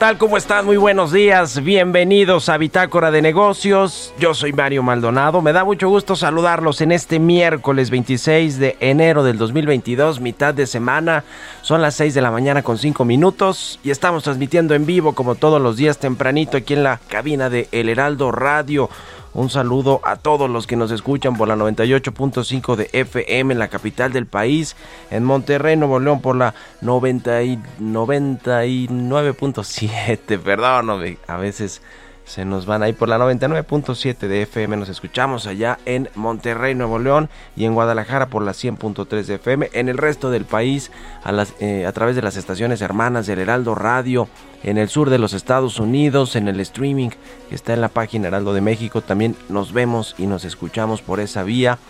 Tal? 0.00 0.16
¿Cómo 0.16 0.38
están? 0.38 0.64
Muy 0.64 0.78
buenos 0.78 1.12
días. 1.12 1.62
Bienvenidos 1.62 2.48
a 2.48 2.56
Bitácora 2.56 3.10
de 3.10 3.20
Negocios. 3.20 4.14
Yo 4.18 4.32
soy 4.32 4.50
Mario 4.50 4.82
Maldonado. 4.82 5.42
Me 5.42 5.52
da 5.52 5.62
mucho 5.62 5.90
gusto 5.90 6.16
saludarlos 6.16 6.80
en 6.80 6.90
este 6.90 7.18
miércoles 7.18 7.90
26 7.90 8.58
de 8.58 8.78
enero 8.80 9.22
del 9.22 9.36
2022, 9.36 10.20
mitad 10.20 10.54
de 10.54 10.66
semana. 10.66 11.22
Son 11.60 11.82
las 11.82 11.96
6 11.96 12.14
de 12.14 12.22
la 12.22 12.30
mañana 12.30 12.62
con 12.62 12.78
5 12.78 13.04
minutos 13.04 13.78
y 13.84 13.90
estamos 13.90 14.22
transmitiendo 14.22 14.74
en 14.74 14.86
vivo 14.86 15.14
como 15.14 15.34
todos 15.34 15.60
los 15.60 15.76
días 15.76 15.98
tempranito 15.98 16.56
aquí 16.56 16.72
en 16.72 16.82
la 16.82 16.98
cabina 17.08 17.50
de 17.50 17.68
El 17.70 17.90
Heraldo 17.90 18.32
Radio. 18.32 18.88
Un 19.32 19.48
saludo 19.48 20.00
a 20.02 20.16
todos 20.16 20.50
los 20.50 20.66
que 20.66 20.74
nos 20.74 20.90
escuchan 20.90 21.36
por 21.36 21.46
la 21.46 21.54
98.5 21.54 22.74
de 22.74 22.90
FM 22.92 23.52
en 23.52 23.60
la 23.60 23.68
capital 23.68 24.12
del 24.12 24.26
país, 24.26 24.74
en 25.10 25.22
Monterrey, 25.24 25.76
Nuevo 25.76 26.00
León 26.00 26.20
por 26.20 26.34
la 26.34 26.56
90 26.80 27.44
y 27.44 27.56
99.7, 27.80 30.38
perdón, 30.44 30.90
a 31.28 31.36
veces 31.36 31.80
se 32.30 32.44
nos 32.44 32.64
van 32.64 32.84
ahí 32.84 32.92
por 32.92 33.08
la 33.08 33.18
99.7 33.18 34.28
de 34.28 34.42
FM, 34.42 34.76
nos 34.76 34.88
escuchamos 34.88 35.48
allá 35.48 35.80
en 35.84 36.08
Monterrey, 36.14 36.76
Nuevo 36.76 37.00
León 37.00 37.28
y 37.56 37.64
en 37.64 37.74
Guadalajara 37.74 38.28
por 38.28 38.44
la 38.44 38.52
100.3 38.52 39.24
de 39.24 39.34
FM, 39.34 39.70
en 39.72 39.88
el 39.88 39.98
resto 39.98 40.30
del 40.30 40.44
país 40.44 40.92
a, 41.24 41.44
eh, 41.58 41.86
a 41.86 41.92
través 41.92 42.14
de 42.14 42.22
las 42.22 42.36
estaciones 42.36 42.82
hermanas 42.82 43.26
del 43.26 43.40
Heraldo 43.40 43.74
Radio, 43.74 44.28
en 44.62 44.78
el 44.78 44.88
sur 44.88 45.10
de 45.10 45.18
los 45.18 45.32
Estados 45.32 45.80
Unidos, 45.80 46.36
en 46.36 46.46
el 46.46 46.60
streaming 46.60 47.08
que 47.48 47.54
está 47.56 47.74
en 47.74 47.80
la 47.80 47.88
página 47.88 48.28
Heraldo 48.28 48.54
de 48.54 48.60
México, 48.60 49.00
también 49.00 49.34
nos 49.48 49.72
vemos 49.72 50.14
y 50.16 50.28
nos 50.28 50.44
escuchamos 50.44 51.02
por 51.02 51.18
esa 51.18 51.42
vía 51.42 51.80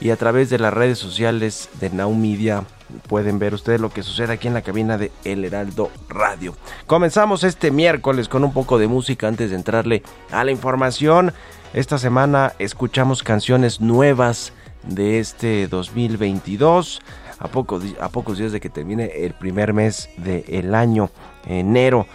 y 0.00 0.10
a 0.10 0.16
través 0.16 0.50
de 0.50 0.58
las 0.58 0.72
redes 0.72 0.98
sociales 0.98 1.68
de 1.80 1.90
Now 1.90 2.14
Media 2.14 2.64
pueden 3.08 3.38
ver 3.38 3.54
ustedes 3.54 3.80
lo 3.80 3.90
que 3.90 4.02
sucede 4.02 4.32
aquí 4.32 4.48
en 4.48 4.54
la 4.54 4.62
cabina 4.62 4.98
de 4.98 5.10
El 5.24 5.44
Heraldo 5.44 5.90
Radio. 6.08 6.54
Comenzamos 6.86 7.44
este 7.44 7.70
miércoles 7.70 8.28
con 8.28 8.44
un 8.44 8.52
poco 8.52 8.78
de 8.78 8.88
música 8.88 9.28
antes 9.28 9.50
de 9.50 9.56
entrarle 9.56 10.02
a 10.30 10.44
la 10.44 10.50
información. 10.50 11.32
Esta 11.74 11.98
semana 11.98 12.52
escuchamos 12.58 13.22
canciones 13.22 13.80
nuevas 13.80 14.52
de 14.86 15.18
este 15.18 15.66
2022. 15.68 17.00
A, 17.38 17.44
a 17.44 18.08
pocos 18.08 18.38
días 18.38 18.52
de 18.52 18.60
que 18.60 18.70
termine 18.70 19.10
el 19.24 19.34
primer 19.34 19.74
mes 19.74 20.08
del 20.16 20.74
año, 20.74 21.10
enero. 21.46 22.06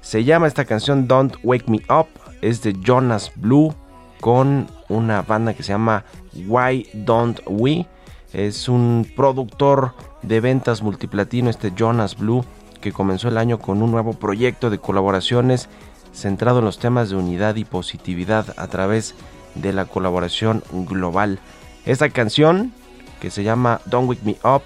Se 0.00 0.24
llama 0.24 0.46
esta 0.46 0.64
canción 0.64 1.06
Don't 1.06 1.36
Wake 1.42 1.68
Me 1.68 1.80
Up. 1.94 2.08
Es 2.40 2.62
de 2.62 2.74
Jonas 2.82 3.32
Blue 3.36 3.74
con 4.20 4.68
una 4.90 5.22
banda 5.22 5.54
que 5.54 5.62
se 5.62 5.72
llama 5.72 6.04
Why 6.46 6.88
Don't 6.92 7.40
We. 7.46 7.86
Es 8.32 8.68
un 8.68 9.10
productor 9.16 9.94
de 10.22 10.40
ventas 10.40 10.82
multiplatino, 10.82 11.48
este 11.48 11.72
Jonas 11.74 12.16
Blue, 12.16 12.44
que 12.80 12.92
comenzó 12.92 13.28
el 13.28 13.38
año 13.38 13.58
con 13.58 13.82
un 13.82 13.90
nuevo 13.90 14.12
proyecto 14.12 14.68
de 14.70 14.78
colaboraciones 14.78 15.68
centrado 16.12 16.58
en 16.58 16.64
los 16.64 16.78
temas 16.78 17.10
de 17.10 17.16
unidad 17.16 17.56
y 17.56 17.64
positividad 17.64 18.54
a 18.56 18.66
través 18.66 19.14
de 19.54 19.72
la 19.72 19.86
colaboración 19.86 20.62
global. 20.72 21.38
Esta 21.84 22.10
canción, 22.10 22.72
que 23.20 23.30
se 23.30 23.42
llama 23.42 23.80
Don't 23.86 24.08
Wake 24.08 24.24
Me 24.24 24.36
Up, 24.44 24.62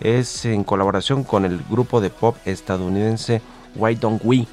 es 0.00 0.44
en 0.44 0.64
colaboración 0.64 1.24
con 1.24 1.44
el 1.44 1.62
grupo 1.70 2.00
de 2.00 2.10
pop 2.10 2.36
estadounidense 2.44 3.40
Why 3.74 3.94
Don't 3.94 4.22
We. 4.24 4.46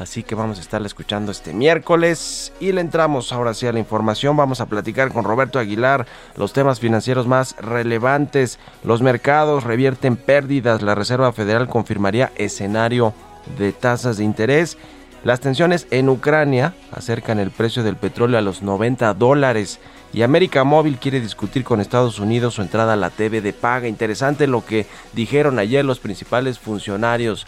Así 0.00 0.22
que 0.22 0.34
vamos 0.34 0.56
a 0.56 0.62
estarla 0.62 0.86
escuchando 0.86 1.30
este 1.30 1.52
miércoles 1.52 2.54
y 2.58 2.72
le 2.72 2.80
entramos 2.80 3.34
ahora 3.34 3.52
sí 3.52 3.66
a 3.66 3.72
la 3.72 3.80
información. 3.80 4.34
Vamos 4.34 4.62
a 4.62 4.66
platicar 4.66 5.12
con 5.12 5.24
Roberto 5.24 5.58
Aguilar 5.58 6.06
los 6.36 6.54
temas 6.54 6.80
financieros 6.80 7.26
más 7.26 7.54
relevantes. 7.58 8.58
Los 8.82 9.02
mercados 9.02 9.64
revierten 9.64 10.16
pérdidas. 10.16 10.80
La 10.80 10.94
Reserva 10.94 11.34
Federal 11.34 11.68
confirmaría 11.68 12.32
escenario 12.36 13.12
de 13.58 13.72
tasas 13.72 14.16
de 14.16 14.24
interés. 14.24 14.78
Las 15.22 15.40
tensiones 15.40 15.86
en 15.90 16.08
Ucrania 16.08 16.72
acercan 16.92 17.38
el 17.38 17.50
precio 17.50 17.82
del 17.82 17.96
petróleo 17.96 18.38
a 18.38 18.42
los 18.42 18.62
90 18.62 19.12
dólares. 19.12 19.80
Y 20.14 20.22
América 20.22 20.64
Móvil 20.64 20.96
quiere 20.96 21.20
discutir 21.20 21.62
con 21.62 21.78
Estados 21.78 22.18
Unidos 22.18 22.54
su 22.54 22.62
entrada 22.62 22.94
a 22.94 22.96
la 22.96 23.10
TV 23.10 23.42
de 23.42 23.52
paga. 23.52 23.86
Interesante 23.86 24.46
lo 24.46 24.64
que 24.64 24.86
dijeron 25.12 25.58
ayer 25.58 25.84
los 25.84 26.00
principales 26.00 26.58
funcionarios 26.58 27.46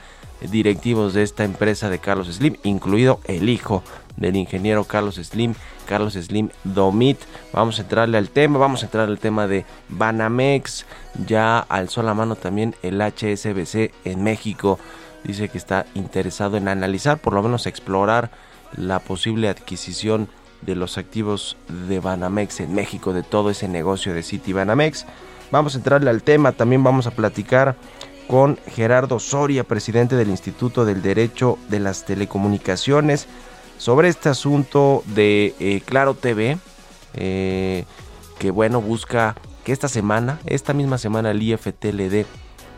directivos 0.50 1.14
de 1.14 1.22
esta 1.22 1.44
empresa 1.44 1.90
de 1.90 1.98
Carlos 1.98 2.28
Slim, 2.28 2.56
incluido 2.62 3.20
el 3.24 3.48
hijo 3.48 3.82
del 4.16 4.36
ingeniero 4.36 4.84
Carlos 4.84 5.16
Slim, 5.16 5.54
Carlos 5.86 6.14
Slim 6.14 6.50
Domit. 6.64 7.18
Vamos 7.52 7.78
a 7.78 7.82
entrarle 7.82 8.18
al 8.18 8.28
tema, 8.28 8.58
vamos 8.58 8.82
a 8.82 8.86
entrar 8.86 9.08
al 9.08 9.18
tema 9.18 9.46
de 9.46 9.64
Banamex. 9.88 10.86
Ya 11.26 11.58
alzó 11.58 12.02
la 12.02 12.14
mano 12.14 12.36
también 12.36 12.74
el 12.82 13.00
HSBC 13.00 13.92
en 14.04 14.22
México. 14.22 14.78
Dice 15.24 15.48
que 15.48 15.58
está 15.58 15.86
interesado 15.94 16.56
en 16.56 16.68
analizar, 16.68 17.18
por 17.18 17.32
lo 17.32 17.42
menos 17.42 17.66
explorar 17.66 18.30
la 18.76 18.98
posible 18.98 19.48
adquisición 19.48 20.28
de 20.62 20.76
los 20.76 20.98
activos 20.98 21.56
de 21.88 22.00
Banamex 22.00 22.60
en 22.60 22.74
México, 22.74 23.12
de 23.12 23.22
todo 23.22 23.50
ese 23.50 23.68
negocio 23.68 24.14
de 24.14 24.22
City 24.22 24.52
Banamex. 24.52 25.06
Vamos 25.50 25.74
a 25.74 25.78
entrarle 25.78 26.08
al 26.08 26.22
tema, 26.22 26.52
también 26.52 26.82
vamos 26.82 27.06
a 27.06 27.10
platicar 27.10 27.76
con 28.28 28.58
Gerardo 28.66 29.19
Soria, 29.19 29.64
presidente 29.64 30.16
del 30.16 30.30
Instituto 30.30 30.84
del 30.84 31.02
Derecho 31.02 31.58
de 31.69 31.80
las 31.80 32.04
Telecomunicaciones, 32.04 33.26
sobre 33.78 34.08
este 34.08 34.28
asunto 34.28 35.02
de 35.06 35.54
eh, 35.58 35.82
Claro 35.84 36.14
TV, 36.14 36.58
eh, 37.14 37.84
que 38.38 38.50
bueno, 38.50 38.80
busca 38.80 39.34
que 39.64 39.72
esta 39.72 39.88
semana, 39.88 40.40
esta 40.46 40.72
misma 40.72 40.98
semana, 40.98 41.30
el 41.30 41.42
IFT 41.42 41.84
le 41.92 42.08
dé 42.08 42.26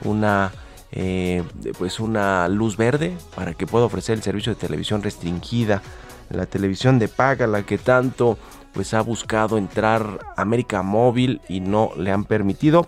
una, 0.04 0.52
eh, 0.92 1.42
pues 1.78 2.00
una 2.00 2.48
luz 2.48 2.76
verde 2.76 3.16
para 3.34 3.54
que 3.54 3.66
pueda 3.66 3.86
ofrecer 3.86 4.16
el 4.16 4.22
servicio 4.22 4.54
de 4.54 4.60
televisión 4.60 5.02
restringida, 5.02 5.82
la 6.30 6.46
televisión 6.46 6.98
de 6.98 7.08
paga, 7.08 7.46
la 7.46 7.64
que 7.64 7.78
tanto 7.78 8.38
pues 8.72 8.92
ha 8.92 9.00
buscado 9.00 9.56
entrar 9.56 10.18
América 10.36 10.82
Móvil 10.82 11.40
y 11.48 11.60
no 11.60 11.92
le 11.96 12.10
han 12.10 12.24
permitido. 12.24 12.86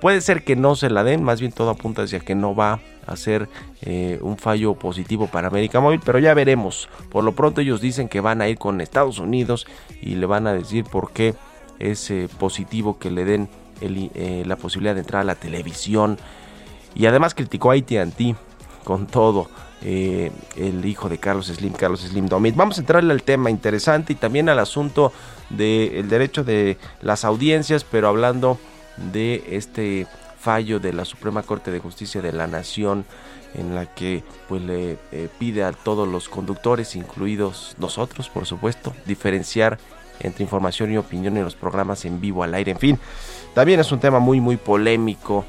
Puede 0.00 0.20
ser 0.20 0.44
que 0.44 0.56
no 0.56 0.76
se 0.76 0.90
la 0.90 1.04
den, 1.04 1.22
más 1.22 1.40
bien 1.40 1.52
todo 1.52 1.70
apunta 1.70 2.02
hacia 2.02 2.20
que 2.20 2.34
no 2.34 2.54
va 2.54 2.80
a 3.06 3.16
ser 3.16 3.48
eh, 3.82 4.18
un 4.20 4.36
fallo 4.36 4.74
positivo 4.74 5.26
para 5.28 5.48
América 5.48 5.80
Móvil, 5.80 6.00
pero 6.04 6.18
ya 6.18 6.34
veremos. 6.34 6.88
Por 7.10 7.24
lo 7.24 7.32
pronto 7.32 7.60
ellos 7.60 7.80
dicen 7.80 8.08
que 8.08 8.20
van 8.20 8.42
a 8.42 8.48
ir 8.48 8.58
con 8.58 8.80
Estados 8.80 9.18
Unidos 9.18 9.66
y 10.02 10.16
le 10.16 10.26
van 10.26 10.46
a 10.46 10.52
decir 10.52 10.84
por 10.84 11.12
qué 11.12 11.34
es 11.78 12.10
eh, 12.10 12.28
positivo 12.38 12.98
que 12.98 13.10
le 13.10 13.24
den 13.24 13.48
eh, 13.80 14.44
la 14.46 14.56
posibilidad 14.56 14.94
de 14.94 15.00
entrar 15.00 15.22
a 15.22 15.24
la 15.24 15.34
televisión. 15.34 16.18
Y 16.94 17.06
además 17.06 17.34
criticó 17.34 17.70
a 17.70 17.74
ATT 17.74 18.36
con 18.84 19.06
todo. 19.06 19.48
el 19.82 20.84
hijo 20.84 21.08
de 21.08 21.18
Carlos 21.18 21.46
Slim, 21.46 21.72
Carlos 21.72 22.00
Slim 22.00 22.26
Domit. 22.26 22.56
Vamos 22.56 22.78
a 22.78 22.80
entrarle 22.80 23.12
al 23.12 23.22
tema 23.22 23.50
interesante 23.50 24.14
y 24.14 24.16
también 24.16 24.48
al 24.48 24.58
asunto 24.58 25.12
del 25.50 26.08
derecho 26.08 26.42
de 26.42 26.76
las 27.02 27.24
audiencias, 27.24 27.84
pero 27.84 28.08
hablando 28.08 28.58
de 29.12 29.44
este 29.50 30.06
fallo 30.38 30.78
de 30.80 30.92
la 30.92 31.04
Suprema 31.04 31.42
Corte 31.42 31.70
de 31.70 31.80
Justicia 31.80 32.22
de 32.22 32.32
la 32.32 32.46
Nación 32.46 33.04
en 33.54 33.74
la 33.74 33.86
que 33.86 34.22
pues 34.48 34.62
le 34.62 34.98
eh, 35.12 35.28
pide 35.38 35.64
a 35.64 35.72
todos 35.72 36.06
los 36.06 36.28
conductores, 36.28 36.94
incluidos 36.94 37.74
nosotros, 37.78 38.28
por 38.28 38.46
supuesto, 38.46 38.92
diferenciar 39.06 39.78
entre 40.20 40.44
información 40.44 40.92
y 40.92 40.98
opinión 40.98 41.36
en 41.36 41.44
los 41.44 41.54
programas 41.54 42.04
en 42.04 42.20
vivo 42.20 42.42
al 42.42 42.54
aire. 42.54 42.72
En 42.72 42.78
fin, 42.78 42.98
también 43.54 43.80
es 43.80 43.92
un 43.92 44.00
tema 44.00 44.18
muy 44.18 44.40
muy 44.40 44.56
polémico 44.56 45.44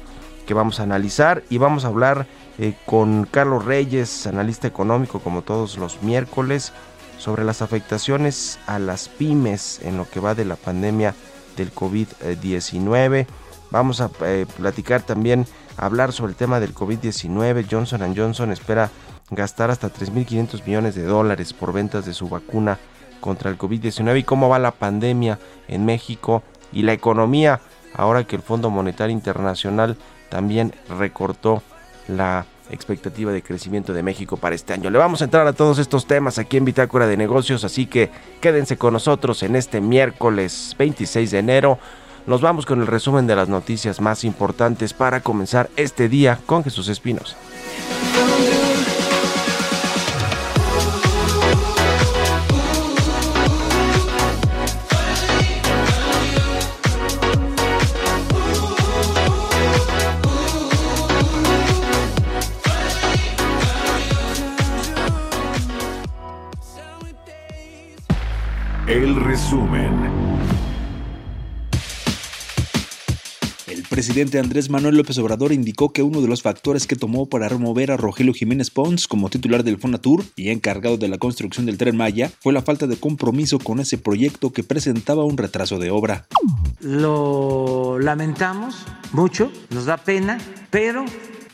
que 0.46 0.54
vamos 0.54 0.80
a 0.80 0.84
analizar 0.84 1.42
y 1.50 1.58
vamos 1.58 1.84
a 1.84 1.88
hablar 1.88 2.26
eh, 2.58 2.74
con 2.86 3.24
Carlos 3.30 3.64
Reyes, 3.64 4.26
analista 4.26 4.66
económico 4.66 5.20
como 5.20 5.42
todos 5.42 5.76
los 5.76 6.02
miércoles, 6.02 6.72
sobre 7.18 7.44
las 7.44 7.62
afectaciones 7.62 8.58
a 8.66 8.78
las 8.78 9.08
pymes 9.08 9.80
en 9.82 9.96
lo 9.96 10.08
que 10.08 10.20
va 10.20 10.34
de 10.34 10.44
la 10.44 10.56
pandemia 10.56 11.14
del 11.58 11.74
COVID-19. 11.74 13.26
Vamos 13.70 14.00
a 14.00 14.10
eh, 14.22 14.46
platicar 14.56 15.02
también, 15.02 15.46
hablar 15.76 16.12
sobre 16.12 16.30
el 16.30 16.36
tema 16.36 16.58
del 16.60 16.74
COVID-19. 16.74 17.66
Johnson 17.70 18.14
Johnson 18.16 18.50
espera 18.50 18.90
gastar 19.30 19.70
hasta 19.70 19.92
3.500 19.92 20.64
millones 20.64 20.94
de 20.94 21.02
dólares 21.02 21.52
por 21.52 21.74
ventas 21.74 22.06
de 22.06 22.14
su 22.14 22.28
vacuna 22.28 22.78
contra 23.20 23.50
el 23.50 23.58
COVID-19 23.58 24.20
y 24.20 24.22
cómo 24.22 24.48
va 24.48 24.58
la 24.58 24.70
pandemia 24.70 25.38
en 25.66 25.84
México 25.84 26.42
y 26.72 26.82
la 26.82 26.92
economía 26.92 27.60
ahora 27.94 28.24
que 28.24 28.36
el 28.36 28.42
Fondo 28.42 28.70
Monetario 28.70 29.12
Internacional 29.12 29.96
también 30.30 30.72
recortó 30.88 31.62
la 32.06 32.46
expectativa 32.70 33.32
de 33.32 33.42
crecimiento 33.42 33.92
de 33.92 34.02
México 34.02 34.36
para 34.36 34.54
este 34.54 34.72
año. 34.72 34.90
Le 34.90 34.98
vamos 34.98 35.20
a 35.20 35.24
entrar 35.24 35.46
a 35.46 35.52
todos 35.52 35.78
estos 35.78 36.06
temas 36.06 36.38
aquí 36.38 36.56
en 36.56 36.64
Bitácora 36.64 37.06
de 37.06 37.16
Negocios, 37.16 37.64
así 37.64 37.86
que 37.86 38.10
quédense 38.40 38.76
con 38.76 38.92
nosotros 38.92 39.42
en 39.42 39.56
este 39.56 39.80
miércoles 39.80 40.74
26 40.78 41.30
de 41.30 41.38
enero. 41.38 41.78
Nos 42.26 42.40
vamos 42.40 42.66
con 42.66 42.80
el 42.80 42.86
resumen 42.86 43.26
de 43.26 43.36
las 43.36 43.48
noticias 43.48 44.00
más 44.00 44.24
importantes 44.24 44.92
para 44.92 45.20
comenzar 45.20 45.70
este 45.76 46.08
día 46.08 46.38
con 46.46 46.62
Jesús 46.62 46.88
Espinos. 46.88 47.36
Resumen. 69.38 69.92
El 73.68 73.84
presidente 73.84 74.40
Andrés 74.40 74.68
Manuel 74.68 74.96
López 74.96 75.16
Obrador 75.18 75.52
indicó 75.52 75.92
que 75.92 76.02
uno 76.02 76.20
de 76.20 76.26
los 76.26 76.42
factores 76.42 76.88
que 76.88 76.96
tomó 76.96 77.28
para 77.28 77.48
remover 77.48 77.92
a 77.92 77.96
Rogelio 77.96 78.34
Jiménez 78.34 78.70
Pons 78.70 79.06
como 79.06 79.30
titular 79.30 79.62
del 79.62 79.78
Fonatur 79.78 80.24
y 80.34 80.48
encargado 80.48 80.96
de 80.96 81.06
la 81.06 81.18
construcción 81.18 81.66
del 81.66 81.78
tren 81.78 81.96
Maya 81.96 82.32
fue 82.40 82.52
la 82.52 82.62
falta 82.62 82.88
de 82.88 82.96
compromiso 82.96 83.60
con 83.60 83.78
ese 83.78 83.96
proyecto 83.96 84.52
que 84.52 84.64
presentaba 84.64 85.24
un 85.24 85.36
retraso 85.36 85.78
de 85.78 85.92
obra. 85.92 86.26
Lo 86.80 88.00
lamentamos 88.00 88.86
mucho, 89.12 89.52
nos 89.70 89.84
da 89.84 89.98
pena, 89.98 90.38
pero 90.70 91.04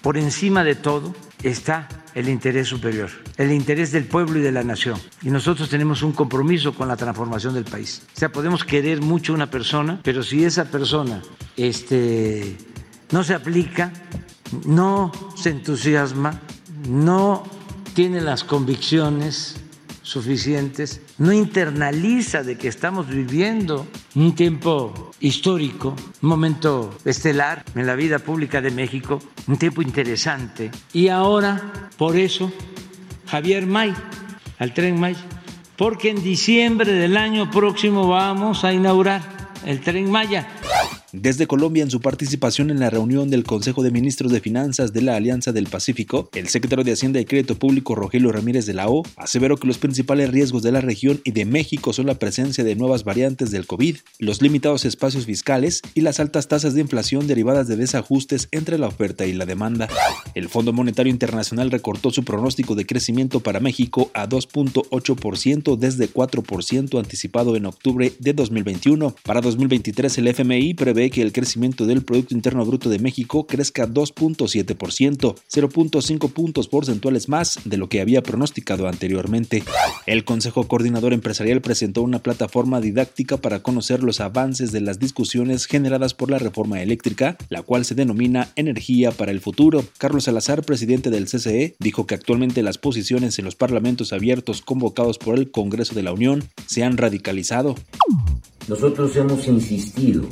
por 0.01 0.17
encima 0.17 0.65
de 0.65 0.75
todo 0.75 1.15
está 1.43 1.89
el 2.15 2.29
interés 2.29 2.69
superior, 2.69 3.11
el 3.37 3.53
interés 3.53 3.91
del 3.93 4.05
pueblo 4.05 4.39
y 4.39 4.43
de 4.43 4.53
la 4.53 4.63
nación. 4.63 4.99
Y 5.23 5.31
nosotros 5.31 5.69
tenemos 5.69 6.03
un 6.03 6.13
compromiso 6.13 6.75
con 6.75 6.89
la 6.89 6.97
transformación 6.97 7.55
del 7.55 7.65
país. 7.65 8.03
O 8.15 8.19
sea, 8.19 8.31
podemos 8.31 8.65
querer 8.65 9.01
mucho 9.01 9.33
a 9.33 9.37
una 9.37 9.51
persona, 9.51 10.01
pero 10.03 10.23
si 10.23 10.45
esa 10.45 10.67
persona 10.67 11.23
este, 11.57 12.57
no 13.11 13.25
se 13.25 13.35
aplica, 13.35 13.93
no 14.65 15.11
se 15.37 15.51
entusiasma, 15.51 16.41
no 16.89 17.43
tiene 17.95 18.21
las 18.21 18.45
convicciones 18.45 19.57
suficientes, 20.05 21.01
no 21.19 21.33
internaliza 21.33 22.43
de 22.45 22.57
que 22.57 22.69
estamos 22.69 23.09
viviendo 23.09 23.89
un 24.15 24.35
tiempo 24.35 25.11
histórico, 25.19 25.97
un 26.23 26.29
momento 26.29 26.97
estelar 27.05 27.65
en 27.75 27.87
la 27.87 27.97
vida 27.97 28.19
pública 28.21 28.61
de 28.61 28.71
México, 28.71 29.19
un 29.49 29.57
tiempo 29.57 29.83
interesante. 29.83 30.71
Y 30.93 31.09
ahora, 31.09 31.91
por 31.97 32.17
eso, 32.17 32.53
Javier 33.27 33.67
May, 33.67 33.95
al 34.59 34.75
tren 34.75 35.01
May, 35.01 35.17
porque 35.77 36.11
en 36.11 36.23
diciembre 36.23 36.93
del 36.93 37.17
año 37.17 37.51
próximo 37.51 38.07
vamos 38.07 38.63
a 38.63 38.73
inaugurar 38.73 39.23
el 39.65 39.81
tren 39.81 40.11
Maya. 40.11 40.47
Desde 41.17 41.47
Colombia, 41.47 41.85
en 41.85 41.93
su 41.93 42.01
participación 42.01 42.73
en 42.73 42.81
la 42.81 42.91
reunión 42.91 43.31
del 43.31 43.45
Consejo 43.45 43.85
de 43.85 43.93
Ministros 43.93 44.33
de 44.33 44.41
Finanzas 44.41 44.93
de 44.93 45.01
la 45.01 45.15
Alianza 45.15 45.53
del 45.53 45.69
Pacífico, 45.69 46.29
el 46.35 46.49
secretario 46.49 46.83
de 46.83 46.91
Hacienda 46.91 47.21
y 47.21 47.25
Crédito 47.25 47.57
Público 47.57 47.95
Rogelio 47.95 48.33
Ramírez 48.33 48.67
de 48.67 48.75
la 48.75 48.89
O 48.89 49.05
aseveró 49.15 49.57
que 49.57 49.69
los 49.69 49.79
principales 49.79 50.31
riesgos 50.31 50.65
de 50.65 50.73
la 50.73 50.81
región 50.81 51.21
y 51.23 51.31
de 51.31 51.45
México 51.45 51.93
son 51.93 52.07
la 52.07 52.19
presencia 52.19 52.65
de 52.65 52.75
nuevas 52.75 53.05
variantes 53.05 53.53
del 53.53 53.65
COVID, 53.65 53.99
los 54.19 54.43
limitados 54.43 54.85
espacios 54.85 55.25
fiscales 55.25 55.83
y 55.95 56.01
las 56.01 56.19
altas 56.19 56.49
tasas 56.49 56.75
de 56.75 56.81
inflación 56.81 57.29
derivadas 57.29 57.69
de 57.69 57.77
desajustes 57.77 58.49
entre 58.51 58.77
la 58.77 58.89
oferta 58.89 59.25
y 59.25 59.35
la 59.35 59.47
demanda. 59.47 59.89
El 60.35 60.49
Fondo 60.49 60.73
Monetario 60.73 61.13
Internacional 61.13 61.71
recortó 61.71 62.11
su 62.11 62.25
pronóstico 62.25 62.75
de 62.75 62.87
crecimiento 62.87 63.39
para 63.39 63.61
México 63.61 64.11
a 64.15 64.29
2.8% 64.29 65.77
desde 65.77 66.13
4% 66.13 66.99
anticipado 66.99 67.55
en 67.55 67.67
octubre 67.67 68.13
de 68.19 68.33
2021. 68.33 69.15
Para 69.23 69.41
2023 69.41 70.19
el 70.19 70.27
FMI 70.27 70.75
prevé 70.75 71.04
que 71.11 71.23
el 71.23 71.33
crecimiento 71.33 71.87
del 71.87 72.03
Producto 72.03 72.35
Interno 72.35 72.65
Bruto 72.65 72.89
de 72.89 72.99
México 72.99 73.47
crezca 73.47 73.89
2.7%, 73.89 74.77
0.5 74.77 76.33
puntos 76.33 76.69
porcentuales 76.69 77.29
más 77.29 77.59
de 77.65 77.77
lo 77.77 77.89
que 77.89 78.01
había 78.01 78.23
pronosticado 78.23 78.89
anteriormente. 78.89 79.63
El 80.07 80.25
Consejo 80.25 80.69
Coordinador 80.69 81.13
Empresarial 81.13 81.61
presentó 81.61 82.03
una 82.03 82.19
plataforma 82.19 82.81
didáctica 82.81 83.37
para 83.37 83.63
conocer 83.63 84.03
los 84.03 84.21
avances 84.21 84.73
de 84.73 84.81
las 84.81 84.99
discusiones 84.99 85.67
generadas 85.67 86.15
por 86.15 86.31
la 86.31 86.39
reforma 86.39 86.83
eléctrica, 86.83 87.37
la 87.49 87.63
cual 87.63 87.85
se 87.85 87.95
denomina 87.95 88.49
Energía 88.57 89.11
para 89.11 89.33
el 89.33 89.41
Futuro. 89.41 89.85
Carlos 89.99 90.25
Salazar, 90.25 90.63
presidente 90.63 91.11
del 91.11 91.27
CCE, 91.27 91.75
dijo 91.79 92.07
que 92.07 92.15
actualmente 92.15 92.63
las 92.63 92.79
posiciones 92.79 93.39
en 93.39 93.45
los 93.45 93.57
parlamentos 93.57 94.13
abiertos 94.13 94.63
convocados 94.63 95.19
por 95.19 95.39
el 95.39 95.51
Congreso 95.51 95.95
de 95.95 96.03
la 96.03 96.13
Unión 96.13 96.45
se 96.67 96.85
han 96.85 96.97
radicalizado. 96.97 97.75
Nosotros 98.69 99.15
hemos 99.17 99.47
insistido 99.47 100.27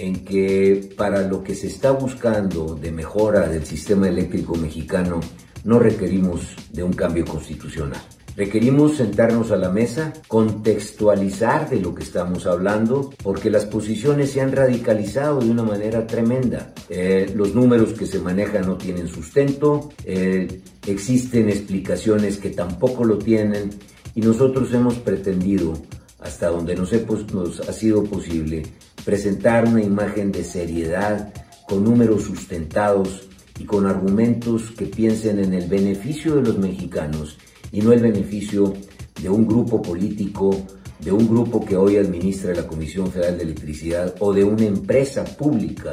en 0.00 0.24
que 0.24 0.90
para 0.96 1.22
lo 1.22 1.42
que 1.44 1.54
se 1.54 1.66
está 1.66 1.90
buscando 1.90 2.74
de 2.74 2.90
mejora 2.90 3.48
del 3.48 3.66
sistema 3.66 4.08
eléctrico 4.08 4.56
mexicano 4.56 5.20
no 5.64 5.78
requerimos 5.78 6.40
de 6.72 6.82
un 6.82 6.94
cambio 6.94 7.26
constitucional. 7.26 8.00
Requerimos 8.34 8.96
sentarnos 8.96 9.50
a 9.50 9.56
la 9.56 9.70
mesa, 9.70 10.14
contextualizar 10.26 11.68
de 11.68 11.80
lo 11.80 11.94
que 11.94 12.02
estamos 12.02 12.46
hablando, 12.46 13.12
porque 13.22 13.50
las 13.50 13.66
posiciones 13.66 14.30
se 14.30 14.40
han 14.40 14.52
radicalizado 14.52 15.40
de 15.40 15.50
una 15.50 15.64
manera 15.64 16.06
tremenda. 16.06 16.72
Eh, 16.88 17.30
los 17.34 17.54
números 17.54 17.92
que 17.92 18.06
se 18.06 18.20
manejan 18.20 18.66
no 18.66 18.78
tienen 18.78 19.08
sustento, 19.08 19.90
eh, 20.04 20.62
existen 20.86 21.50
explicaciones 21.50 22.38
que 22.38 22.50
tampoco 22.50 23.04
lo 23.04 23.18
tienen, 23.18 23.70
y 24.14 24.22
nosotros 24.22 24.72
hemos 24.72 24.94
pretendido, 24.94 25.74
hasta 26.20 26.48
donde 26.48 26.76
nos, 26.76 26.92
nos 27.34 27.60
ha 27.68 27.72
sido 27.72 28.04
posible, 28.04 28.62
presentar 29.04 29.66
una 29.66 29.82
imagen 29.82 30.32
de 30.32 30.44
seriedad, 30.44 31.32
con 31.66 31.84
números 31.84 32.24
sustentados 32.24 33.28
y 33.58 33.64
con 33.64 33.86
argumentos 33.86 34.70
que 34.76 34.86
piensen 34.86 35.38
en 35.38 35.54
el 35.54 35.68
beneficio 35.68 36.36
de 36.36 36.42
los 36.42 36.58
mexicanos 36.58 37.38
y 37.72 37.80
no 37.80 37.92
el 37.92 38.00
beneficio 38.00 38.74
de 39.22 39.28
un 39.28 39.46
grupo 39.46 39.80
político, 39.82 40.66
de 40.98 41.12
un 41.12 41.28
grupo 41.28 41.64
que 41.64 41.76
hoy 41.76 41.96
administra 41.96 42.54
la 42.54 42.66
Comisión 42.66 43.10
Federal 43.10 43.38
de 43.38 43.44
Electricidad 43.44 44.14
o 44.18 44.32
de 44.32 44.44
una 44.44 44.64
empresa 44.64 45.24
pública. 45.24 45.92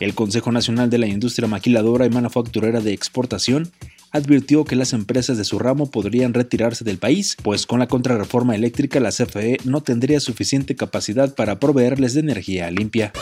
El 0.00 0.14
Consejo 0.14 0.52
Nacional 0.52 0.90
de 0.90 0.98
la 0.98 1.06
Industria 1.06 1.48
Maquiladora 1.48 2.06
y 2.06 2.10
Manufacturera 2.10 2.80
de 2.80 2.92
Exportación 2.92 3.70
advirtió 4.16 4.64
que 4.64 4.76
las 4.76 4.92
empresas 4.92 5.38
de 5.38 5.44
su 5.44 5.58
ramo 5.58 5.90
podrían 5.90 6.34
retirarse 6.34 6.84
del 6.84 6.98
país, 6.98 7.36
pues 7.42 7.66
con 7.66 7.78
la 7.78 7.88
contrarreforma 7.88 8.54
eléctrica 8.54 9.00
la 9.00 9.10
CFE 9.10 9.58
no 9.64 9.82
tendría 9.82 10.20
suficiente 10.20 10.76
capacidad 10.76 11.34
para 11.34 11.60
proveerles 11.60 12.14
de 12.14 12.20
energía 12.20 12.70
limpia. 12.70 13.12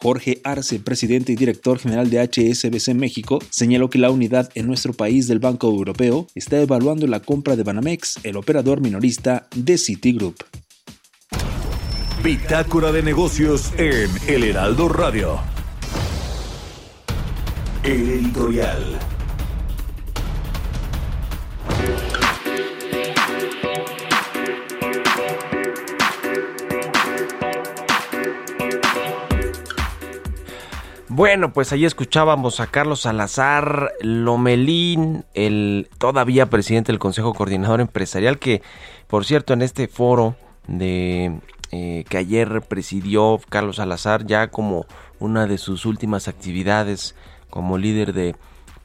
Jorge 0.00 0.40
Arce, 0.44 0.80
presidente 0.80 1.32
y 1.32 1.36
director 1.36 1.78
general 1.78 2.10
de 2.10 2.20
HSBC 2.20 2.94
México, 2.94 3.38
señaló 3.50 3.90
que 3.90 3.98
la 3.98 4.10
unidad 4.10 4.50
en 4.54 4.66
nuestro 4.66 4.92
país 4.92 5.28
del 5.28 5.38
Banco 5.38 5.68
Europeo 5.68 6.26
está 6.34 6.60
evaluando 6.60 7.06
la 7.06 7.20
compra 7.20 7.56
de 7.56 7.62
Banamex, 7.62 8.20
el 8.22 8.36
operador 8.36 8.80
minorista 8.80 9.46
de 9.54 9.78
Citigroup. 9.78 10.42
Bitácora 12.22 12.92
de 12.92 13.02
negocios 13.02 13.72
en 13.78 14.08
El 14.28 14.44
Heraldo 14.44 14.88
Radio. 14.88 15.40
El 17.82 18.10
editorial. 18.10 19.11
Bueno, 31.14 31.52
pues 31.52 31.70
ahí 31.74 31.84
escuchábamos 31.84 32.60
a 32.60 32.68
Carlos 32.68 33.02
Salazar 33.02 33.92
Lomelín, 34.00 35.26
el 35.34 35.90
todavía 35.98 36.46
presidente 36.46 36.90
del 36.90 36.98
Consejo 36.98 37.34
Coordinador 37.34 37.82
Empresarial, 37.82 38.38
que 38.38 38.62
por 39.08 39.26
cierto 39.26 39.52
en 39.52 39.60
este 39.60 39.88
foro 39.88 40.36
de 40.68 41.38
eh, 41.70 42.06
que 42.08 42.16
ayer 42.16 42.62
presidió 42.62 43.38
Carlos 43.50 43.76
Salazar 43.76 44.24
ya 44.24 44.48
como 44.48 44.86
una 45.18 45.46
de 45.46 45.58
sus 45.58 45.84
últimas 45.84 46.28
actividades 46.28 47.14
como 47.50 47.76
líder 47.76 48.14
de 48.14 48.34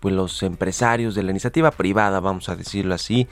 pues, 0.01 0.13
los 0.13 0.43
empresarios 0.43 1.15
de 1.15 1.23
la 1.23 1.31
iniciativa 1.31 1.71
privada, 1.71 2.19
vamos 2.19 2.49
a 2.49 2.57
decirlo 2.57 2.93
así, 2.93 3.29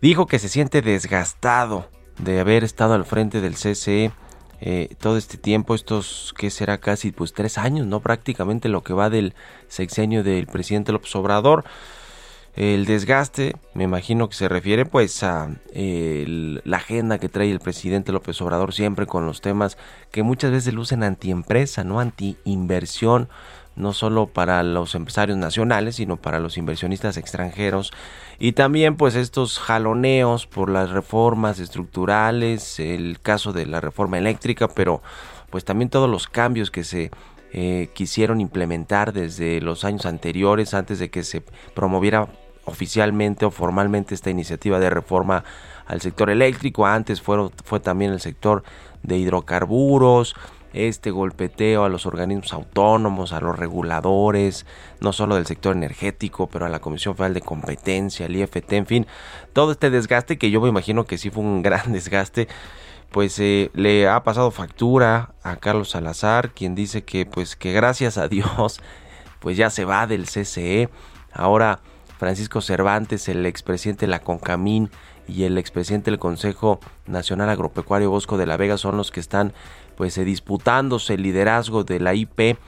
dijo 0.00 0.26
que 0.26 0.38
se 0.38 0.48
siente 0.48 0.80
desgastado 0.80 1.90
de 2.16 2.40
haber 2.40 2.64
estado 2.64 2.94
al 2.94 3.04
frente 3.04 3.42
del 3.42 3.56
CCE 3.56 4.10
eh, 4.60 4.94
todo 4.98 5.16
este 5.16 5.38
tiempo, 5.38 5.74
estos 5.74 6.34
que 6.36 6.50
será 6.50 6.78
casi 6.78 7.12
pues 7.12 7.32
tres 7.32 7.58
años, 7.58 7.86
¿no? 7.86 8.00
Prácticamente 8.00 8.68
lo 8.68 8.82
que 8.82 8.92
va 8.92 9.10
del 9.10 9.34
sexenio 9.68 10.22
del 10.22 10.46
presidente 10.46 10.92
López 10.92 11.14
Obrador. 11.16 11.64
El 12.56 12.84
desgaste, 12.84 13.54
me 13.74 13.84
imagino 13.84 14.28
que 14.28 14.34
se 14.34 14.48
refiere 14.48 14.84
pues 14.84 15.22
a 15.22 15.48
la 15.72 16.76
agenda 16.76 17.18
que 17.18 17.28
trae 17.28 17.50
el 17.50 17.60
presidente 17.60 18.10
López 18.10 18.40
Obrador 18.42 18.74
siempre 18.74 19.06
con 19.06 19.24
los 19.24 19.40
temas 19.40 19.78
que 20.10 20.24
muchas 20.24 20.50
veces 20.50 20.74
lucen 20.74 21.04
antiempresa, 21.04 21.84
¿no? 21.84 22.00
Anti-inversión, 22.00 23.28
no 23.80 23.92
solo 23.92 24.26
para 24.26 24.62
los 24.62 24.94
empresarios 24.94 25.38
nacionales, 25.38 25.96
sino 25.96 26.16
para 26.16 26.38
los 26.38 26.56
inversionistas 26.56 27.16
extranjeros. 27.16 27.92
Y 28.38 28.52
también 28.52 28.96
pues 28.96 29.14
estos 29.16 29.58
jaloneos 29.58 30.46
por 30.46 30.70
las 30.70 30.90
reformas 30.90 31.58
estructurales, 31.58 32.78
el 32.78 33.18
caso 33.20 33.52
de 33.52 33.66
la 33.66 33.80
reforma 33.80 34.18
eléctrica, 34.18 34.68
pero 34.68 35.02
pues 35.50 35.64
también 35.64 35.90
todos 35.90 36.08
los 36.08 36.28
cambios 36.28 36.70
que 36.70 36.84
se 36.84 37.10
eh, 37.52 37.90
quisieron 37.94 38.40
implementar 38.40 39.12
desde 39.12 39.60
los 39.60 39.84
años 39.84 40.06
anteriores, 40.06 40.72
antes 40.74 40.98
de 41.00 41.10
que 41.10 41.24
se 41.24 41.42
promoviera 41.74 42.28
oficialmente 42.64 43.44
o 43.44 43.50
formalmente 43.50 44.14
esta 44.14 44.30
iniciativa 44.30 44.78
de 44.78 44.90
reforma 44.90 45.44
al 45.86 46.00
sector 46.00 46.30
eléctrico. 46.30 46.86
Antes 46.86 47.20
fue, 47.20 47.50
fue 47.64 47.80
también 47.80 48.12
el 48.12 48.20
sector 48.20 48.62
de 49.02 49.18
hidrocarburos, 49.18 50.36
este 50.72 51.10
golpeteo 51.10 51.84
a 51.84 51.88
los 51.88 52.06
organismos 52.06 52.52
autónomos, 52.52 53.32
a 53.32 53.40
los 53.40 53.58
reguladores, 53.58 54.66
no 55.00 55.12
solo 55.12 55.36
del 55.36 55.46
sector 55.46 55.76
energético, 55.76 56.46
pero 56.48 56.66
a 56.66 56.68
la 56.68 56.80
Comisión 56.80 57.16
Federal 57.16 57.34
de 57.34 57.40
Competencia, 57.40 58.26
al 58.26 58.36
IFT, 58.36 58.72
en 58.72 58.86
fin, 58.86 59.06
todo 59.52 59.72
este 59.72 59.90
desgaste 59.90 60.38
que 60.38 60.50
yo 60.50 60.60
me 60.60 60.68
imagino 60.68 61.04
que 61.04 61.18
sí 61.18 61.30
fue 61.30 61.42
un 61.42 61.62
gran 61.62 61.92
desgaste, 61.92 62.48
pues 63.10 63.38
eh, 63.40 63.70
le 63.74 64.08
ha 64.08 64.22
pasado 64.22 64.50
factura 64.50 65.34
a 65.42 65.56
Carlos 65.56 65.90
Salazar, 65.90 66.50
quien 66.50 66.74
dice 66.74 67.02
que 67.02 67.26
pues 67.26 67.56
que 67.56 67.72
gracias 67.72 68.18
a 68.18 68.28
Dios 68.28 68.80
pues 69.40 69.56
ya 69.56 69.70
se 69.70 69.84
va 69.84 70.06
del 70.06 70.26
CCE. 70.26 70.88
Ahora 71.32 71.80
Francisco 72.18 72.60
Cervantes, 72.60 73.28
el 73.28 73.46
expresidente 73.46 74.06
de 74.06 74.10
la 74.10 74.20
CONCAMIN 74.20 74.90
y 75.26 75.44
el 75.44 75.58
expresidente 75.58 76.10
del 76.10 76.20
Consejo 76.20 76.80
Nacional 77.06 77.48
Agropecuario 77.48 78.10
Bosco 78.10 78.36
de 78.36 78.46
la 78.46 78.56
Vega 78.56 78.76
son 78.76 78.96
los 78.96 79.10
que 79.10 79.20
están 79.20 79.52
pues 79.96 80.16
eh, 80.18 80.24
disputándose 80.24 81.14
el 81.14 81.22
liderazgo 81.22 81.84
de 81.84 82.00
la 82.00 82.14
IP, 82.14 82.58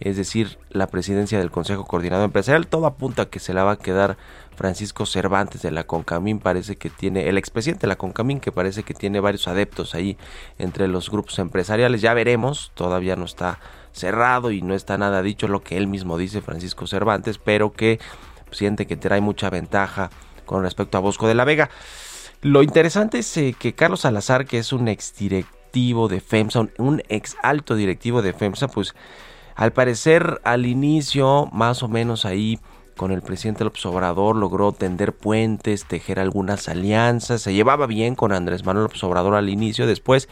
es 0.00 0.16
decir, 0.16 0.58
la 0.70 0.88
presidencia 0.88 1.38
del 1.38 1.50
Consejo 1.50 1.84
Coordinador 1.84 2.26
Empresarial. 2.26 2.66
Todo 2.66 2.86
apunta 2.86 3.22
a 3.22 3.26
que 3.26 3.38
se 3.38 3.54
la 3.54 3.64
va 3.64 3.72
a 3.72 3.78
quedar 3.78 4.16
Francisco 4.56 5.06
Cervantes 5.06 5.62
de 5.62 5.70
la 5.70 5.84
Concamín, 5.84 6.38
parece 6.40 6.76
que 6.76 6.90
tiene, 6.90 7.28
el 7.28 7.38
expresidente 7.38 7.82
de 7.82 7.88
la 7.88 7.96
Concamín, 7.96 8.40
que 8.40 8.52
parece 8.52 8.82
que 8.82 8.94
tiene 8.94 9.20
varios 9.20 9.48
adeptos 9.48 9.94
ahí 9.94 10.16
entre 10.58 10.88
los 10.88 11.10
grupos 11.10 11.38
empresariales. 11.38 12.00
Ya 12.00 12.14
veremos, 12.14 12.72
todavía 12.74 13.16
no 13.16 13.24
está 13.24 13.58
cerrado 13.92 14.50
y 14.50 14.62
no 14.62 14.74
está 14.74 14.98
nada 14.98 15.22
dicho 15.22 15.48
lo 15.48 15.62
que 15.62 15.76
él 15.76 15.86
mismo 15.86 16.18
dice, 16.18 16.42
Francisco 16.42 16.86
Cervantes, 16.86 17.38
pero 17.38 17.72
que 17.72 18.00
siente 18.50 18.86
que 18.86 18.96
trae 18.96 19.20
mucha 19.20 19.50
ventaja 19.50 20.10
con 20.44 20.62
respecto 20.62 20.98
a 20.98 21.00
Bosco 21.00 21.28
de 21.28 21.34
la 21.34 21.44
Vega. 21.44 21.70
Lo 22.42 22.62
interesante 22.62 23.20
es 23.20 23.36
eh, 23.36 23.56
que 23.58 23.74
Carlos 23.74 24.00
Salazar, 24.00 24.44
que 24.44 24.58
es 24.58 24.72
un 24.72 24.88
de 25.74 26.20
FEMSA, 26.20 26.68
un 26.78 27.02
ex 27.08 27.36
alto 27.42 27.74
directivo 27.74 28.22
de 28.22 28.32
FEMSA, 28.32 28.68
pues 28.68 28.94
al 29.56 29.72
parecer 29.72 30.40
al 30.44 30.66
inicio, 30.66 31.48
más 31.52 31.82
o 31.82 31.88
menos 31.88 32.24
ahí 32.24 32.60
con 32.96 33.10
el 33.10 33.22
presidente 33.22 33.64
López 33.64 33.84
Obrador, 33.86 34.36
logró 34.36 34.70
tender 34.70 35.12
puentes, 35.12 35.84
tejer 35.84 36.20
algunas 36.20 36.68
alianzas, 36.68 37.42
se 37.42 37.54
llevaba 37.54 37.88
bien 37.88 38.14
con 38.14 38.30
Andrés 38.30 38.64
Manuel 38.64 38.84
López 38.84 39.02
Obrador 39.02 39.34
al 39.34 39.48
inicio, 39.48 39.88
después 39.88 40.28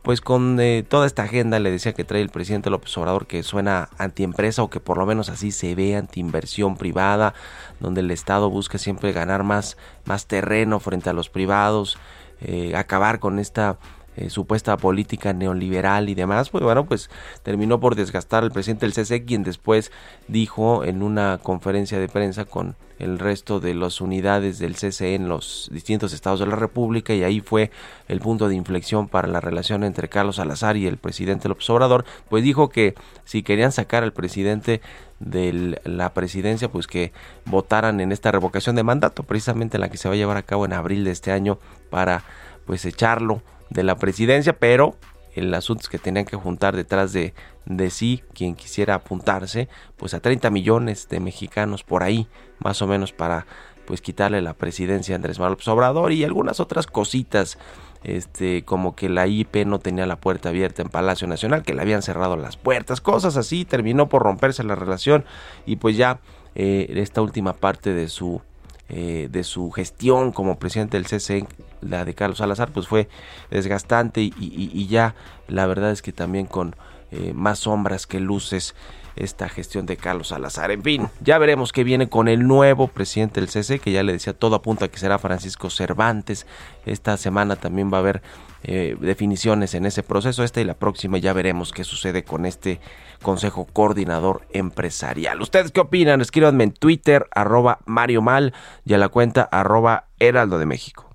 pues 0.00 0.22
con 0.22 0.58
eh, 0.58 0.86
toda 0.88 1.06
esta 1.06 1.24
agenda 1.24 1.58
le 1.58 1.70
decía 1.70 1.92
que 1.92 2.04
trae 2.04 2.22
el 2.22 2.30
presidente 2.30 2.70
López 2.70 2.96
Obrador 2.96 3.26
que 3.26 3.42
suena 3.42 3.90
antiempresa 3.98 4.62
o 4.62 4.70
que 4.70 4.80
por 4.80 4.96
lo 4.96 5.04
menos 5.04 5.28
así 5.28 5.50
se 5.50 5.74
ve 5.74 5.96
antiinversión 5.96 6.78
privada, 6.78 7.34
donde 7.78 8.00
el 8.00 8.10
Estado 8.10 8.48
busca 8.48 8.78
siempre 8.78 9.12
ganar 9.12 9.42
más, 9.42 9.76
más 10.06 10.26
terreno 10.26 10.80
frente 10.80 11.10
a 11.10 11.12
los 11.12 11.28
privados, 11.28 11.98
eh, 12.40 12.74
acabar 12.74 13.18
con 13.18 13.38
esta 13.38 13.76
eh, 14.18 14.30
supuesta 14.30 14.76
política 14.76 15.32
neoliberal 15.32 16.08
y 16.08 16.14
demás, 16.16 16.50
pues 16.50 16.64
bueno, 16.64 16.86
pues 16.86 17.08
terminó 17.44 17.78
por 17.78 17.94
desgastar 17.94 18.42
al 18.42 18.50
presidente 18.50 18.84
del 18.84 18.92
CC, 18.92 19.24
quien 19.24 19.44
después 19.44 19.92
dijo 20.26 20.84
en 20.84 21.04
una 21.04 21.38
conferencia 21.40 22.00
de 22.00 22.08
prensa 22.08 22.44
con 22.44 22.74
el 22.98 23.20
resto 23.20 23.60
de 23.60 23.74
las 23.74 24.00
unidades 24.00 24.58
del 24.58 24.74
CCE 24.74 25.14
en 25.14 25.28
los 25.28 25.68
distintos 25.72 26.12
estados 26.12 26.40
de 26.40 26.46
la 26.46 26.56
República 26.56 27.14
y 27.14 27.22
ahí 27.22 27.40
fue 27.40 27.70
el 28.08 28.18
punto 28.18 28.48
de 28.48 28.56
inflexión 28.56 29.06
para 29.06 29.28
la 29.28 29.40
relación 29.40 29.84
entre 29.84 30.08
Carlos 30.08 30.36
Salazar 30.36 30.76
y 30.76 30.88
el 30.88 30.96
presidente 30.96 31.48
López 31.48 31.70
Obrador, 31.70 32.04
pues 32.28 32.42
dijo 32.42 32.70
que 32.70 32.94
si 33.24 33.44
querían 33.44 33.70
sacar 33.70 34.02
al 34.02 34.12
presidente 34.12 34.80
de 35.20 35.80
la 35.84 36.12
presidencia, 36.12 36.72
pues 36.72 36.88
que 36.88 37.12
votaran 37.44 38.00
en 38.00 38.10
esta 38.10 38.32
revocación 38.32 38.74
de 38.74 38.82
mandato, 38.82 39.22
precisamente 39.22 39.78
la 39.78 39.90
que 39.90 39.96
se 39.96 40.08
va 40.08 40.14
a 40.14 40.18
llevar 40.18 40.36
a 40.36 40.42
cabo 40.42 40.64
en 40.64 40.72
abril 40.72 41.04
de 41.04 41.12
este 41.12 41.30
año 41.30 41.58
para 41.90 42.24
pues 42.66 42.84
echarlo 42.84 43.42
de 43.70 43.82
la 43.82 43.96
presidencia, 43.96 44.58
pero 44.58 44.96
el 45.34 45.52
asunto 45.54 45.82
es 45.82 45.88
que 45.88 45.98
tenían 45.98 46.24
que 46.24 46.36
juntar 46.36 46.74
detrás 46.76 47.12
de, 47.12 47.34
de 47.66 47.90
sí 47.90 48.22
quien 48.34 48.54
quisiera 48.54 48.94
apuntarse, 48.94 49.68
pues 49.96 50.14
a 50.14 50.20
30 50.20 50.50
millones 50.50 51.08
de 51.08 51.20
mexicanos 51.20 51.84
por 51.84 52.02
ahí, 52.02 52.28
más 52.58 52.82
o 52.82 52.86
menos 52.86 53.12
para 53.12 53.46
pues 53.86 54.02
quitarle 54.02 54.42
la 54.42 54.52
presidencia 54.52 55.14
a 55.14 55.16
Andrés 55.16 55.38
Manuel 55.38 55.58
Obrador 55.66 56.12
y 56.12 56.22
algunas 56.22 56.60
otras 56.60 56.86
cositas, 56.86 57.58
este, 58.04 58.62
como 58.62 58.94
que 58.94 59.08
la 59.08 59.26
IP 59.26 59.64
no 59.64 59.78
tenía 59.78 60.06
la 60.06 60.16
puerta 60.16 60.50
abierta 60.50 60.82
en 60.82 60.90
Palacio 60.90 61.26
Nacional, 61.26 61.62
que 61.62 61.72
le 61.72 61.80
habían 61.80 62.02
cerrado 62.02 62.36
las 62.36 62.58
puertas, 62.58 63.00
cosas 63.00 63.38
así, 63.38 63.64
terminó 63.64 64.08
por 64.08 64.22
romperse 64.22 64.62
la 64.62 64.74
relación 64.74 65.24
y 65.64 65.76
pues 65.76 65.96
ya 65.96 66.20
eh, 66.54 66.92
esta 66.96 67.22
última 67.22 67.54
parte 67.54 67.94
de 67.94 68.08
su 68.08 68.42
eh, 68.90 69.28
de 69.30 69.44
su 69.44 69.70
gestión 69.70 70.32
como 70.32 70.58
presidente 70.58 70.96
del 70.96 71.06
CC, 71.06 71.46
la 71.80 72.04
de 72.04 72.14
Carlos 72.14 72.38
Salazar, 72.38 72.70
pues 72.72 72.86
fue 72.88 73.08
desgastante 73.50 74.20
y, 74.20 74.86
ya 74.88 75.14
la 75.48 75.66
verdad 75.66 75.90
es 75.92 76.02
que 76.02 76.12
también 76.12 76.46
con 76.46 76.76
eh, 77.10 77.32
más 77.34 77.60
sombras 77.60 78.06
que 78.06 78.20
luces 78.20 78.74
esta 79.18 79.48
gestión 79.48 79.86
de 79.86 79.96
Carlos 79.96 80.28
Salazar. 80.28 80.70
En 80.70 80.82
fin, 80.82 81.08
ya 81.20 81.38
veremos 81.38 81.72
qué 81.72 81.84
viene 81.84 82.08
con 82.08 82.28
el 82.28 82.46
nuevo 82.46 82.88
presidente 82.88 83.40
del 83.40 83.48
CC, 83.48 83.78
que 83.78 83.92
ya 83.92 84.02
le 84.02 84.12
decía 84.12 84.32
todo 84.32 84.56
apunta 84.56 84.88
que 84.88 84.98
será 84.98 85.18
Francisco 85.18 85.70
Cervantes. 85.70 86.46
Esta 86.86 87.16
semana 87.16 87.56
también 87.56 87.92
va 87.92 87.98
a 87.98 88.00
haber 88.00 88.22
eh, 88.62 88.96
definiciones 89.00 89.74
en 89.74 89.86
ese 89.86 90.02
proceso, 90.02 90.44
esta 90.44 90.60
y 90.60 90.64
la 90.64 90.74
próxima 90.74 91.18
ya 91.18 91.32
veremos 91.32 91.72
qué 91.72 91.84
sucede 91.84 92.24
con 92.24 92.46
este 92.46 92.80
Consejo 93.22 93.66
Coordinador 93.66 94.46
Empresarial. 94.52 95.40
¿Ustedes 95.42 95.72
qué 95.72 95.80
opinan? 95.80 96.20
Escríbanme 96.20 96.64
en 96.64 96.72
Twitter, 96.72 97.26
arroba 97.34 97.80
Mario 97.86 98.22
Mal 98.22 98.54
y 98.84 98.94
a 98.94 98.98
la 98.98 99.08
cuenta 99.08 99.42
arroba 99.42 100.06
Heraldo 100.18 100.58
de 100.58 100.66
México. 100.66 101.07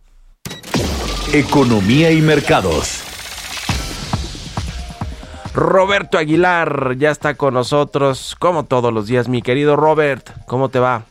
Economía 1.34 2.12
y 2.12 2.22
mercados. 2.22 3.02
Roberto 5.56 6.20
Aguilar 6.20 6.96
ya 7.00 7.10
está 7.10 7.34
con 7.34 7.56
nosotros, 7.56 8.36
como 8.38 8.66
todos 8.66 8.94
los 8.94 9.08
días. 9.08 9.28
Mi 9.28 9.42
querido 9.42 9.76
Robert, 9.76 10.30
¿cómo 10.46 10.70
te 10.70 10.78
va? 10.78 11.06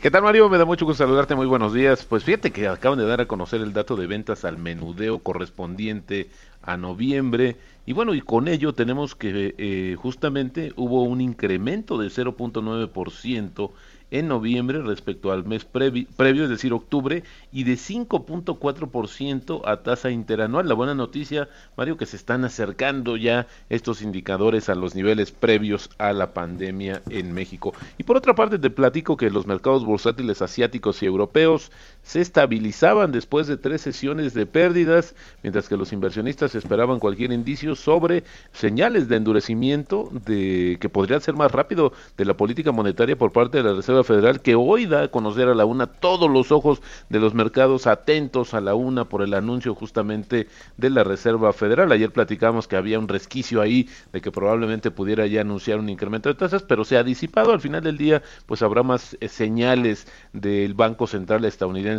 ¿Qué 0.00 0.10
tal 0.10 0.22
Mario? 0.22 0.48
Me 0.48 0.56
da 0.56 0.64
mucho 0.64 0.86
gusto 0.86 1.04
saludarte, 1.04 1.34
muy 1.34 1.44
buenos 1.44 1.74
días. 1.74 2.06
Pues 2.06 2.24
fíjate 2.24 2.52
que 2.52 2.68
acaban 2.68 2.98
de 2.98 3.04
dar 3.04 3.20
a 3.20 3.26
conocer 3.26 3.60
el 3.60 3.74
dato 3.74 3.96
de 3.96 4.06
ventas 4.06 4.46
al 4.46 4.56
menudeo 4.56 5.18
correspondiente 5.18 6.30
a 6.62 6.78
noviembre 6.78 7.58
y 7.86 7.92
bueno, 7.92 8.14
y 8.14 8.20
con 8.20 8.48
ello 8.48 8.72
tenemos 8.72 9.14
que 9.14 9.54
eh, 9.56 9.94
justamente 9.96 10.72
hubo 10.76 11.04
un 11.04 11.20
incremento 11.20 11.96
de 11.98 12.08
0.9% 12.08 13.70
en 14.10 14.28
noviembre 14.28 14.82
respecto 14.82 15.32
al 15.32 15.44
mes 15.44 15.64
previo, 15.64 16.44
es 16.44 16.50
decir, 16.50 16.72
octubre, 16.72 17.24
y 17.52 17.64
de 17.64 17.74
5.4% 17.74 19.62
a 19.64 19.82
tasa 19.82 20.10
interanual. 20.10 20.68
La 20.68 20.74
buena 20.74 20.94
noticia, 20.94 21.48
Mario, 21.76 21.96
que 21.96 22.06
se 22.06 22.16
están 22.16 22.44
acercando 22.44 23.16
ya 23.16 23.46
estos 23.68 24.02
indicadores 24.02 24.68
a 24.68 24.74
los 24.74 24.94
niveles 24.94 25.32
previos 25.32 25.90
a 25.98 26.12
la 26.12 26.32
pandemia 26.32 27.02
en 27.10 27.32
México. 27.32 27.74
Y 27.98 28.04
por 28.04 28.16
otra 28.16 28.34
parte, 28.34 28.58
te 28.58 28.70
platico 28.70 29.16
que 29.16 29.30
los 29.30 29.46
mercados 29.46 29.84
bursátiles 29.84 30.42
asiáticos 30.42 31.02
y 31.02 31.06
europeos 31.06 31.72
se 32.06 32.20
estabilizaban 32.20 33.10
después 33.10 33.48
de 33.48 33.56
tres 33.56 33.80
sesiones 33.80 34.32
de 34.32 34.46
pérdidas, 34.46 35.16
mientras 35.42 35.68
que 35.68 35.76
los 35.76 35.92
inversionistas 35.92 36.54
esperaban 36.54 37.00
cualquier 37.00 37.32
indicio 37.32 37.74
sobre 37.74 38.22
señales 38.52 39.08
de 39.08 39.16
endurecimiento 39.16 40.08
de 40.24 40.78
que 40.80 40.88
podría 40.88 41.18
ser 41.18 41.34
más 41.34 41.50
rápido 41.50 41.92
de 42.16 42.24
la 42.24 42.36
política 42.36 42.70
monetaria 42.70 43.18
por 43.18 43.32
parte 43.32 43.58
de 43.58 43.64
la 43.64 43.74
Reserva 43.74 44.04
Federal 44.04 44.40
que 44.40 44.54
hoy 44.54 44.86
da 44.86 45.02
a 45.02 45.08
conocer 45.08 45.48
a 45.48 45.54
la 45.56 45.64
una 45.64 45.88
todos 45.88 46.30
los 46.30 46.52
ojos 46.52 46.80
de 47.08 47.18
los 47.18 47.34
mercados 47.34 47.88
atentos 47.88 48.54
a 48.54 48.60
la 48.60 48.76
una 48.76 49.06
por 49.06 49.22
el 49.22 49.34
anuncio 49.34 49.74
justamente 49.74 50.46
de 50.76 50.90
la 50.90 51.02
Reserva 51.02 51.52
Federal. 51.52 51.90
Ayer 51.90 52.12
platicamos 52.12 52.68
que 52.68 52.76
había 52.76 53.00
un 53.00 53.08
resquicio 53.08 53.60
ahí 53.60 53.88
de 54.12 54.20
que 54.20 54.30
probablemente 54.30 54.92
pudiera 54.92 55.26
ya 55.26 55.40
anunciar 55.40 55.80
un 55.80 55.88
incremento 55.88 56.28
de 56.28 56.36
tasas, 56.36 56.62
pero 56.62 56.84
se 56.84 56.98
ha 56.98 57.02
disipado. 57.02 57.50
Al 57.50 57.60
final 57.60 57.82
del 57.82 57.98
día, 57.98 58.22
pues 58.46 58.62
habrá 58.62 58.84
más 58.84 59.16
eh, 59.18 59.26
señales 59.26 60.06
del 60.32 60.74
Banco 60.74 61.08
Central 61.08 61.44
estadounidense 61.44 61.95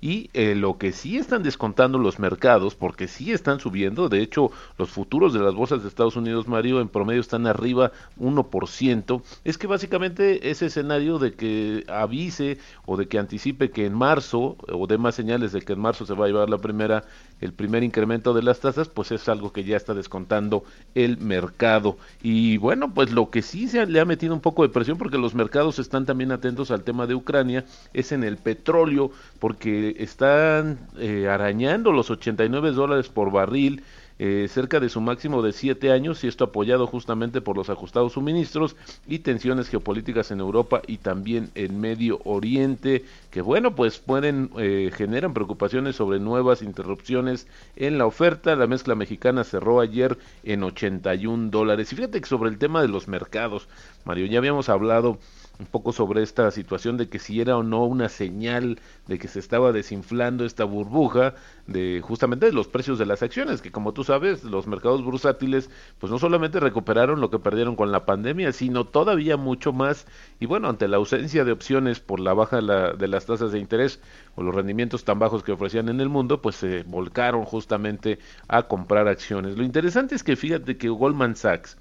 y 0.00 0.30
eh, 0.34 0.54
lo 0.54 0.78
que 0.78 0.92
sí 0.92 1.18
están 1.18 1.42
descontando 1.42 1.98
los 1.98 2.18
mercados, 2.18 2.74
porque 2.74 3.08
sí 3.08 3.32
están 3.32 3.60
subiendo, 3.60 4.08
de 4.08 4.22
hecho 4.22 4.50
los 4.76 4.90
futuros 4.90 5.32
de 5.32 5.40
las 5.40 5.54
bolsas 5.54 5.82
de 5.82 5.88
Estados 5.88 6.16
Unidos, 6.16 6.48
Mario, 6.48 6.80
en 6.80 6.88
promedio 6.88 7.20
están 7.20 7.46
arriba 7.46 7.92
1%, 8.18 9.22
es 9.44 9.58
que 9.58 9.66
básicamente 9.66 10.50
ese 10.50 10.66
escenario 10.66 11.18
de 11.18 11.34
que 11.34 11.84
avise 11.88 12.58
o 12.86 12.96
de 12.96 13.08
que 13.08 13.18
anticipe 13.18 13.70
que 13.70 13.86
en 13.86 13.94
marzo 13.94 14.56
o 14.72 14.86
dé 14.86 14.98
más 14.98 15.14
señales 15.14 15.52
de 15.52 15.62
que 15.62 15.72
en 15.72 15.80
marzo 15.80 16.06
se 16.06 16.14
va 16.14 16.26
a 16.26 16.28
llevar 16.28 16.50
la 16.50 16.58
primera 16.58 17.04
el 17.40 17.52
primer 17.52 17.82
incremento 17.82 18.34
de 18.34 18.42
las 18.42 18.60
tasas, 18.60 18.88
pues 18.88 19.12
es 19.12 19.28
algo 19.28 19.52
que 19.52 19.64
ya 19.64 19.76
está 19.76 19.94
descontando 19.94 20.64
el 20.94 21.18
mercado. 21.18 21.96
Y 22.22 22.56
bueno, 22.58 22.92
pues 22.92 23.10
lo 23.12 23.30
que 23.30 23.42
sí 23.42 23.68
se 23.68 23.86
le 23.86 24.00
ha 24.00 24.04
metido 24.04 24.34
un 24.34 24.40
poco 24.40 24.62
de 24.62 24.68
presión 24.68 24.98
porque 24.98 25.18
los 25.18 25.34
mercados 25.34 25.78
están 25.78 26.06
también 26.06 26.32
atentos 26.32 26.70
al 26.70 26.82
tema 26.82 27.06
de 27.06 27.14
Ucrania 27.14 27.64
es 27.92 28.12
en 28.12 28.24
el 28.24 28.36
petróleo 28.36 29.10
porque 29.38 29.96
están 29.98 30.78
eh, 30.98 31.28
arañando 31.28 31.92
los 31.92 32.10
89 32.10 32.72
dólares 32.72 33.08
por 33.08 33.30
barril 33.30 33.82
eh, 34.18 34.46
cerca 34.48 34.80
de 34.80 34.88
su 34.88 35.00
máximo 35.00 35.42
de 35.42 35.52
siete 35.52 35.92
años 35.92 36.24
y 36.24 36.28
esto 36.28 36.44
apoyado 36.44 36.86
justamente 36.86 37.40
por 37.40 37.56
los 37.56 37.70
ajustados 37.70 38.14
suministros 38.14 38.76
y 39.06 39.20
tensiones 39.20 39.68
geopolíticas 39.68 40.30
en 40.30 40.40
Europa 40.40 40.82
y 40.86 40.98
también 40.98 41.50
en 41.54 41.80
Medio 41.80 42.20
Oriente 42.24 43.04
que 43.30 43.42
bueno 43.42 43.74
pues 43.74 43.98
pueden 43.98 44.50
eh, 44.58 44.90
generan 44.94 45.34
preocupaciones 45.34 45.96
sobre 45.96 46.18
nuevas 46.18 46.62
interrupciones 46.62 47.46
en 47.76 47.98
la 47.98 48.06
oferta. 48.06 48.56
La 48.56 48.66
mezcla 48.66 48.94
mexicana 48.94 49.44
cerró 49.44 49.80
ayer 49.80 50.18
en 50.42 50.62
81 50.62 51.50
dólares. 51.50 51.92
Y 51.92 51.96
fíjate 51.96 52.20
que 52.20 52.28
sobre 52.28 52.50
el 52.50 52.58
tema 52.58 52.82
de 52.82 52.88
los 52.88 53.08
mercados 53.08 53.68
Mario 54.04 54.26
ya 54.26 54.38
habíamos 54.38 54.68
hablado 54.68 55.18
un 55.58 55.66
poco 55.66 55.92
sobre 55.92 56.22
esta 56.22 56.50
situación 56.50 56.96
de 56.96 57.08
que 57.08 57.18
si 57.18 57.40
era 57.40 57.56
o 57.56 57.62
no 57.62 57.84
una 57.84 58.08
señal 58.08 58.78
de 59.06 59.18
que 59.18 59.28
se 59.28 59.40
estaba 59.40 59.72
desinflando 59.72 60.44
esta 60.44 60.64
burbuja 60.64 61.34
de 61.66 62.00
justamente 62.02 62.46
de 62.46 62.52
los 62.52 62.68
precios 62.68 62.98
de 62.98 63.06
las 63.06 63.22
acciones, 63.22 63.60
que 63.60 63.72
como 63.72 63.92
tú 63.92 64.04
sabes, 64.04 64.44
los 64.44 64.66
mercados 64.66 65.02
bursátiles 65.02 65.68
pues 65.98 66.12
no 66.12 66.18
solamente 66.18 66.60
recuperaron 66.60 67.20
lo 67.20 67.30
que 67.30 67.38
perdieron 67.38 67.74
con 67.74 67.90
la 67.90 68.06
pandemia, 68.06 68.52
sino 68.52 68.84
todavía 68.84 69.36
mucho 69.36 69.72
más 69.72 70.06
y 70.38 70.46
bueno, 70.46 70.68
ante 70.68 70.86
la 70.86 70.98
ausencia 70.98 71.44
de 71.44 71.52
opciones 71.52 72.00
por 72.00 72.20
la 72.20 72.34
baja 72.34 72.58
de 72.58 73.08
las 73.08 73.26
tasas 73.26 73.52
de 73.52 73.58
interés 73.58 74.00
o 74.36 74.42
los 74.42 74.54
rendimientos 74.54 75.04
tan 75.04 75.18
bajos 75.18 75.42
que 75.42 75.52
ofrecían 75.52 75.88
en 75.88 76.00
el 76.00 76.08
mundo, 76.08 76.40
pues 76.40 76.56
se 76.56 76.84
volcaron 76.84 77.44
justamente 77.44 78.18
a 78.46 78.62
comprar 78.64 79.08
acciones. 79.08 79.56
Lo 79.56 79.64
interesante 79.64 80.14
es 80.14 80.22
que 80.22 80.36
fíjate 80.36 80.76
que 80.76 80.88
Goldman 80.88 81.34
Sachs 81.34 81.76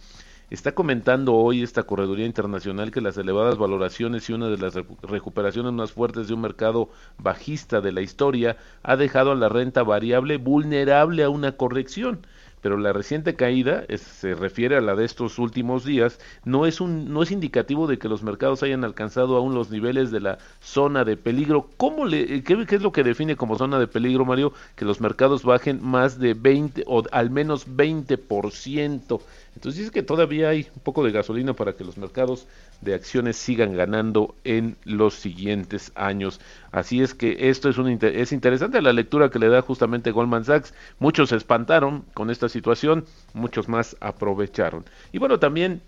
está 0.50 0.74
comentando 0.74 1.34
hoy 1.34 1.62
esta 1.62 1.84
correduría 1.84 2.26
internacional 2.26 2.92
que 2.92 3.02
las 3.02 3.18
elevadas 3.18 3.58
valoraciones 3.58 4.30
y 4.30 4.34
una 4.34 4.48
de 4.48 4.58
las 4.58 4.76
recuperaciones 5.02 5.74
más 5.74 5.92
fuertes 5.92 6.28
de 6.28 6.34
un 6.34 6.42
mercado 6.42 6.90
bajista 7.18 7.82
de 7.82 7.92
la 7.92 8.02
historia 8.02 8.58
ha 8.84 8.96
dejado 8.96 9.32
a 9.32 9.36
la 9.36 9.50
renta 9.50 9.84
variable 9.84 10.38
vulnerable 10.38 11.24
a 11.24 11.30
una 11.30 11.54
corrección 11.54 12.22
pero 12.62 12.78
la 12.78 12.92
reciente 12.92 13.36
caída 13.36 13.86
se 13.98 14.34
refiere 14.36 14.76
a 14.76 14.82
la 14.82 14.96
de 14.96 15.06
estos 15.06 15.40
últimos 15.40 15.86
días, 15.86 16.20
no 16.44 16.66
es 16.66 16.82
un 16.82 17.14
no 17.14 17.24
es 17.24 17.32
indicativo 17.32 17.88
de 17.88 17.98
que 17.98 18.10
los 18.10 18.24
mercados 18.24 18.64
hayan 18.64 18.84
alcanzado 18.84 19.38
aún 19.38 19.54
los 19.54 19.70
niveles 19.70 20.12
de 20.12 20.20
la 20.20 20.38
zona 20.60 21.06
de 21.06 21.18
peligro. 21.18 21.70
¿Cómo 21.78 22.06
le 22.06 22.44
qué, 22.44 22.66
qué, 22.66 22.76
es 22.76 22.82
lo 22.82 22.92
que 22.92 23.04
define 23.04 23.36
como 23.36 23.58
zona 23.58 23.80
de 23.80 23.88
peligro, 23.88 24.26
Mario? 24.26 24.54
Que 24.76 24.86
los 24.86 25.02
mercados 25.02 25.44
bajen 25.44 25.80
más 25.84 26.20
de 26.20 26.34
20 26.34 26.84
o 26.88 27.04
al 27.12 27.30
menos 27.30 27.68
20%. 27.68 29.22
Entonces 29.58 29.80
dice 29.80 29.92
que 29.92 30.04
todavía 30.04 30.50
hay 30.50 30.68
un 30.76 30.82
poco 30.84 31.04
de 31.04 31.12
gasolina 31.12 31.54
para 31.54 31.74
que 31.74 31.84
los 31.84 31.98
mercados 31.98 32.46
de 32.82 32.94
acciones 32.94 33.38
sigan 33.38 33.76
ganando 33.76 34.36
en 34.44 34.78
los 34.86 35.16
siguientes 35.16 35.92
años. 35.96 36.40
Así 36.72 37.02
es 37.02 37.16
que 37.16 37.50
esto 37.50 37.68
es, 37.68 37.80
un, 37.80 37.90
es 37.90 38.32
interesante 38.34 38.84
la 38.84 38.94
lectura 38.94 39.32
que 39.32 39.40
le 39.40 39.50
da 39.50 39.64
justamente 39.64 40.12
Goldman 40.12 40.46
Sachs. 40.46 40.76
Muchos 41.00 41.30
se 41.30 41.38
espantaron 41.38 42.04
con 42.14 42.30
esta 42.30 42.50
situación, 42.50 43.06
muchos 43.34 43.68
más 43.68 43.98
aprovecharon. 44.00 44.86
Y 45.12 45.18
bueno, 45.18 45.40
también 45.40 45.82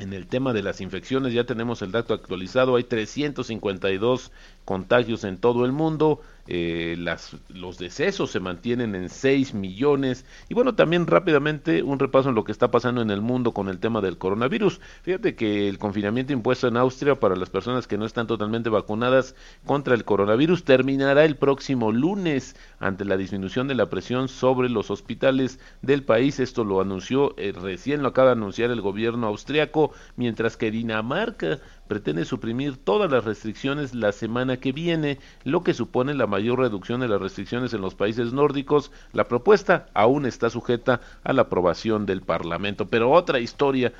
en 0.00 0.12
el 0.12 0.26
tema 0.26 0.52
de 0.52 0.64
las 0.64 0.80
infecciones 0.80 1.32
ya 1.32 1.44
tenemos 1.44 1.82
el 1.82 1.92
dato 1.92 2.12
actualizado, 2.12 2.74
hay 2.74 2.82
352 2.82 4.32
contagios 4.64 5.22
en 5.22 5.38
todo 5.38 5.64
el 5.64 5.70
mundo, 5.70 6.22
eh, 6.48 6.96
las, 6.98 7.36
los 7.48 7.78
decesos 7.78 8.30
se 8.30 8.40
mantienen 8.40 8.94
en 8.94 9.08
6 9.08 9.54
millones. 9.54 10.24
Y 10.48 10.54
bueno, 10.54 10.74
también 10.74 11.06
rápidamente 11.06 11.82
un 11.82 11.98
repaso 11.98 12.28
en 12.28 12.34
lo 12.34 12.44
que 12.44 12.52
está 12.52 12.70
pasando 12.70 13.02
en 13.02 13.10
el 13.10 13.20
mundo 13.20 13.52
con 13.52 13.68
el 13.68 13.78
tema 13.78 14.00
del 14.00 14.18
coronavirus. 14.18 14.80
Fíjate 15.02 15.34
que 15.34 15.68
el 15.68 15.78
confinamiento 15.78 16.32
impuesto 16.32 16.68
en 16.68 16.76
Austria 16.76 17.16
para 17.16 17.36
las 17.36 17.50
personas 17.50 17.86
que 17.86 17.98
no 17.98 18.06
están 18.06 18.26
totalmente 18.26 18.70
vacunadas 18.70 19.34
contra 19.64 19.94
el 19.94 20.04
coronavirus 20.04 20.64
terminará 20.64 21.24
el 21.24 21.36
próximo 21.36 21.92
lunes 21.92 22.56
ante 22.78 23.04
la 23.04 23.16
disminución 23.16 23.68
de 23.68 23.74
la 23.74 23.90
presión 23.90 24.28
sobre 24.28 24.68
los 24.68 24.90
hospitales 24.90 25.58
del 25.82 26.02
país. 26.02 26.40
Esto 26.40 26.64
lo 26.64 26.80
anunció, 26.80 27.34
eh, 27.38 27.52
recién 27.52 28.02
lo 28.02 28.08
acaba 28.08 28.28
de 28.28 28.32
anunciar 28.32 28.70
el 28.70 28.80
gobierno 28.80 29.26
austriaco, 29.26 29.92
mientras 30.16 30.56
que 30.56 30.70
Dinamarca 30.70 31.58
pretende 31.88 32.24
suprimir 32.24 32.76
todas 32.76 33.10
las 33.10 33.24
restricciones 33.24 33.94
la 33.94 34.12
semana 34.12 34.58
que 34.58 34.72
viene, 34.72 35.18
lo 35.44 35.62
que 35.62 35.74
supone 35.74 36.14
la 36.14 36.26
mayor 36.26 36.60
reducción 36.60 37.00
de 37.00 37.08
las 37.08 37.20
restricciones 37.20 37.72
en 37.72 37.80
los 37.80 37.94
países 37.94 38.32
nórdicos. 38.32 38.90
La 39.12 39.28
propuesta 39.28 39.86
aún 39.94 40.26
está 40.26 40.50
sujeta 40.50 41.00
a 41.24 41.32
la 41.32 41.42
aprobación 41.42 42.06
del 42.06 42.22
Parlamento. 42.22 42.86
Pero 42.86 43.10
otra 43.10 43.40
historia 43.40 43.92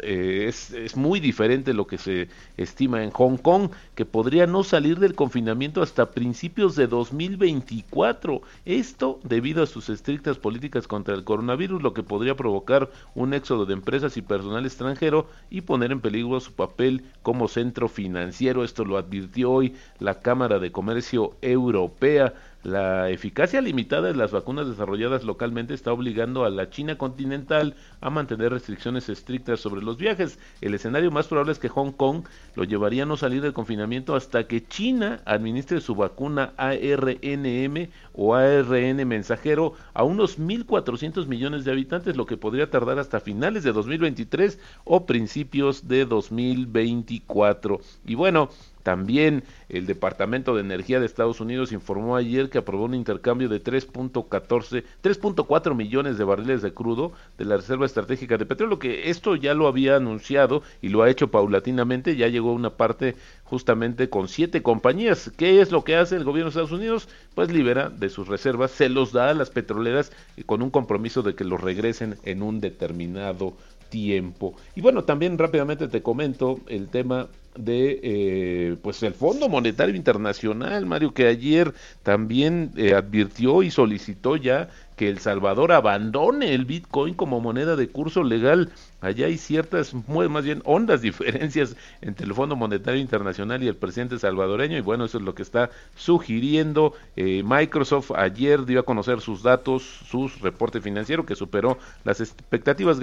eh, 0.00 0.46
es, 0.48 0.72
es 0.72 0.96
muy 0.96 1.20
diferente 1.20 1.74
lo 1.74 1.86
que 1.86 1.98
se 1.98 2.28
estima 2.56 3.02
en 3.02 3.10
Hong 3.10 3.36
Kong, 3.36 3.70
que 3.94 4.04
podría 4.04 4.46
no 4.46 4.64
salir 4.64 4.98
del 4.98 5.14
confinamiento 5.14 5.82
hasta 5.82 6.10
principios 6.10 6.76
de 6.76 6.86
2024. 6.86 8.42
Esto 8.64 9.20
debido 9.22 9.62
a 9.62 9.66
sus 9.66 9.88
estrictas 9.88 10.38
políticas 10.38 10.86
contra 10.86 11.14
el 11.14 11.24
coronavirus, 11.24 11.82
lo 11.82 11.94
que 11.94 12.02
podría 12.02 12.36
provocar 12.36 12.90
un 13.14 13.34
éxodo 13.34 13.66
de 13.66 13.74
empresas 13.74 14.16
y 14.16 14.22
personal 14.22 14.64
extranjero 14.64 15.26
y 15.50 15.62
poner 15.62 15.92
en 15.92 16.00
peligro 16.00 16.40
su 16.40 16.52
papel 16.52 17.04
como 17.22 17.48
centro 17.48 17.88
financiero. 17.88 18.64
Esto 18.64 18.84
lo 18.84 18.96
advirtió 18.96 19.50
hoy 19.50 19.74
la 19.98 20.20
Cámara 20.20 20.58
de 20.58 20.72
Comercio 20.72 21.36
Europea. 21.42 22.34
La 22.64 23.08
eficacia 23.10 23.60
limitada 23.60 24.08
de 24.08 24.14
las 24.14 24.32
vacunas 24.32 24.66
desarrolladas 24.66 25.22
localmente 25.22 25.74
está 25.74 25.92
obligando 25.92 26.44
a 26.44 26.50
la 26.50 26.70
China 26.70 26.98
continental 26.98 27.76
a 28.00 28.10
mantener 28.10 28.52
restricciones 28.52 29.08
estrictas 29.08 29.60
sobre 29.60 29.82
los 29.82 29.96
viajes. 29.96 30.38
El 30.60 30.74
escenario 30.74 31.10
más 31.12 31.28
probable 31.28 31.52
es 31.52 31.60
que 31.60 31.68
Hong 31.68 31.92
Kong 31.92 32.24
lo 32.56 32.64
llevaría 32.64 33.04
a 33.04 33.06
no 33.06 33.16
salir 33.16 33.42
del 33.42 33.52
confinamiento 33.52 34.16
hasta 34.16 34.46
que 34.48 34.66
China 34.66 35.20
administre 35.24 35.80
su 35.80 35.94
vacuna 35.94 36.52
ARNM 36.56 37.88
o 38.14 38.34
ARN 38.34 39.06
mensajero 39.06 39.74
a 39.94 40.02
unos 40.02 40.40
1.400 40.40 41.26
millones 41.26 41.64
de 41.64 41.70
habitantes, 41.70 42.16
lo 42.16 42.26
que 42.26 42.36
podría 42.36 42.70
tardar 42.70 42.98
hasta 42.98 43.20
finales 43.20 43.62
de 43.62 43.72
2023 43.72 44.58
o 44.84 45.06
principios 45.06 45.86
de 45.86 46.04
2024. 46.04 47.80
Y 48.04 48.14
bueno, 48.16 48.50
también 48.88 49.44
el 49.68 49.84
Departamento 49.84 50.54
de 50.54 50.62
Energía 50.62 50.98
de 50.98 51.04
Estados 51.04 51.42
Unidos 51.42 51.72
informó 51.72 52.16
ayer 52.16 52.48
que 52.48 52.56
aprobó 52.56 52.86
un 52.86 52.94
intercambio 52.94 53.50
de 53.50 53.62
3.14, 53.62 54.82
3.4 55.02 55.74
millones 55.74 56.16
de 56.16 56.24
barriles 56.24 56.62
de 56.62 56.72
crudo 56.72 57.12
de 57.36 57.44
la 57.44 57.58
Reserva 57.58 57.84
Estratégica 57.84 58.38
de 58.38 58.46
Petróleo, 58.46 58.78
que 58.78 59.10
esto 59.10 59.36
ya 59.36 59.52
lo 59.52 59.68
había 59.68 59.96
anunciado 59.96 60.62
y 60.80 60.88
lo 60.88 61.02
ha 61.02 61.10
hecho 61.10 61.30
paulatinamente, 61.30 62.16
ya 62.16 62.28
llegó 62.28 62.54
una 62.54 62.78
parte 62.78 63.14
justamente 63.44 64.08
con 64.08 64.26
siete 64.26 64.62
compañías. 64.62 65.30
¿Qué 65.36 65.60
es 65.60 65.70
lo 65.70 65.84
que 65.84 65.96
hace 65.96 66.16
el 66.16 66.24
gobierno 66.24 66.46
de 66.46 66.52
Estados 66.52 66.72
Unidos? 66.72 67.10
Pues 67.34 67.52
libera 67.52 67.90
de 67.90 68.08
sus 68.08 68.26
reservas, 68.26 68.70
se 68.70 68.88
los 68.88 69.12
da 69.12 69.28
a 69.28 69.34
las 69.34 69.50
petroleras 69.50 70.12
con 70.46 70.62
un 70.62 70.70
compromiso 70.70 71.20
de 71.20 71.34
que 71.34 71.44
los 71.44 71.60
regresen 71.60 72.16
en 72.22 72.42
un 72.42 72.60
determinado 72.60 73.54
tiempo. 73.88 74.54
Y 74.74 74.80
bueno, 74.80 75.04
también 75.04 75.38
rápidamente 75.38 75.88
te 75.88 76.02
comento 76.02 76.60
el 76.68 76.88
tema 76.88 77.28
de 77.56 78.00
eh, 78.02 78.76
pues 78.82 79.02
el 79.02 79.14
Fondo 79.14 79.48
Monetario 79.48 79.94
Internacional, 79.94 80.86
Mario, 80.86 81.12
que 81.12 81.26
ayer 81.26 81.74
también 82.02 82.70
eh, 82.76 82.94
advirtió 82.94 83.62
y 83.62 83.70
solicitó 83.70 84.36
ya 84.36 84.68
que 84.96 85.08
El 85.08 85.18
Salvador 85.18 85.72
abandone 85.72 86.54
el 86.54 86.64
Bitcoin 86.64 87.14
como 87.14 87.40
moneda 87.40 87.76
de 87.76 87.88
curso 87.88 88.22
legal. 88.22 88.72
Allá 89.00 89.26
hay 89.26 89.38
ciertas, 89.38 89.94
más 90.08 90.44
bien 90.44 90.60
hondas 90.64 91.00
diferencias 91.02 91.76
entre 92.00 92.26
el 92.26 92.34
Fondo 92.34 92.56
Monetario 92.56 93.00
Internacional 93.00 93.62
y 93.62 93.68
el 93.68 93.76
presidente 93.76 94.18
salvadoreño 94.18 94.76
y 94.76 94.80
bueno, 94.80 95.04
eso 95.04 95.18
es 95.18 95.24
lo 95.24 95.34
que 95.34 95.42
está 95.42 95.70
sugiriendo. 95.94 96.94
Eh, 97.14 97.42
Microsoft 97.44 98.10
ayer 98.16 98.64
dio 98.64 98.80
a 98.80 98.84
conocer 98.84 99.20
sus 99.20 99.42
datos, 99.42 99.82
su 99.82 100.28
reporte 100.42 100.80
financiero 100.80 101.24
que 101.24 101.36
superó 101.36 101.78
las 102.04 102.20
expectativas 102.20 102.98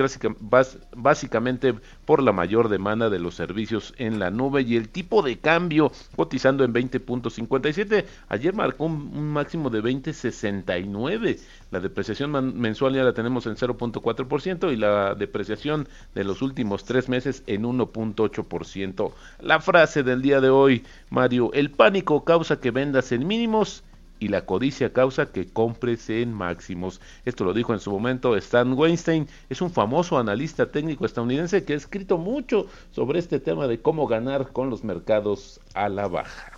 básicamente 0.95 1.75
por 2.05 2.21
la 2.21 2.33
mayor 2.33 2.67
demanda 2.67 3.09
de 3.09 3.19
los 3.19 3.35
servicios 3.35 3.93
en 3.97 4.19
la 4.19 4.31
nube 4.31 4.61
y 4.61 4.75
el 4.75 4.89
tipo 4.89 5.21
de 5.21 5.37
cambio 5.37 5.91
cotizando 6.15 6.63
en 6.63 6.73
20.57. 6.73 8.05
Ayer 8.27 8.53
marcó 8.53 8.85
un, 8.85 9.31
máximo 9.31 9.69
de 9.69 9.81
20.69. 9.81 11.39
La 11.71 11.79
depreciación 11.79 12.59
mensual 12.59 12.95
ya 12.95 13.03
la 13.03 13.13
tenemos 13.13 13.45
en 13.47 13.55
0.4% 13.55 14.71
y 14.71 14.75
la 14.75 15.15
depreciación 15.15 15.84
de 16.13 16.23
los 16.23 16.41
últimos 16.41 16.85
tres 16.85 17.09
meses 17.09 17.43
en 17.47 17.63
1.8%. 17.63 19.11
La 19.41 19.59
frase 19.59 20.03
del 20.03 20.21
día 20.21 20.41
de 20.41 20.49
hoy, 20.49 20.83
Mario, 21.09 21.51
el 21.53 21.71
pánico 21.71 22.23
causa 22.23 22.59
que 22.59 22.71
vendas 22.71 23.11
en 23.11 23.27
mínimos 23.27 23.83
y 24.19 24.29
la 24.29 24.45
codicia 24.45 24.93
causa 24.93 25.31
que 25.31 25.47
compres 25.47 26.09
en 26.09 26.33
máximos. 26.33 27.01
Esto 27.25 27.43
lo 27.43 27.53
dijo 27.53 27.73
en 27.73 27.79
su 27.79 27.91
momento 27.91 28.35
Stan 28.35 28.71
Weinstein, 28.73 29.27
es 29.49 29.61
un 29.61 29.71
famoso 29.71 30.17
analista 30.17 30.71
técnico 30.71 31.05
estadounidense 31.05 31.65
que 31.65 31.73
ha 31.73 31.77
escrito 31.77 32.17
mucho 32.17 32.67
sobre 32.91 33.19
este 33.19 33.39
tema 33.39 33.67
de 33.67 33.79
cómo 33.79 34.07
ganar 34.07 34.51
con 34.51 34.69
los 34.69 34.83
mercados 34.83 35.59
a 35.73 35.89
la 35.89 36.07
baja. 36.07 36.53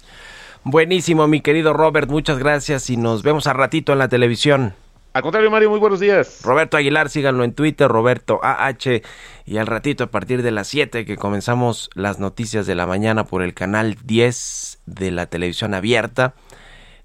Buenísimo, 0.63 1.27
mi 1.27 1.41
querido 1.41 1.73
Robert, 1.73 2.09
muchas 2.09 2.39
gracias 2.39 2.89
y 2.89 2.97
nos 2.97 3.23
vemos 3.23 3.47
a 3.47 3.53
ratito 3.53 3.93
en 3.93 3.99
la 3.99 4.09
televisión. 4.09 4.73
Al 5.17 5.23
contrario, 5.23 5.49
Mario, 5.49 5.71
muy 5.71 5.79
buenos 5.79 5.99
días. 5.99 6.43
Roberto 6.43 6.77
Aguilar, 6.77 7.09
síganlo 7.09 7.43
en 7.43 7.53
Twitter, 7.53 7.87
Roberto 7.87 8.39
AH. 8.43 9.01
Y 9.47 9.57
al 9.57 9.65
ratito, 9.65 10.03
a 10.03 10.11
partir 10.11 10.43
de 10.43 10.51
las 10.51 10.67
7, 10.67 11.05
que 11.05 11.17
comenzamos 11.17 11.89
las 11.95 12.19
noticias 12.19 12.67
de 12.67 12.75
la 12.75 12.85
mañana 12.85 13.23
por 13.23 13.41
el 13.41 13.55
canal 13.55 13.97
10 14.03 14.77
de 14.85 15.09
la 15.09 15.25
televisión 15.25 15.73
abierta. 15.73 16.35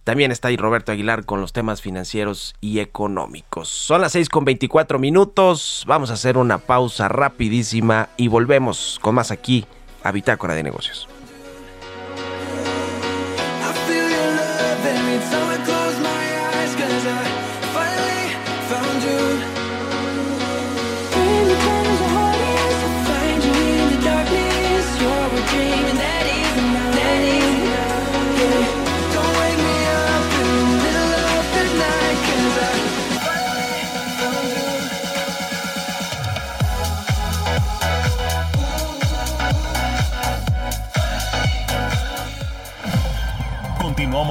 También 0.05 0.31
está 0.31 0.48
ahí 0.48 0.59
Roberto 0.59 0.92
Aguilar 0.92 1.25
con 1.25 1.40
los 1.40 1.55
temas 1.55 1.81
financieros 1.81 2.55
y 2.61 2.81
económicos. 2.81 3.70
Son 3.70 4.03
las 4.03 4.12
6 4.12 4.29
con 4.29 4.44
24 4.44 4.98
minutos. 4.98 5.85
Vamos 5.87 6.11
a 6.11 6.12
hacer 6.12 6.37
una 6.37 6.59
pausa 6.59 7.09
rapidísima 7.09 8.11
y 8.18 8.29
volvemos 8.29 8.98
con 9.01 9.14
más 9.14 9.31
aquí 9.31 9.64
a 10.03 10.12
Bitácora 10.12 10.55
de 10.55 10.62
Negocios. 10.62 11.09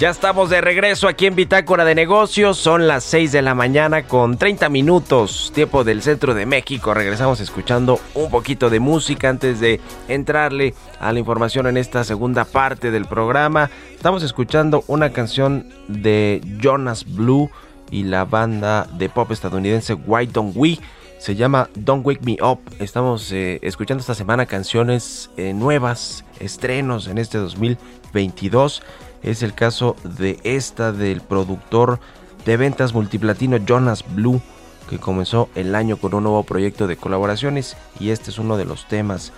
Ya 0.00 0.10
estamos 0.10 0.50
de 0.50 0.60
regreso 0.60 1.06
aquí 1.06 1.26
en 1.26 1.36
Bitácora 1.36 1.84
de 1.84 1.94
Negocios. 1.94 2.58
Son 2.58 2.88
las 2.88 3.04
6 3.04 3.30
de 3.30 3.42
la 3.42 3.54
mañana 3.54 4.02
con 4.02 4.36
30 4.36 4.68
minutos, 4.68 5.52
tiempo 5.54 5.84
del 5.84 6.02
centro 6.02 6.34
de 6.34 6.46
México. 6.46 6.92
Regresamos 6.94 7.38
escuchando 7.38 8.00
un 8.14 8.28
poquito 8.28 8.70
de 8.70 8.80
música 8.80 9.28
antes 9.28 9.60
de 9.60 9.80
entrarle 10.08 10.74
a 10.98 11.12
la 11.12 11.20
información 11.20 11.68
en 11.68 11.76
esta 11.76 12.02
segunda 12.02 12.44
parte 12.44 12.90
del 12.90 13.04
programa. 13.04 13.70
Estamos 13.94 14.24
escuchando 14.24 14.82
una 14.88 15.10
canción 15.10 15.72
de 15.86 16.40
Jonas 16.60 17.04
Blue 17.06 17.48
y 17.92 18.02
la 18.02 18.24
banda 18.24 18.88
de 18.98 19.08
pop 19.08 19.30
estadounidense 19.30 19.94
Why 19.94 20.26
Don't 20.26 20.56
We. 20.56 20.80
Se 21.18 21.36
llama 21.36 21.70
Don't 21.76 22.04
Wake 22.04 22.22
Me 22.24 22.36
Up. 22.44 22.58
Estamos 22.80 23.30
eh, 23.30 23.60
escuchando 23.62 24.00
esta 24.00 24.16
semana 24.16 24.44
canciones 24.44 25.30
eh, 25.36 25.54
nuevas, 25.54 26.24
estrenos 26.40 27.06
en 27.06 27.18
este 27.18 27.38
2022 27.38 28.82
es 29.24 29.42
el 29.42 29.54
caso 29.54 29.96
de 30.04 30.38
esta 30.44 30.92
del 30.92 31.20
productor 31.20 31.98
de 32.44 32.56
ventas 32.56 32.92
multiplatino 32.92 33.56
Jonas 33.56 34.04
Blue, 34.14 34.40
que 34.88 34.98
comenzó 34.98 35.48
el 35.54 35.74
año 35.74 35.96
con 35.96 36.14
un 36.14 36.24
nuevo 36.24 36.42
proyecto 36.42 36.86
de 36.86 36.96
colaboraciones 36.96 37.76
y 37.98 38.10
este 38.10 38.30
es 38.30 38.38
uno 38.38 38.56
de 38.58 38.66
los 38.66 38.86
temas 38.86 39.32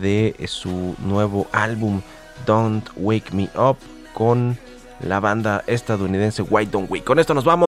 de 0.00 0.34
su 0.48 0.96
nuevo 1.04 1.46
álbum 1.52 2.00
Don't 2.46 2.88
Wake 2.96 3.32
Me 3.32 3.50
Up 3.54 3.76
con 4.14 4.58
la 5.00 5.20
banda 5.20 5.62
estadounidense 5.66 6.42
White 6.42 6.72
Don't 6.72 6.90
We. 6.90 7.04
Con 7.04 7.18
esto 7.18 7.34
nos 7.34 7.44
vamos. 7.44 7.66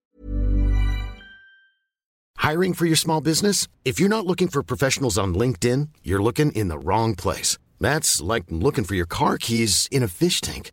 Hiring 2.39 2.73
for 2.73 2.87
your 2.87 2.97
small 2.97 3.21
business? 3.21 3.69
If 3.85 4.01
you're 4.01 4.09
not 4.09 4.27
looking 4.27 4.49
for 4.49 4.63
professionals 4.63 5.19
on 5.19 5.35
LinkedIn, 5.35 5.91
you're 6.03 6.23
looking 6.23 6.51
in 6.53 6.69
the 6.69 6.79
wrong 6.79 7.15
place. 7.15 7.59
That's 7.79 8.21
like 8.21 8.45
looking 8.49 8.85
for 8.85 8.95
your 8.95 9.07
car 9.07 9.37
keys 9.37 9.89
in 9.93 10.03
a 10.03 10.09
fish 10.09 10.41
tank. 10.41 10.73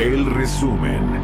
El 0.00 0.24
resumen. 0.24 1.19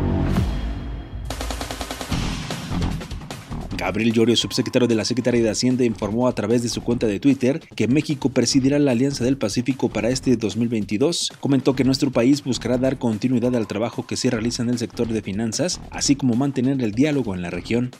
Gabriel 3.77 4.13
Llorio, 4.13 4.37
subsecretario 4.37 4.89
de 4.89 4.95
la 4.95 5.05
Secretaría 5.05 5.43
de 5.43 5.51
Hacienda, 5.51 5.85
informó 5.85 6.29
a 6.29 6.35
través 6.35 6.63
de 6.63 6.69
su 6.69 6.83
cuenta 6.83 7.07
de 7.07 7.21
Twitter 7.21 7.61
que 7.75 7.89
México 7.89 8.31
presidirá 8.31 8.79
la 8.79 8.93
Alianza 8.93 9.25
del 9.25 9.37
Pacífico 9.37 9.91
para 9.91 10.09
este 10.09 10.37
2022. 10.37 11.33
Comentó 11.41 11.77
que 11.77 11.85
nuestro 11.85 12.11
país 12.11 12.43
buscará 12.43 12.79
dar 12.79 12.99
continuidad 12.99 13.55
al 13.55 13.67
trabajo 13.67 14.07
que 14.07 14.17
se 14.17 14.31
realiza 14.31 14.63
en 14.63 14.71
el 14.71 14.79
sector 14.79 15.09
de 15.09 15.21
finanzas, 15.21 15.81
así 15.91 16.17
como 16.17 16.35
mantener 16.35 16.81
el 16.83 16.93
diálogo 16.93 17.35
en 17.35 17.43
la 17.43 17.51
región. 17.51 17.91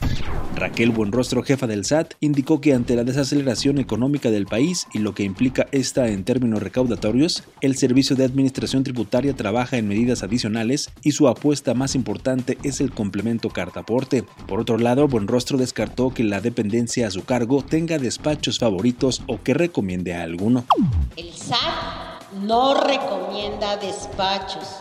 Raquel 0.55 0.89
Buenrostro, 0.89 1.43
jefa 1.43 1.67
del 1.67 1.85
SAT, 1.85 2.15
indicó 2.19 2.59
que 2.61 2.73
ante 2.73 2.95
la 2.95 3.03
desaceleración 3.03 3.77
económica 3.77 4.31
del 4.31 4.47
país 4.47 4.87
y 4.91 4.99
lo 4.99 5.13
que 5.13 5.23
implica 5.23 5.67
esta 5.71 6.07
en 6.07 6.23
términos 6.23 6.63
recaudatorios, 6.63 7.43
el 7.61 7.77
Servicio 7.77 8.15
de 8.15 8.25
Administración 8.25 8.83
Tributaria 8.83 9.35
trabaja 9.35 9.77
en 9.77 9.87
medidas 9.87 10.23
adicionales 10.23 10.89
y 11.03 11.11
su 11.11 11.27
apuesta 11.27 11.75
más 11.75 11.93
importante 11.93 12.57
es 12.63 12.81
el 12.81 12.91
complemento 12.91 13.49
cartaporte. 13.49 14.23
Por 14.47 14.59
otro 14.59 14.79
lado, 14.79 15.07
Buenrostro 15.07 15.59
descartó 15.67 16.13
que 16.13 16.23
la 16.23 16.39
dependencia 16.39 17.07
a 17.07 17.11
su 17.11 17.25
cargo 17.25 17.61
tenga 17.61 17.97
despachos 17.97 18.57
favoritos 18.57 19.21
o 19.27 19.43
que 19.43 19.53
recomiende 19.53 20.13
a 20.13 20.23
alguno. 20.23 20.63
El 21.17 21.33
SAT 21.33 22.31
no 22.45 22.73
recomienda 22.73 23.75
despachos. 23.75 24.77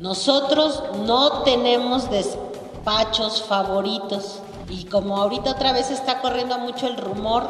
Nosotros 0.00 0.82
no 1.04 1.42
tenemos 1.42 2.10
despachos 2.10 3.42
favoritos. 3.42 4.40
Y 4.70 4.84
como 4.84 5.18
ahorita 5.18 5.50
otra 5.50 5.74
vez 5.74 5.90
está 5.90 6.22
corriendo 6.22 6.58
mucho 6.58 6.86
el 6.86 6.96
rumor 6.96 7.46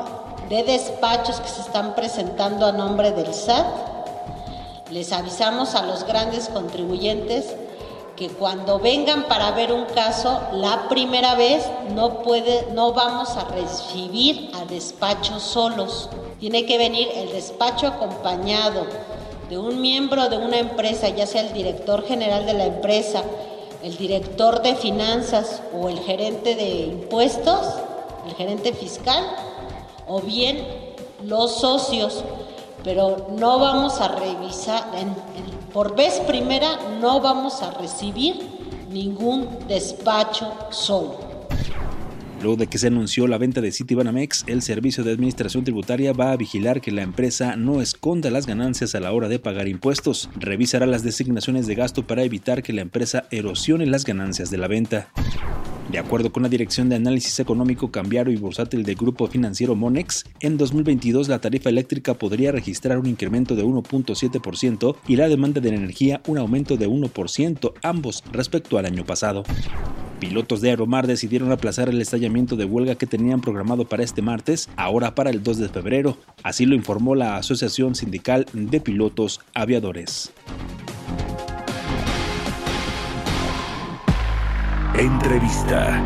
de 0.49 0.65
despachos 0.65 1.41
que 1.41 1.49
se 1.49 1.61
están 1.61 1.95
presentando 1.95 2.67
a 2.67 2.73
nombre 2.73 3.13
del 3.13 3.33
SAT, 3.33 3.67
les 4.91 5.13
avisamos 5.13 5.77
a 5.77 5.87
los 5.87 6.05
grandes 6.05 6.49
contribuyentes 6.49 7.55
que 8.21 8.29
cuando 8.29 8.79
vengan 8.79 9.25
para 9.29 9.51
ver 9.53 9.73
un 9.73 9.87
caso, 9.87 10.39
la 10.53 10.91
primera 10.91 11.35
vez 11.37 11.65
no 11.95 12.19
puede, 12.23 12.67
no 12.75 12.93
vamos 12.93 13.31
a 13.39 13.45
recibir 13.45 14.51
a 14.61 14.67
despachos 14.67 15.43
solos. 15.43 16.11
Tiene 16.39 16.67
que 16.67 16.77
venir 16.77 17.09
el 17.15 17.33
despacho 17.33 17.87
acompañado 17.87 18.87
de 19.49 19.57
un 19.57 19.81
miembro 19.81 20.29
de 20.29 20.37
una 20.37 20.59
empresa, 20.59 21.09
ya 21.09 21.27
sea 21.27 21.41
el 21.41 21.55
director 21.55 22.07
general 22.07 22.45
de 22.45 22.53
la 22.53 22.67
empresa, 22.67 23.23
el 23.83 23.97
director 23.97 24.61
de 24.61 24.75
finanzas 24.75 25.63
o 25.75 25.89
el 25.89 25.99
gerente 26.01 26.55
de 26.57 26.69
impuestos, 26.69 27.67
el 28.29 28.35
gerente 28.35 28.75
fiscal, 28.75 29.25
o 30.07 30.21
bien 30.21 30.63
los 31.25 31.59
socios, 31.59 32.23
pero 32.85 33.29
no 33.31 33.59
vamos 33.59 33.99
a 34.03 34.09
revisar, 34.09 34.89
en- 34.95 35.09
en- 35.09 35.60
por 35.73 35.97
vez 35.97 36.21
primera 36.27 36.99
no 37.01 37.21
vamos 37.21 37.63
a 37.63 37.73
recibir 37.79 38.37
ningún 38.91 39.49
despacho 39.69 40.53
solo. 40.71 41.31
Luego 42.43 42.57
de 42.57 42.69
que 42.69 42.79
se 42.79 42.87
anunció 42.87 43.27
la 43.27 43.37
venta 43.37 43.61
de 43.61 43.71
Citibanamex, 43.71 44.45
el 44.47 44.63
Servicio 44.63 45.05
de 45.05 45.13
Administración 45.13 45.63
Tributaria 45.63 46.15
va 46.15 46.33
a 46.33 46.37
vigilar 46.37 46.81
que 46.81 46.91
la 46.91 47.03
empresa 47.03 47.55
no 47.55 47.83
esconda 47.83 48.31
las 48.31 48.47
ganancias 48.47 48.95
a 48.95 49.01
la 49.01 49.13
hora 49.13 49.29
de 49.29 49.39
pagar 49.39 49.69
impuestos. 49.69 50.31
Revisará 50.37 50.87
las 50.87 51.03
designaciones 51.03 51.67
de 51.67 51.75
gasto 51.75 52.07
para 52.07 52.23
evitar 52.23 52.63
que 52.63 52.73
la 52.73 52.81
empresa 52.81 53.27
erosione 53.31 53.85
las 53.85 54.05
ganancias 54.05 54.51
de 54.51 54.57
la 54.57 54.69
venta. 54.69 55.11
De 55.91 55.99
acuerdo 55.99 56.31
con 56.31 56.45
la 56.45 56.49
Dirección 56.49 56.89
de 56.89 56.95
Análisis 56.95 57.41
Económico, 57.41 57.91
Cambiario 57.91 58.33
y 58.33 58.37
Bursátil 58.37 58.85
del 58.85 58.95
Grupo 58.95 59.27
Financiero 59.27 59.75
Monex, 59.75 60.25
en 60.39 60.57
2022 60.57 61.27
la 61.27 61.41
tarifa 61.41 61.69
eléctrica 61.69 62.15
podría 62.15 62.53
registrar 62.53 62.97
un 62.97 63.07
incremento 63.07 63.57
de 63.57 63.65
1.7% 63.65 64.95
y 65.09 65.17
la 65.17 65.29
demanda 65.29 65.61
de 65.61 65.71
energía 65.71 66.21
un 66.29 66.39
aumento 66.39 66.77
de 66.77 66.89
1%, 66.89 67.73
ambos 67.83 68.23
respecto 68.31 68.79
al 68.79 68.87
año 68.87 69.05
pasado. 69.05 69.43
Pilotos 70.21 70.61
de 70.61 70.71
Aeromar 70.71 71.09
decidieron 71.09 71.51
aplazar 71.51 71.89
el 71.89 72.01
estallamiento 72.01 72.55
de 72.55 72.67
huelga 72.67 72.95
que 72.95 73.07
tenían 73.07 73.41
programado 73.41 73.89
para 73.89 74.05
este 74.05 74.23
martes, 74.23 74.69
ahora 74.77 75.17
para 75.17 75.31
el 75.31 75.43
2 75.43 75.59
de 75.59 75.69
febrero. 75.71 76.19
Así 76.45 76.67
lo 76.67 76.77
informó 76.77 77.17
la 77.17 77.37
Asociación 77.37 77.97
Sindical 77.97 78.47
de 78.53 78.81
Pilotos 78.81 79.41
Aviadores. 79.55 80.33
Entrevista. 84.99 86.03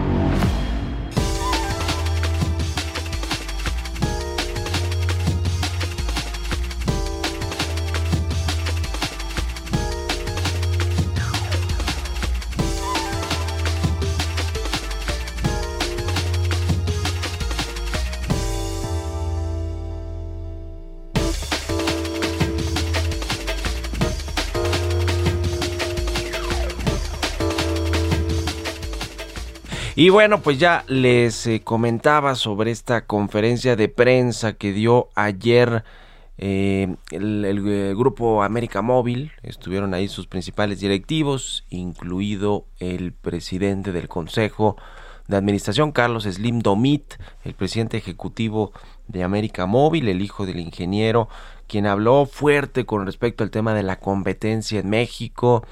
Y 29.97 30.09
bueno, 30.09 30.41
pues 30.41 30.59
ya 30.59 30.85
les 30.89 31.47
eh, 31.47 31.61
comentaba 31.63 32.35
sobre 32.35 32.73
esta 32.73 33.07
conferencia 33.07 33.77
de 33.77 33.89
prensa 33.89 34.55
que 34.55 34.73
dio 34.73 35.09
ayer 35.15 35.85
eh, 36.37 36.97
el, 37.13 37.45
eh, 37.45 37.95
grupo 37.97 38.43
América 38.43 38.83
Móvil. 38.83 39.31
Estuvieron 39.45 39.95
ahí 39.95 40.09
sus 40.09 40.27
principales 40.27 40.81
directivos, 40.81 41.65
incluido 41.71 42.67
el 42.81 43.13
presidente 43.13 43.93
del 43.93 44.09
Consejo 44.09 44.77
de 45.29 45.37
Administración, 45.37 45.93
Carlos 45.93 46.25
Slim 46.25 46.59
Domit, 46.59 47.15
el 47.45 47.55
presidente 47.55 47.97
ejecutivo 47.97 48.73
de 49.07 49.23
América 49.23 49.67
Móvil, 49.67 50.09
el 50.09 50.23
hijo 50.23 50.45
del 50.45 50.59
ingeniero, 50.59 51.29
quien 51.69 51.87
habló 51.87 52.27
fuerte 52.27 52.85
con 52.85 53.07
respecto 53.07 53.45
al 53.45 53.53
tema 53.53 53.75
de 53.75 53.85
la 53.85 54.01
competencia 54.01 54.81
en 54.81 54.91
México. 54.91 55.65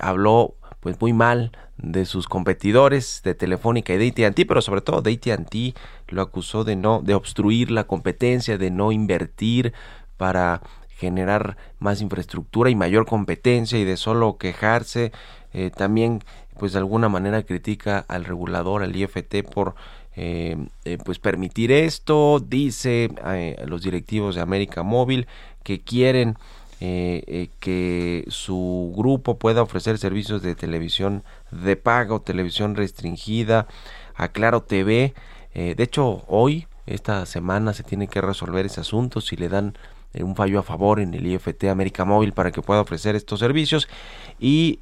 Habló 0.00 0.54
pues 0.84 1.00
muy 1.00 1.14
mal 1.14 1.50
de 1.78 2.04
sus 2.04 2.28
competidores 2.28 3.22
de 3.24 3.34
Telefónica 3.34 3.94
y 3.94 4.10
de 4.10 4.26
AT&T, 4.26 4.44
pero 4.44 4.60
sobre 4.60 4.82
todo 4.82 5.00
de 5.00 5.12
AT&T 5.12 5.74
lo 6.08 6.20
acusó 6.20 6.62
de 6.62 6.76
no 6.76 7.00
de 7.02 7.14
obstruir 7.14 7.70
la 7.70 7.84
competencia, 7.84 8.58
de 8.58 8.70
no 8.70 8.92
invertir 8.92 9.72
para 10.18 10.60
generar 10.90 11.56
más 11.78 12.02
infraestructura 12.02 12.68
y 12.68 12.74
mayor 12.74 13.06
competencia 13.06 13.78
y 13.78 13.84
de 13.84 13.96
solo 13.96 14.36
quejarse. 14.36 15.10
Eh, 15.54 15.70
también 15.74 16.22
pues 16.58 16.72
de 16.74 16.80
alguna 16.80 17.08
manera 17.08 17.44
critica 17.44 18.04
al 18.06 18.26
regulador, 18.26 18.82
al 18.82 18.94
IFT 18.94 19.42
por 19.50 19.74
eh, 20.16 20.56
eh, 20.84 20.98
pues 21.02 21.18
permitir 21.18 21.72
esto. 21.72 22.40
Dice 22.40 23.08
eh, 23.26 23.56
los 23.66 23.82
directivos 23.82 24.34
de 24.34 24.42
América 24.42 24.82
Móvil 24.82 25.26
que 25.62 25.80
quieren 25.80 26.36
eh, 26.86 27.24
eh, 27.28 27.48
que 27.60 28.26
su 28.28 28.92
grupo 28.94 29.38
pueda 29.38 29.62
ofrecer 29.62 29.96
servicios 29.96 30.42
de 30.42 30.54
televisión 30.54 31.24
de 31.50 31.76
pago, 31.76 32.20
televisión 32.20 32.74
restringida 32.76 33.68
a 34.14 34.28
Claro 34.28 34.60
TV. 34.64 35.14
Eh, 35.54 35.74
de 35.74 35.82
hecho, 35.82 36.24
hoy, 36.26 36.66
esta 36.84 37.24
semana, 37.24 37.72
se 37.72 37.84
tiene 37.84 38.06
que 38.06 38.20
resolver 38.20 38.66
ese 38.66 38.82
asunto 38.82 39.22
si 39.22 39.34
le 39.34 39.48
dan 39.48 39.78
un 40.12 40.36
fallo 40.36 40.58
a 40.58 40.62
favor 40.62 41.00
en 41.00 41.14
el 41.14 41.26
IFT 41.26 41.64
América 41.64 42.04
Móvil 42.04 42.34
para 42.34 42.52
que 42.52 42.60
pueda 42.60 42.82
ofrecer 42.82 43.16
estos 43.16 43.40
servicios. 43.40 43.88
Y 44.38 44.80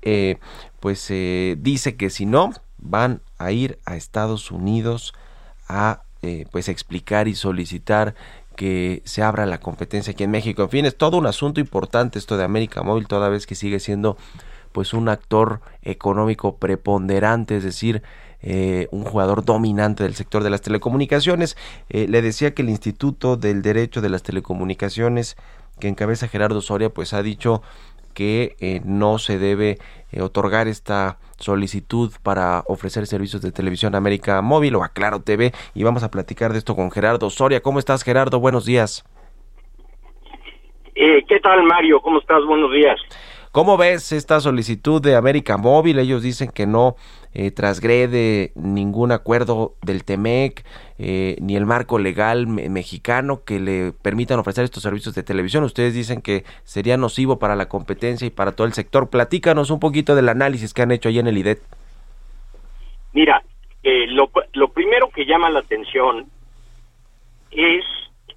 pues 0.81 1.07
dice 1.09 1.97
que 1.97 2.11
si 2.11 2.27
no, 2.27 2.51
van 2.79 3.23
a 3.39 3.53
ir 3.53 3.79
a 3.87 3.97
Estados 3.97 4.51
Unidos 4.51 5.15
a 5.69 6.03
pues 6.51 6.69
explicar 6.69 7.29
y 7.29 7.35
solicitar 7.35 8.15
que 8.63 9.03
se 9.05 9.25
abra 9.25 9.45
la 9.45 9.59
competencia 9.59 10.13
aquí 10.13 10.23
en 10.23 10.31
México. 10.31 10.63
En 10.63 10.69
fin, 10.69 10.87
es 10.87 10.97
todo 10.97 11.17
un 11.17 11.27
asunto 11.27 11.59
importante 11.59 12.21
esto 12.21 12.37
de 12.37 12.45
América 12.45 12.85
Móvil, 12.85 13.09
toda 13.09 13.29
vez 13.29 13.45
que 13.45 13.57
sigue 13.57 13.81
siendo 13.81 14.17
pues 14.71 14.95
un 14.95 15.09
actor 15.09 15.61
económico 15.83 16.59
preponderante, 16.59 17.57
es 17.57 17.65
decir, 17.65 18.05
eh, 18.41 18.87
un 18.93 19.03
jugador 19.03 19.45
dominante 19.45 20.05
del 20.05 20.15
sector 20.15 20.45
de 20.45 20.51
las 20.51 20.61
telecomunicaciones. 20.61 21.57
Eh, 21.89 22.07
le 22.09 22.23
decía 22.23 22.55
que 22.55 22.63
el 22.63 22.69
Instituto 22.69 23.37
del 23.37 23.63
Derecho 23.63 24.01
de 24.01 24.11
las 24.11 24.23
Telecomunicaciones 24.23 25.37
que 25.81 25.89
encabeza 25.89 26.29
Gerardo 26.29 26.61
Soria, 26.61 26.89
pues 26.89 27.15
ha 27.15 27.23
dicho 27.25 27.63
que 28.13 28.57
eh, 28.61 28.81
no 28.85 29.19
se 29.19 29.39
debe 29.39 29.79
otorgar 30.21 30.69
esta 30.69 31.19
solicitud 31.39 32.13
para 32.23 32.63
ofrecer 32.67 33.07
servicios 33.07 33.41
de 33.41 33.51
televisión 33.51 33.95
América 33.95 34.43
Móvil 34.43 34.77
o 34.77 34.85
a 34.85 34.91
Claro 34.91 35.23
TV 35.23 35.53
y 35.75 35.85
vamos 35.85 36.03
a 36.03 36.11
platicar 36.11 36.53
de 36.53 36.59
esto 36.59 36.77
con 36.77 36.91
Gerardo 36.91 37.31
Soria. 37.31 37.63
¿Cómo 37.63 37.79
estás 37.79 38.03
Gerardo? 38.03 38.39
Buenos 38.39 38.67
días. 38.67 39.05
¿Qué 40.95 41.41
tal 41.41 41.63
Mario? 41.63 42.01
¿Cómo 42.01 42.19
estás? 42.19 42.45
Buenos 42.45 42.71
días. 42.73 43.01
¿Cómo 43.53 43.77
ves 43.77 44.13
esta 44.13 44.41
solicitud 44.41 45.03
de 45.03 45.15
América 45.15 45.59
Móvil? 45.59 45.99
Ellos 45.99 46.23
dicen 46.23 46.51
que 46.51 46.67
no 46.67 46.97
eh, 47.35 47.51
transgrede 47.51 48.51
ningún 48.55 49.13
acuerdo 49.13 49.75
del 49.83 50.05
TEMEC 50.05 50.65
eh, 50.99 51.37
ni 51.39 51.55
el 51.57 51.67
marco 51.67 51.99
legal 51.99 52.47
mexicano 52.47 53.45
que 53.45 53.61
le 53.61 53.93
permitan 53.93 54.39
ofrecer 54.39 54.65
estos 54.65 54.83
servicios 54.83 55.15
de 55.15 55.23
televisión. 55.23 55.65
Ustedes 55.65 55.93
dicen 55.93 56.23
que 56.23 56.45
sería 56.65 56.97
nocivo 56.97 57.39
para 57.39 57.55
la 57.55 57.69
competencia 57.69 58.27
y 58.27 58.31
para 58.31 58.53
todo 58.53 58.67
el 58.67 58.73
sector. 58.73 59.11
Platícanos 59.11 59.71
un 59.71 59.81
poquito 59.81 60.15
del 60.15 60.31
análisis 60.31 60.73
que 60.73 60.81
han 60.81 60.91
hecho 60.91 61.11
ahí 61.11 61.19
en 61.19 61.27
el 61.27 61.37
IDET. 61.37 61.61
Mira, 63.13 63.43
eh, 63.83 64.07
lo, 64.07 64.31
lo 64.55 64.69
primero 64.69 65.11
que 65.11 65.27
llama 65.27 65.51
la 65.51 65.59
atención 65.59 66.25
es 67.51 67.85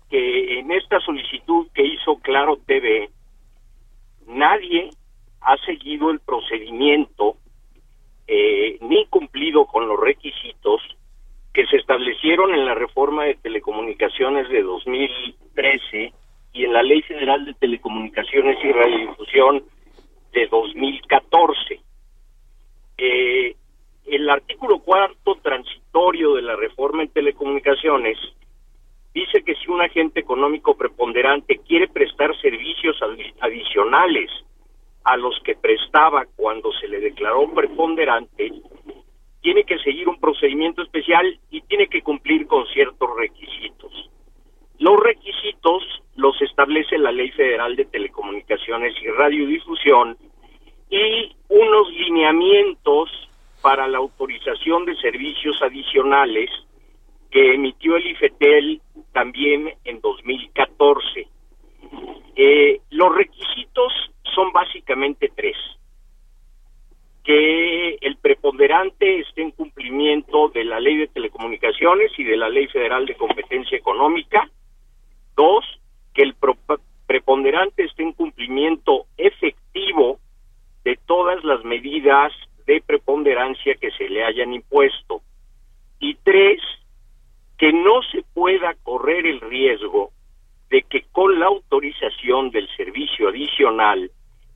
que 0.10 0.60
en 0.60 0.72
esta 0.72 1.00
solicitud 1.00 1.68
que 1.74 1.86
hizo 1.88 2.18
Claro 2.18 2.58
TV, 2.66 3.10
nadie 4.28 4.90
ha 5.46 5.58
seguido 5.66 6.10
el 6.10 6.20
procedimiento 6.20 7.38
eh, 8.28 8.78
ni 8.82 9.06
cumplido 9.06 9.66
con 9.66 9.88
los 9.88 10.00
requisitos 10.00 10.82
que 11.54 11.68
se 11.68 11.78
establecieron 11.78 12.54
en 12.54 12.66
la 12.66 12.74
reforma 12.74 13.26
de 13.26 13.36
telecomunicaciones 13.36 14.50
de 14.50 14.64
2013 14.64 16.14
y 16.54 16.66
en 16.66 16.74
la 16.74 16.82
Ley 16.82 17.02
Federal 17.04 17.46
de 17.46 17.54
Telecomunicaciones 17.54 18.58
y 18.64 18.72
Radiodifusión 18.72 19.64
de 20.34 20.48
2014. 20.48 21.80
Eh, 22.98 23.56
el 24.06 24.30
artículo 24.30 24.80
cuarto 24.80 25.36
transitorio 25.44 26.34
de 26.36 26.42
la 26.42 26.56
reforma 26.56 27.04
en 27.04 27.10
telecomunicaciones 27.10 28.18
dice 29.14 29.44
que 29.44 29.56
si 29.56 29.70
un 29.70 29.82
agente 29.82 30.20
económico 30.20 30.76
preponderante 30.76 31.60
quiere 31.60 31.88
prestar 31.88 32.36
servicios 32.42 32.98
adicionales 33.40 34.32
a 35.06 35.18
los 35.18 35.40
que 35.44 35.56
prestaba 35.56 36.26
cuando 36.36 36.72
se 36.74 36.88
le 36.88 37.00
declaró 37.00 37.54
preponderante, 37.54 38.52
tiene 39.42 39.64
que 39.64 39.78
seguir 39.80 40.10
un 40.10 40.20
procedimiento 40.20 40.82
especial 40.82 41.40
y 41.52 41.62
tiene 41.62 41.88
que 41.88 42.02
cumplir 42.02 42.48
con 42.48 42.66
ciertos 42.68 43.10
requisitos. 43.16 44.10
Los 44.80 45.00
requisitos 45.00 45.84
los 46.16 46.42
establece 46.42 46.98
la 46.98 47.12
Ley 47.12 47.30
Federal 47.32 47.76
de 47.76 47.86
Telecomunicaciones 47.86 48.96
y 49.02 49.08
Radiodifusión 49.08 50.18
y 50.90 51.36
unos 51.50 51.92
lineamientos 51.92 53.10
para 53.62 53.88
la 53.88 54.00
autorización 54.00 54.86
de 54.86 54.96
servicios 54.96 55.62
adicionales 55.62 56.50
que 57.30 57.54
emitió 57.54 57.96
el 57.98 58.08
IFETEL 58.08 58.82
también 59.12 59.72
en 59.84 60.02
2014. 60.02 61.28
Eh, 62.36 62.82
los 62.90 63.16
requisitos 63.16 63.94
son 64.34 64.52
básicamente 64.52 65.32
tres. 65.36 65.58
Que 67.24 67.96
el 68.02 68.18
preponderante 68.18 69.20
esté 69.20 69.42
en 69.42 69.52
cumplimiento 69.52 70.50
de 70.50 70.64
la 70.64 70.80
ley 70.80 70.98
de 70.98 71.08
telecomunicaciones 71.08 72.12
y 72.18 72.24
de 72.24 72.38
la 72.38 72.50
ley 72.50 72.68
federal 72.68 73.06
de 73.06 73.16
competencia 73.16 73.78
económica. 73.78 74.50
Dos, 75.36 75.66
que 76.14 76.22
el 76.22 76.36
preponderante 77.08 77.84
esté 77.84 78.04
en 78.04 78.14
cumplimiento 78.14 79.06
efectivo 79.18 80.20
de 80.84 80.98
todas 81.08 81.44
las 81.44 81.64
medidas 81.64 82.32
de 82.66 82.82
preponderancia 82.82 83.76
que 83.76 83.92
se 83.92 84.08
le 84.08 84.24
hayan 84.24 84.54
impuesto. 84.54 85.22
Y 86.00 86.16
tres, 86.24 86.62
que 87.58 87.74
no 87.74 88.02
se 88.12 88.24
pueda 88.34 88.76
correr 88.84 89.26
el 89.26 89.42
riesgo 89.42 90.12
de 90.76 90.82
que 90.82 91.06
con 91.14 91.40
la 91.40 91.46
autorización 91.46 92.52
del 92.52 92.68
servicio 92.76 93.30
adicional 93.30 94.12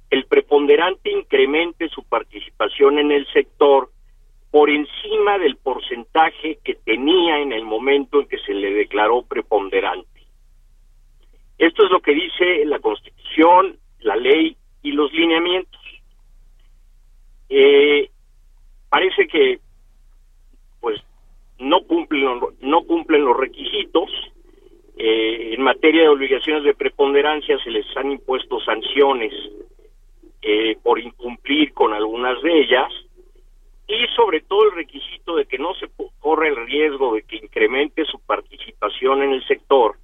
el 0.09 0.25
preponderante 0.25 1.09
incremente 1.09 1.87
su 1.87 2.03
participación 2.03 2.99
en 2.99 3.13
el 3.13 3.25
sector 3.31 3.89
por 4.51 4.69
encima 4.69 5.37
del 5.37 5.55
porcentaje 5.55 6.59
que 6.61 6.75
tenía 6.75 7.39
en 7.39 7.53
el 7.53 7.63
momento 7.63 8.19
en 8.19 8.27
que 8.27 8.37
se 8.39 8.53
le 8.53 8.73
declaró 8.73 9.21
preponderante. 9.21 10.23
Esto 11.57 11.85
es 11.85 11.91
lo 11.91 12.01
que 12.01 12.11
dice 12.11 12.65
la 12.65 12.79
Constitución, 12.79 13.77
la 14.01 14.17
ley 14.17 14.57
y 14.83 14.91
los 14.91 15.13
lineamientos. 15.13 15.81
Eh, 17.47 18.09
parece 18.89 19.25
que 19.25 19.61
pues 20.81 21.01
no 21.59 21.81
cumplen 21.83 22.41
no 22.59 22.83
cumplen 22.83 23.23
los 23.23 23.37
requisitos 23.37 24.09
eh, 25.01 25.53
en 25.53 25.63
materia 25.63 26.01
de 26.01 26.09
obligaciones 26.09 26.65
de 26.65 26.73
preponderancia 26.73 27.57
se 27.63 27.71
les 27.71 27.85
han 27.95 28.11
impuesto 28.11 28.59
sanciones 28.59 29.33
eh, 30.41 30.75
por 30.83 30.99
incumplir 30.99 31.71
con 31.71 31.93
algunas 31.93 32.41
de 32.41 32.59
ellas 32.59 32.91
y 33.87 34.05
sobre 34.13 34.41
todo 34.41 34.65
el 34.65 34.75
requisito 34.75 35.37
de 35.37 35.45
que 35.45 35.57
no 35.57 35.73
se 35.75 35.87
corre 36.19 36.49
el 36.49 36.65
riesgo 36.65 37.13
de 37.15 37.21
que 37.21 37.37
incremente 37.37 38.03
su 38.03 38.19
participación 38.19 39.23
en 39.23 39.31
el 39.31 39.47
sector 39.47 39.95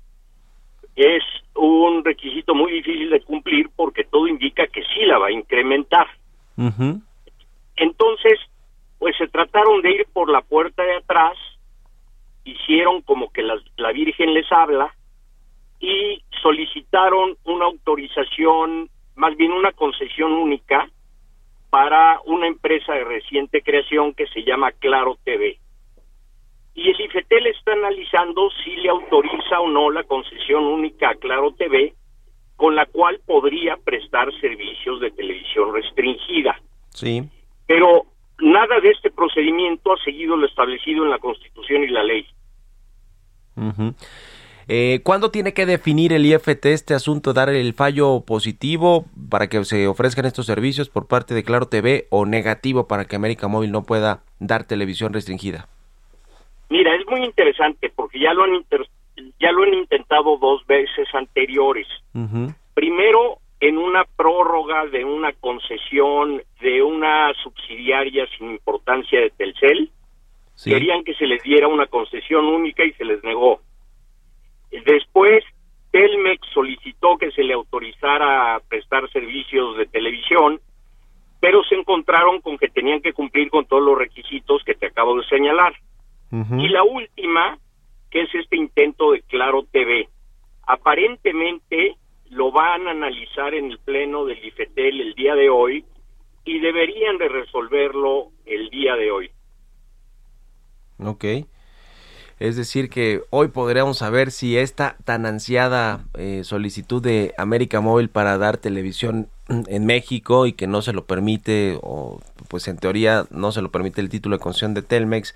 es 0.95 1.23
un 1.55 2.05
requisito 2.05 2.55
muy 2.55 2.71
difícil 2.71 3.09
de 3.09 3.19
cumplir 3.19 3.69
porque 3.75 4.05
todo 4.05 4.27
indica 4.27 4.65
que 4.67 4.81
sí 4.81 5.01
la 5.05 5.17
va 5.17 5.27
a 5.27 5.33
incrementar. 5.33 6.07
Entonces, 7.75 8.39
pues 8.97 9.17
se 9.17 9.27
trataron 9.27 9.81
de 9.81 9.91
ir 9.91 10.07
por 10.13 10.29
la 10.29 10.39
puerta 10.39 10.83
de 10.83 10.95
atrás 10.95 11.37
hicieron 12.45 13.01
como 13.01 13.31
que 13.31 13.43
la 13.43 13.91
Virgen 13.91 14.33
les 14.33 14.49
habla 14.51 14.95
y 15.79 16.23
solicitaron 16.41 17.35
una 17.43 17.65
autorización, 17.65 18.89
más 19.15 19.35
bien 19.35 19.51
una 19.51 19.71
concesión 19.73 20.31
única 20.31 20.89
para 21.69 22.21
una 22.25 22.47
empresa 22.47 22.93
de 22.93 23.03
reciente 23.03 23.61
creación 23.61 24.13
que 24.13 24.27
se 24.27 24.43
llama 24.43 24.71
Claro 24.71 25.17
TV. 25.23 25.59
Y 26.73 26.89
el 26.89 27.01
IFETEL 27.01 27.47
está 27.47 27.73
analizando 27.73 28.49
si 28.63 28.75
le 28.77 28.89
autoriza 28.89 29.59
o 29.59 29.69
no 29.69 29.89
la 29.89 30.03
concesión 30.03 30.65
única 30.65 31.09
a 31.09 31.15
Claro 31.15 31.51
TV, 31.53 31.93
con 32.55 32.75
la 32.75 32.85
cual 32.85 33.19
podría 33.25 33.75
prestar 33.77 34.31
servicios 34.39 34.99
de 35.01 35.11
televisión 35.11 35.73
restringida. 35.73 36.59
Sí. 36.89 37.23
Pero 37.67 38.05
nada 38.39 38.79
de 38.79 38.91
este 38.91 39.11
procedimiento 39.11 39.93
ha 39.93 40.03
seguido 40.03 40.35
lo 40.35 40.45
establecido 40.45 41.03
en 41.03 41.11
la 41.11 41.19
Constitución 41.19 41.83
y 41.83 41.87
la 41.87 42.03
ley. 42.03 42.25
Eh, 44.67 45.01
¿Cuándo 45.03 45.29
tiene 45.29 45.53
que 45.53 45.65
definir 45.65 46.11
el 46.11 46.25
IFT 46.25 46.65
este 46.65 46.93
asunto, 46.95 47.33
dar 47.33 47.49
el 47.49 47.73
fallo 47.73 48.21
positivo 48.25 49.05
para 49.29 49.47
que 49.47 49.63
se 49.63 49.87
ofrezcan 49.87 50.25
estos 50.25 50.47
servicios 50.47 50.89
por 50.89 51.07
parte 51.07 51.35
de 51.35 51.43
Claro 51.43 51.67
TV 51.67 52.07
o 52.09 52.25
negativo 52.25 52.87
para 52.87 53.05
que 53.05 53.15
América 53.15 53.47
Móvil 53.47 53.71
no 53.71 53.83
pueda 53.83 54.23
dar 54.39 54.65
televisión 54.65 55.13
restringida? 55.13 55.67
Mira, 56.69 56.95
es 56.95 57.05
muy 57.07 57.23
interesante 57.23 57.91
porque 57.95 58.19
ya 58.19 58.33
lo 58.33 58.43
han 58.43 58.65
ya 59.39 59.51
lo 59.51 59.63
han 59.63 59.73
intentado 59.73 60.37
dos 60.37 60.65
veces 60.65 61.07
anteriores. 61.13 61.87
Primero 62.73 63.39
en 63.59 63.77
una 63.77 64.03
prórroga 64.03 64.85
de 64.87 65.05
una 65.05 65.33
concesión 65.33 66.41
de 66.61 66.83
una 66.83 67.33
subsidiaria 67.41 68.27
sin 68.37 68.51
importancia 68.51 69.19
de 69.19 69.29
Telcel 69.31 69.91
Querían 70.63 71.03
que 71.03 71.13
se 71.15 71.27
les 71.27 71.43
diera 71.43 71.67
una 71.67 71.87
concesión 71.87 72.45
única 72.45 72.83
y 72.85 72.93
se 72.93 73.03
les 73.03 73.23
negó. 73.23 73.59
Después, 74.71 75.43
Telmex 75.91 76.47
solicitó 76.53 77.17
que 77.17 77.31
se 77.31 77.43
le 77.43 77.53
autorizara 77.53 78.55
a 78.55 78.59
prestar 78.61 79.09
servicios 79.11 79.77
de 79.77 79.85
televisión, 79.85 80.59
pero 81.41 81.63
se 81.63 81.75
encontraron 81.75 82.41
con 82.41 82.57
que 82.57 82.69
tenían 82.69 83.01
que 83.01 83.13
cumplir 83.13 83.49
con 83.49 83.65
todos 83.65 83.83
los 83.83 83.97
requisitos 83.97 84.63
que 84.63 84.75
te 84.75 84.87
acabo 84.87 85.17
de 85.17 85.27
señalar. 85.27 85.73
Y 86.57 86.67
la 86.67 86.83
última, 86.83 87.57
que 88.11 88.23
es 88.23 88.35
este 88.35 88.57
intento 88.57 89.11
de 89.11 89.21
Claro 89.21 89.63
TV. 89.71 90.09
Aparentemente 90.67 91.95
lo 92.29 92.51
van 92.51 92.87
a 92.87 92.91
analizar 92.91 93.53
en 93.53 93.71
el 93.71 93.79
pleno 93.79 94.25
del 94.25 94.43
IFETEL 94.43 95.01
el 95.01 95.13
día 95.15 95.35
de 95.35 95.49
hoy 95.49 95.85
y 96.43 96.59
deberían 96.59 97.17
de 97.17 97.27
resolverlo 97.27 98.31
el 98.45 98.69
día 98.69 98.95
de 98.95 99.11
hoy. 99.11 99.31
Ok. 100.99 101.25
Es 102.37 102.57
decir, 102.57 102.89
que 102.89 103.21
hoy 103.29 103.47
podríamos 103.47 103.99
saber 103.99 104.29
si 104.29 104.57
esta 104.57 104.97
tan 105.05 105.25
ansiada 105.25 106.03
eh, 106.15 106.41
solicitud 106.43 107.01
de 107.01 107.33
América 107.37 107.79
Móvil 107.79 108.09
para 108.09 108.37
dar 108.37 108.57
televisión 108.57 109.29
en 109.47 109.85
México 109.85 110.45
y 110.45 110.53
que 110.53 110.67
no 110.67 110.81
se 110.81 110.91
lo 110.91 111.05
permite, 111.05 111.77
o 111.81 112.19
pues 112.49 112.67
en 112.67 112.77
teoría 112.77 113.25
no 113.29 113.51
se 113.53 113.61
lo 113.61 113.71
permite 113.71 114.01
el 114.01 114.09
título 114.09 114.35
de 114.35 114.43
concesión 114.43 114.73
de 114.73 114.81
Telmex, 114.81 115.33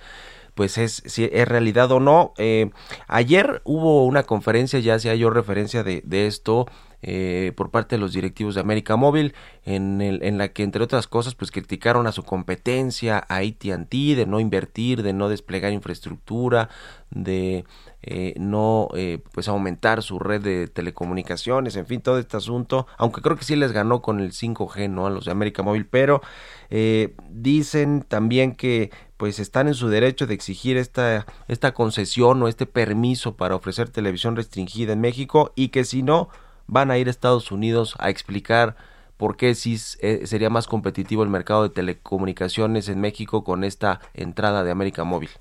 pues 0.60 0.78
es 0.78 1.02
si 1.06 1.24
es 1.32 1.48
realidad 1.48 1.90
o 1.94 2.02
no. 2.02 2.34
Eh, 2.38 2.70
ayer 3.08 3.62
hubo 3.64 4.06
una 4.06 4.24
conferencia, 4.24 4.78
ya 4.82 4.96
hacía 4.96 5.16
yo 5.16 5.30
referencia 5.30 5.84
de, 5.84 6.28
esto, 6.28 6.66
eh, 7.02 7.54
por 7.56 7.72
parte 7.72 7.96
de 7.96 8.02
los 8.02 8.12
directivos 8.12 8.56
de 8.56 8.60
América 8.60 8.98
Móvil, 8.98 9.34
en, 9.64 10.02
el, 10.02 10.22
en 10.22 10.38
la 10.38 10.50
que 10.50 10.64
entre 10.64 10.84
otras 10.84 11.08
cosas 11.08 11.34
pues 11.34 11.52
criticaron 11.52 12.08
a 12.08 12.12
su 12.12 12.24
competencia, 12.24 13.26
a 13.30 13.38
AT&T, 13.38 14.16
de 14.18 14.26
no 14.26 14.42
invertir, 14.42 15.02
de 15.02 15.14
no 15.14 15.30
desplegar 15.30 15.72
infraestructura, 15.72 16.68
de 17.10 17.64
eh, 18.02 18.34
no 18.38 18.88
eh, 18.96 19.22
pues 19.34 19.50
aumentar 19.50 20.04
su 20.04 20.20
red 20.20 20.42
de 20.42 20.68
telecomunicaciones, 20.68 21.76
en 21.76 21.86
fin, 21.86 22.02
todo 22.02 22.18
este 22.18 22.38
asunto, 22.38 22.88
aunque 22.98 23.22
creo 23.22 23.36
que 23.36 23.44
sí 23.44 23.58
les 23.58 23.74
ganó 23.74 24.02
con 24.02 24.22
el 24.22 24.32
5G, 24.32 24.90
¿no? 24.90 25.06
A 25.06 25.10
los 25.10 25.26
de 25.26 25.32
América 25.32 25.64
Móvil, 25.64 25.86
pero 25.86 26.22
eh, 26.70 27.14
dicen 27.30 28.06
también 28.08 28.56
que 28.56 28.92
pues 29.20 29.38
están 29.40 29.68
en 29.68 29.74
su 29.74 29.90
derecho 29.90 30.28
de 30.28 30.34
exigir 30.34 30.78
esta, 30.78 31.26
esta 31.50 31.74
concesión 31.74 32.42
o 32.42 32.48
este 32.48 32.66
permiso 32.66 33.36
para 33.36 33.54
ofrecer 33.54 33.90
televisión 33.90 34.38
restringida 34.38 34.94
en 34.94 35.02
México 35.02 35.52
y 35.58 35.70
que 35.70 35.84
si 35.84 36.04
no, 36.04 36.30
van 36.68 36.90
a 36.90 36.98
ir 36.98 37.08
a 37.08 37.10
Estados 37.10 37.52
Unidos 37.52 37.98
a 38.00 38.10
explicar 38.10 38.78
por 39.18 39.36
qué 39.36 39.56
sí 39.56 39.76
eh, 40.02 40.26
sería 40.26 40.50
más 40.50 40.68
competitivo 40.68 41.22
el 41.22 41.30
mercado 41.30 41.64
de 41.64 41.76
telecomunicaciones 41.76 42.88
en 42.88 43.02
México 43.02 43.44
con 43.44 43.66
esta 43.66 44.00
entrada 44.14 44.64
de 44.64 44.72
América 44.72 45.04
Móvil. 45.04 45.32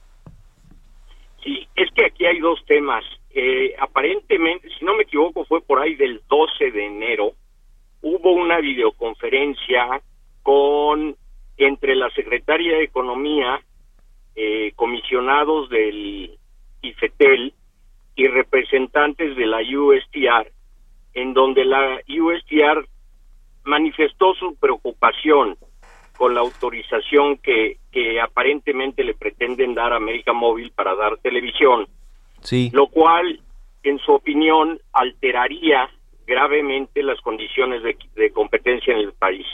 Sí, 1.44 1.68
es 1.76 1.88
que 1.92 2.06
aquí 2.06 2.26
hay 2.26 2.40
dos 2.40 2.58
temas. 2.66 3.04
Eh, 3.30 3.76
aparentemente, 3.78 4.70
si 4.76 4.84
no 4.84 4.96
me 4.96 5.04
equivoco, 5.04 5.44
fue 5.44 5.60
por 5.60 5.78
ahí 5.78 5.94
del 5.94 6.20
12 6.28 6.72
de 6.72 6.84
enero, 6.84 7.30
hubo 8.02 8.32
una 8.32 8.58
videoconferencia 8.58 10.02
con 10.42 11.14
entre 11.58 11.94
la 11.94 12.08
Secretaría 12.10 12.78
de 12.78 12.84
Economía, 12.84 13.60
comisionados 14.78 15.68
del 15.70 16.38
IFETEL 16.82 17.52
y 18.14 18.28
representantes 18.28 19.36
de 19.36 19.44
la 19.44 19.58
USTR, 19.58 20.52
en 21.14 21.34
donde 21.34 21.64
la 21.64 22.00
USTR 22.08 22.86
manifestó 23.64 24.34
su 24.34 24.54
preocupación 24.54 25.58
con 26.16 26.32
la 26.34 26.42
autorización 26.42 27.38
que, 27.38 27.78
que 27.90 28.20
aparentemente 28.20 29.02
le 29.02 29.14
pretenden 29.14 29.74
dar 29.74 29.92
a 29.92 29.96
América 29.96 30.32
Móvil 30.32 30.70
para 30.70 30.94
dar 30.94 31.16
televisión, 31.18 31.88
Sí, 32.40 32.70
lo 32.72 32.86
cual, 32.86 33.40
en 33.82 33.98
su 33.98 34.12
opinión, 34.12 34.80
alteraría 34.92 35.90
gravemente 36.24 37.02
las 37.02 37.20
condiciones 37.20 37.82
de, 37.82 37.96
de 38.14 38.30
competencia 38.30 38.94
en 38.94 39.00
el 39.00 39.12
país. 39.12 39.46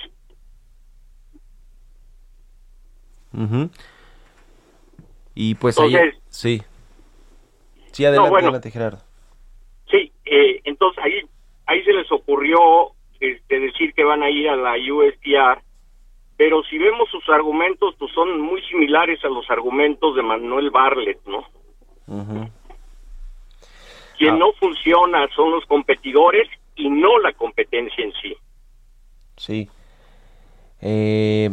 ujú. 3.33 3.71
Y 5.35 5.55
pues 5.55 5.79
ahí, 5.79 5.95
sí, 6.29 6.63
sí, 7.93 8.05
adelante, 8.05 8.31
bueno. 8.31 8.47
adelante 8.49 8.71
Gerardo. 8.71 8.99
Sí, 9.91 10.13
eh, 10.25 10.61
entonces 10.65 11.03
ahí 11.05 11.21
ahí 11.67 11.83
se 11.85 11.93
les 11.93 12.11
ocurrió 12.13 12.59
este, 13.21 13.61
decir 13.61 13.95
que 13.95 14.05
van 14.05 14.23
a 14.23 14.31
ir 14.31 14.49
a 14.49 14.57
la 14.57 14.73
USTR, 14.75 15.63
pero 16.37 16.63
si 16.65 16.79
vemos 16.79 17.09
sus 17.11 17.29
argumentos, 17.29 17.95
pues 17.99 18.13
son 18.13 18.41
muy 18.41 18.61
similares 18.63 19.25
a 19.25 19.29
los 19.29 19.49
argumentos 19.51 20.15
de 20.17 20.23
Manuel 20.23 20.71
Barlet, 20.71 21.19
¿no? 21.27 21.39
Ujú. 22.07 22.49
Quien 24.19 24.35
Ah. 24.35 24.39
no 24.39 24.53
funciona 24.61 25.27
son 25.35 25.51
los 25.53 25.65
competidores 25.67 26.49
y 26.77 26.89
no 26.91 27.19
la 27.19 27.33
competencia 27.33 28.05
en 28.05 28.13
sí. 28.21 28.37
Sí. 29.37 29.69
Eh, 30.81 31.51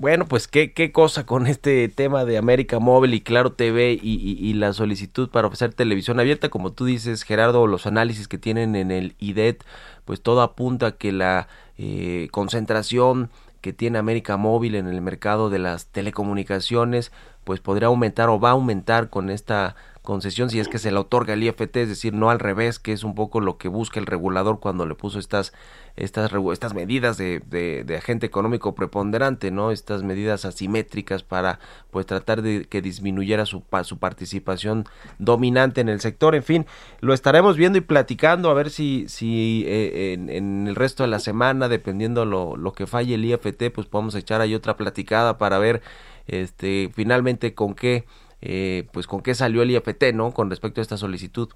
bueno, 0.00 0.24
pues 0.26 0.48
qué, 0.48 0.72
qué 0.72 0.92
cosa 0.92 1.26
con 1.26 1.46
este 1.46 1.86
tema 1.90 2.24
de 2.24 2.38
América 2.38 2.78
Móvil 2.78 3.12
y 3.12 3.20
Claro 3.20 3.52
TV 3.52 3.92
y, 3.92 3.98
y- 4.02 4.54
la 4.54 4.72
solicitud 4.72 5.28
para 5.28 5.46
ofrecer 5.48 5.74
televisión 5.74 6.18
abierta, 6.18 6.48
como 6.48 6.72
tú 6.72 6.86
dices, 6.86 7.22
Gerardo, 7.22 7.66
los 7.66 7.86
análisis 7.86 8.26
que 8.26 8.38
tienen 8.38 8.76
en 8.76 8.90
el 8.92 9.14
IDET, 9.18 9.62
pues 10.06 10.22
todo 10.22 10.40
apunta 10.40 10.86
a 10.86 10.92
que 10.96 11.12
la 11.12 11.48
eh, 11.76 12.28
concentración 12.30 13.30
que 13.60 13.74
tiene 13.74 13.98
América 13.98 14.38
Móvil 14.38 14.74
en 14.74 14.86
el 14.88 15.02
mercado 15.02 15.50
de 15.50 15.58
las 15.58 15.86
telecomunicaciones, 15.88 17.12
pues 17.44 17.60
podría 17.60 17.88
aumentar 17.88 18.30
o 18.30 18.40
va 18.40 18.50
a 18.50 18.52
aumentar 18.52 19.10
con 19.10 19.28
esta 19.28 19.76
concesión 20.10 20.50
si 20.50 20.58
es 20.58 20.66
que 20.66 20.80
se 20.80 20.90
la 20.90 20.98
otorga 20.98 21.34
el 21.34 21.44
IFT, 21.44 21.76
es 21.76 21.88
decir, 21.88 22.12
no 22.12 22.30
al 22.30 22.40
revés, 22.40 22.80
que 22.80 22.92
es 22.92 23.04
un 23.04 23.14
poco 23.14 23.40
lo 23.40 23.58
que 23.58 23.68
busca 23.68 24.00
el 24.00 24.06
regulador 24.06 24.58
cuando 24.58 24.84
le 24.84 24.96
puso 24.96 25.20
estas 25.20 25.52
estas 25.94 26.32
estas 26.52 26.74
medidas 26.74 27.16
de, 27.16 27.40
de, 27.46 27.84
de 27.84 27.96
agente 27.96 28.26
económico 28.26 28.74
preponderante, 28.74 29.52
¿no? 29.52 29.70
Estas 29.70 30.02
medidas 30.02 30.44
asimétricas 30.44 31.22
para 31.22 31.60
pues 31.92 32.06
tratar 32.06 32.42
de 32.42 32.64
que 32.64 32.82
disminuyera 32.82 33.46
su, 33.46 33.62
su 33.84 33.98
participación 33.98 34.84
dominante 35.20 35.80
en 35.80 35.88
el 35.88 36.00
sector, 36.00 36.34
en 36.34 36.42
fin, 36.42 36.66
lo 37.00 37.14
estaremos 37.14 37.56
viendo 37.56 37.78
y 37.78 37.82
platicando 37.82 38.50
a 38.50 38.54
ver 38.54 38.70
si, 38.70 39.04
si 39.06 39.62
eh, 39.68 40.12
en, 40.14 40.28
en 40.28 40.66
el 40.66 40.74
resto 40.74 41.04
de 41.04 41.08
la 41.08 41.20
semana, 41.20 41.68
dependiendo 41.68 42.24
lo, 42.24 42.56
lo 42.56 42.72
que 42.72 42.88
falle 42.88 43.14
el 43.14 43.24
IFT, 43.24 43.70
pues 43.72 43.86
podemos 43.86 44.16
echar 44.16 44.40
ahí 44.40 44.56
otra 44.56 44.76
platicada 44.76 45.38
para 45.38 45.60
ver 45.60 45.82
este 46.26 46.90
finalmente 46.92 47.54
con 47.54 47.74
qué 47.74 48.06
eh, 48.42 48.86
pues 48.92 49.06
con 49.06 49.22
qué 49.22 49.34
salió 49.34 49.62
el 49.62 49.70
IFT, 49.70 50.12
¿no? 50.14 50.32
Con 50.32 50.50
respecto 50.50 50.80
a 50.80 50.82
esta 50.82 50.96
solicitud. 50.96 51.48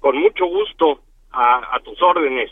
Con 0.00 0.16
mucho 0.18 0.46
gusto, 0.46 1.00
a, 1.32 1.76
a 1.76 1.80
tus 1.80 2.00
órdenes. 2.02 2.50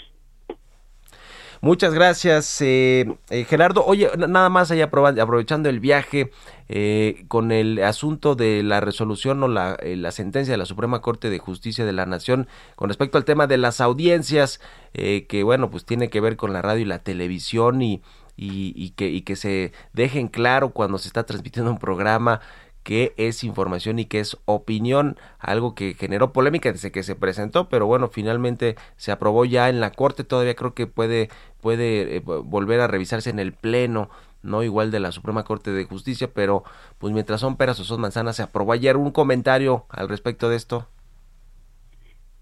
Muchas 1.62 1.94
gracias, 1.94 2.60
eh, 2.60 3.16
eh, 3.30 3.44
Gerardo. 3.44 3.84
Oye, 3.84 4.10
nada 4.28 4.48
más 4.50 4.70
ahí 4.70 4.82
aprovechando 4.82 5.68
el 5.68 5.80
viaje 5.80 6.30
eh, 6.68 7.24
con 7.28 7.50
el 7.50 7.82
asunto 7.82 8.34
de 8.34 8.62
la 8.62 8.80
resolución 8.80 9.42
o 9.42 9.48
la, 9.48 9.74
eh, 9.80 9.96
la 9.96 10.12
sentencia 10.12 10.52
de 10.52 10.58
la 10.58 10.66
Suprema 10.66 11.00
Corte 11.00 11.30
de 11.30 11.38
Justicia 11.38 11.86
de 11.86 11.92
la 11.92 12.04
Nación 12.06 12.46
con 12.76 12.88
respecto 12.88 13.16
al 13.16 13.24
tema 13.24 13.46
de 13.46 13.56
las 13.56 13.80
audiencias, 13.80 14.60
eh, 14.92 15.26
que 15.28 15.42
bueno, 15.42 15.70
pues 15.70 15.86
tiene 15.86 16.10
que 16.10 16.20
ver 16.20 16.36
con 16.36 16.52
la 16.52 16.62
radio 16.62 16.82
y 16.82 16.86
la 16.86 16.98
televisión 16.98 17.80
y, 17.80 18.02
y, 18.36 18.72
y 18.76 18.90
que, 18.90 19.08
y 19.08 19.22
que 19.22 19.34
se 19.34 19.72
dejen 19.94 20.28
claro 20.28 20.70
cuando 20.70 20.98
se 20.98 21.08
está 21.08 21.24
transmitiendo 21.24 21.70
un 21.70 21.78
programa 21.78 22.42
qué 22.86 23.14
es 23.16 23.42
información 23.42 23.98
y 23.98 24.04
qué 24.04 24.20
es 24.20 24.38
opinión, 24.44 25.16
algo 25.40 25.74
que 25.74 25.94
generó 25.94 26.32
polémica 26.32 26.70
desde 26.70 26.92
que 26.92 27.02
se 27.02 27.16
presentó, 27.16 27.68
pero 27.68 27.84
bueno, 27.84 28.06
finalmente 28.06 28.76
se 28.94 29.10
aprobó 29.10 29.44
ya 29.44 29.68
en 29.68 29.80
la 29.80 29.90
Corte, 29.90 30.22
todavía 30.22 30.54
creo 30.54 30.72
que 30.72 30.86
puede, 30.86 31.28
puede 31.60 32.18
eh, 32.18 32.20
volver 32.20 32.78
a 32.78 32.86
revisarse 32.86 33.28
en 33.28 33.40
el 33.40 33.52
Pleno, 33.54 34.08
no 34.44 34.62
igual 34.62 34.92
de 34.92 35.00
la 35.00 35.10
Suprema 35.10 35.42
Corte 35.42 35.72
de 35.72 35.82
Justicia, 35.82 36.30
pero 36.32 36.62
pues 37.00 37.12
mientras 37.12 37.40
son 37.40 37.56
peras 37.56 37.80
o 37.80 37.84
son 37.84 38.00
manzanas, 38.00 38.36
se 38.36 38.44
aprobó 38.44 38.72
ayer 38.72 38.96
un 38.96 39.10
comentario 39.10 39.86
al 39.88 40.08
respecto 40.08 40.48
de 40.48 40.54
esto. 40.54 40.86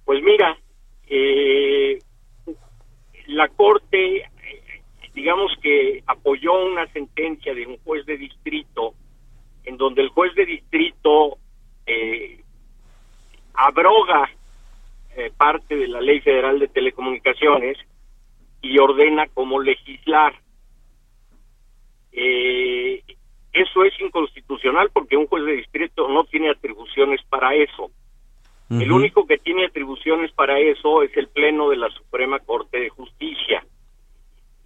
Pues 0.04 0.22
mira, 0.22 0.58
eh, 1.06 2.00
la 3.28 3.48
Corte, 3.48 4.16
eh, 4.16 4.26
digamos 5.14 5.52
que 5.62 6.04
apoyó 6.06 6.52
una 6.66 6.86
sentencia 6.92 7.54
de 7.54 7.66
un 7.66 7.78
juez 7.78 8.04
de 8.04 8.18
distrito 8.18 8.92
en 9.64 9.76
donde 9.76 10.02
el 10.02 10.08
juez 10.08 10.34
de 10.34 10.46
distrito 10.46 11.38
eh, 11.86 12.40
abroga 13.54 14.30
eh, 15.16 15.30
parte 15.36 15.76
de 15.76 15.88
la 15.88 16.00
Ley 16.00 16.20
Federal 16.20 16.58
de 16.58 16.68
Telecomunicaciones 16.68 17.78
y 18.60 18.78
ordena 18.78 19.26
cómo 19.32 19.60
legislar. 19.60 20.34
Eh, 22.12 23.02
eso 23.52 23.84
es 23.84 24.00
inconstitucional 24.00 24.90
porque 24.92 25.16
un 25.16 25.26
juez 25.26 25.44
de 25.44 25.52
distrito 25.52 26.08
no 26.08 26.24
tiene 26.24 26.50
atribuciones 26.50 27.20
para 27.28 27.54
eso. 27.54 27.90
El 28.70 28.90
único 28.90 29.26
que 29.26 29.38
tiene 29.38 29.66
atribuciones 29.66 30.32
para 30.32 30.58
eso 30.58 31.02
es 31.02 31.16
el 31.16 31.28
Pleno 31.28 31.68
de 31.68 31.76
la 31.76 31.90
Suprema 31.90 32.40
Corte 32.40 32.80
de 32.80 32.88
Justicia. 32.88 33.64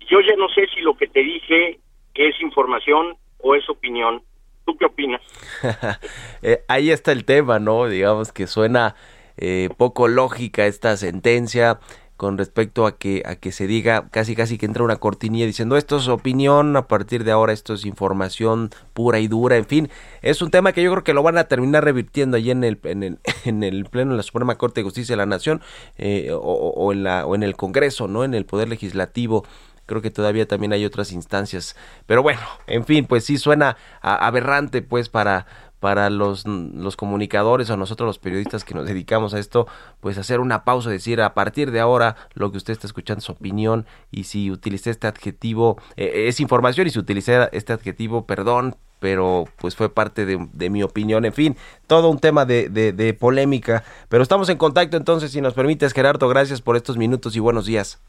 Yo 0.08 0.20
ya 0.20 0.34
no 0.36 0.48
sé 0.48 0.66
si 0.74 0.80
lo 0.80 0.96
que 0.96 1.08
te 1.08 1.20
dije 1.20 1.78
es 2.14 2.40
información 2.40 3.16
o 3.38 3.54
es 3.54 3.68
opinión. 3.68 4.22
¿Tú 4.68 4.76
qué 4.76 4.84
opinas? 4.84 5.22
Eh, 6.42 6.62
ahí 6.68 6.90
está 6.90 7.10
el 7.10 7.24
tema, 7.24 7.58
¿no? 7.58 7.88
Digamos 7.88 8.32
que 8.32 8.46
suena 8.46 8.94
eh, 9.38 9.70
poco 9.78 10.06
lógica 10.06 10.66
esta 10.66 10.96
sentencia 10.98 11.80
con 12.18 12.36
respecto 12.36 12.86
a 12.86 12.98
que 12.98 13.22
a 13.24 13.36
que 13.36 13.50
se 13.50 13.66
diga 13.66 14.08
casi 14.10 14.36
casi 14.36 14.58
que 14.58 14.66
entra 14.66 14.84
una 14.84 14.96
cortinilla 14.96 15.46
diciendo 15.46 15.76
esto 15.76 15.96
es 15.96 16.08
opinión, 16.08 16.76
a 16.76 16.86
partir 16.86 17.24
de 17.24 17.32
ahora 17.32 17.54
esto 17.54 17.74
es 17.74 17.86
información 17.86 18.70
pura 18.92 19.20
y 19.20 19.26
dura, 19.26 19.56
en 19.56 19.64
fin, 19.64 19.88
es 20.20 20.42
un 20.42 20.50
tema 20.50 20.72
que 20.72 20.82
yo 20.82 20.90
creo 20.92 21.02
que 21.02 21.14
lo 21.14 21.22
van 21.22 21.38
a 21.38 21.44
terminar 21.44 21.82
revirtiendo 21.84 22.36
allí 22.36 22.50
en 22.50 22.62
el 22.62 22.78
en 22.84 23.02
el, 23.02 23.18
en 23.46 23.62
el 23.62 23.86
pleno 23.86 24.10
de 24.10 24.18
la 24.18 24.22
Suprema 24.22 24.58
Corte 24.58 24.80
de 24.80 24.84
Justicia 24.84 25.14
de 25.14 25.16
la 25.16 25.26
Nación 25.26 25.62
eh, 25.96 26.30
o, 26.32 26.38
o 26.38 26.92
en 26.92 27.04
la 27.04 27.26
o 27.26 27.34
en 27.34 27.42
el 27.42 27.56
Congreso, 27.56 28.06
¿no? 28.06 28.22
En 28.22 28.34
el 28.34 28.44
poder 28.44 28.68
legislativo 28.68 29.44
creo 29.88 30.00
que 30.00 30.12
todavía 30.12 30.46
también 30.46 30.72
hay 30.72 30.84
otras 30.84 31.10
instancias. 31.10 31.74
Pero 32.06 32.22
bueno 32.22 32.40
en 32.68 32.84
fin 32.84 33.06
pues 33.06 33.24
sí 33.24 33.38
suena 33.38 33.76
aberrante 34.00 34.82
pues 34.82 35.08
para 35.08 35.46
para 35.80 36.10
los, 36.10 36.46
los 36.46 36.96
comunicadores 36.96 37.70
o 37.70 37.76
nosotros 37.76 38.06
los 38.06 38.18
periodistas 38.18 38.64
que 38.64 38.74
nos 38.74 38.86
dedicamos 38.86 39.34
a 39.34 39.38
esto, 39.38 39.66
pues 40.00 40.18
hacer 40.18 40.40
una 40.40 40.64
pausa 40.64 40.90
decir 40.90 41.20
a 41.20 41.34
partir 41.34 41.70
de 41.70 41.80
ahora 41.80 42.16
lo 42.34 42.50
que 42.50 42.58
usted 42.58 42.72
está 42.72 42.86
escuchando 42.86 43.18
es 43.18 43.24
su 43.24 43.32
opinión 43.32 43.86
y 44.10 44.24
si 44.24 44.50
utilicé 44.50 44.90
este 44.90 45.06
adjetivo, 45.06 45.78
eh, 45.96 46.26
es 46.28 46.40
información 46.40 46.86
y 46.86 46.90
si 46.90 46.98
utilicé 46.98 47.48
este 47.52 47.72
adjetivo, 47.72 48.26
perdón, 48.26 48.76
pero 49.00 49.44
pues 49.58 49.76
fue 49.76 49.88
parte 49.88 50.26
de, 50.26 50.70
mi 50.70 50.82
opinión, 50.82 51.24
en 51.24 51.32
fin, 51.32 51.56
todo 51.86 52.10
un 52.10 52.18
tema 52.18 52.44
de, 52.44 52.68
de, 52.68 53.14
polémica, 53.14 53.84
pero 54.08 54.24
estamos 54.24 54.48
en 54.48 54.58
contacto 54.58 54.96
entonces, 54.96 55.30
si 55.30 55.40
nos 55.40 55.54
permites 55.54 55.92
Gerardo, 55.92 56.28
gracias 56.28 56.60
por 56.60 56.76
estos 56.76 56.96
minutos 56.96 57.36
y 57.36 57.40
buenos 57.40 57.66
días. 57.66 58.00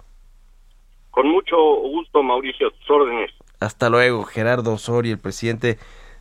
Con 1.12 1.28
mucho 1.30 1.55
gusto, 1.57 2.24
Mauricio, 2.24 2.72
tus 2.72 2.89
órdenes. 2.89 3.32
Hasta 3.60 3.89
luego, 3.89 4.24
Gerardo 4.24 4.74
Osorio, 4.74 5.14
el 5.14 5.20
presidente 5.20 5.78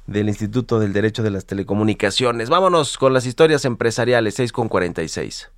del 0.06 0.28
Instituto 0.28 0.80
del 0.80 0.92
Derecho 0.92 1.22
de 1.22 1.30
las 1.30 1.46
Telecomunicaciones. 1.46 2.48
Vámonos 2.50 2.98
con 2.98 3.12
las 3.12 3.26
historias 3.26 3.64
empresariales, 3.64 4.34
6 4.34 4.52
con 4.52 4.68
46. 4.68 5.50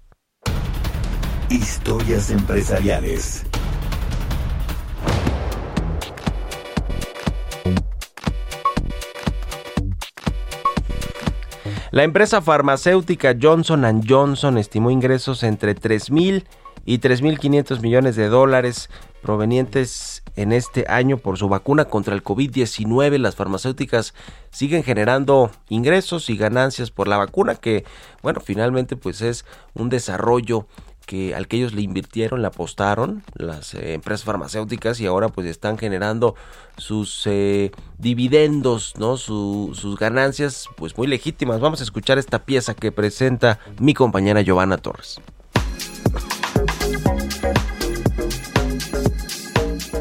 Historias 1.48 2.30
empresariales. 2.30 3.46
La 11.92 12.04
empresa 12.04 12.40
farmacéutica 12.40 13.34
Johnson 13.40 14.02
Johnson 14.08 14.58
estimó 14.58 14.92
ingresos 14.92 15.42
entre 15.42 15.74
3.000 15.74 16.44
y 16.84 16.98
3.500 16.98 17.80
millones 17.80 18.14
de 18.14 18.28
dólares 18.28 18.90
provenientes 19.20 20.22
en 20.36 20.52
este 20.52 20.86
año 20.88 21.18
por 21.18 21.38
su 21.38 21.48
vacuna 21.48 21.84
contra 21.84 22.14
el 22.14 22.24
COVID-19. 22.24 23.18
Las 23.18 23.36
farmacéuticas 23.36 24.14
siguen 24.50 24.82
generando 24.82 25.50
ingresos 25.68 26.30
y 26.30 26.36
ganancias 26.36 26.90
por 26.90 27.08
la 27.08 27.18
vacuna 27.18 27.54
que, 27.54 27.84
bueno, 28.22 28.40
finalmente 28.40 28.96
pues 28.96 29.20
es 29.22 29.44
un 29.74 29.88
desarrollo 29.88 30.66
que 31.10 31.34
al 31.34 31.48
que 31.48 31.56
ellos 31.56 31.74
le 31.74 31.82
invirtieron, 31.82 32.40
le 32.40 32.46
apostaron 32.46 33.24
las 33.34 33.74
eh, 33.74 33.94
empresas 33.94 34.24
farmacéuticas 34.24 35.00
y 35.00 35.06
ahora 35.06 35.28
pues 35.28 35.46
están 35.48 35.76
generando 35.76 36.36
sus 36.76 37.26
eh, 37.26 37.72
dividendos, 37.98 38.94
¿no? 38.96 39.16
sus 39.16 39.98
ganancias 39.98 40.68
pues 40.76 40.96
muy 40.96 41.08
legítimas. 41.08 41.58
Vamos 41.58 41.80
a 41.80 41.82
escuchar 41.82 42.18
esta 42.18 42.44
pieza 42.44 42.74
que 42.74 42.92
presenta 42.92 43.58
mi 43.80 43.92
compañera 43.92 44.42
Giovanna 44.42 44.78
Torres. 44.78 45.20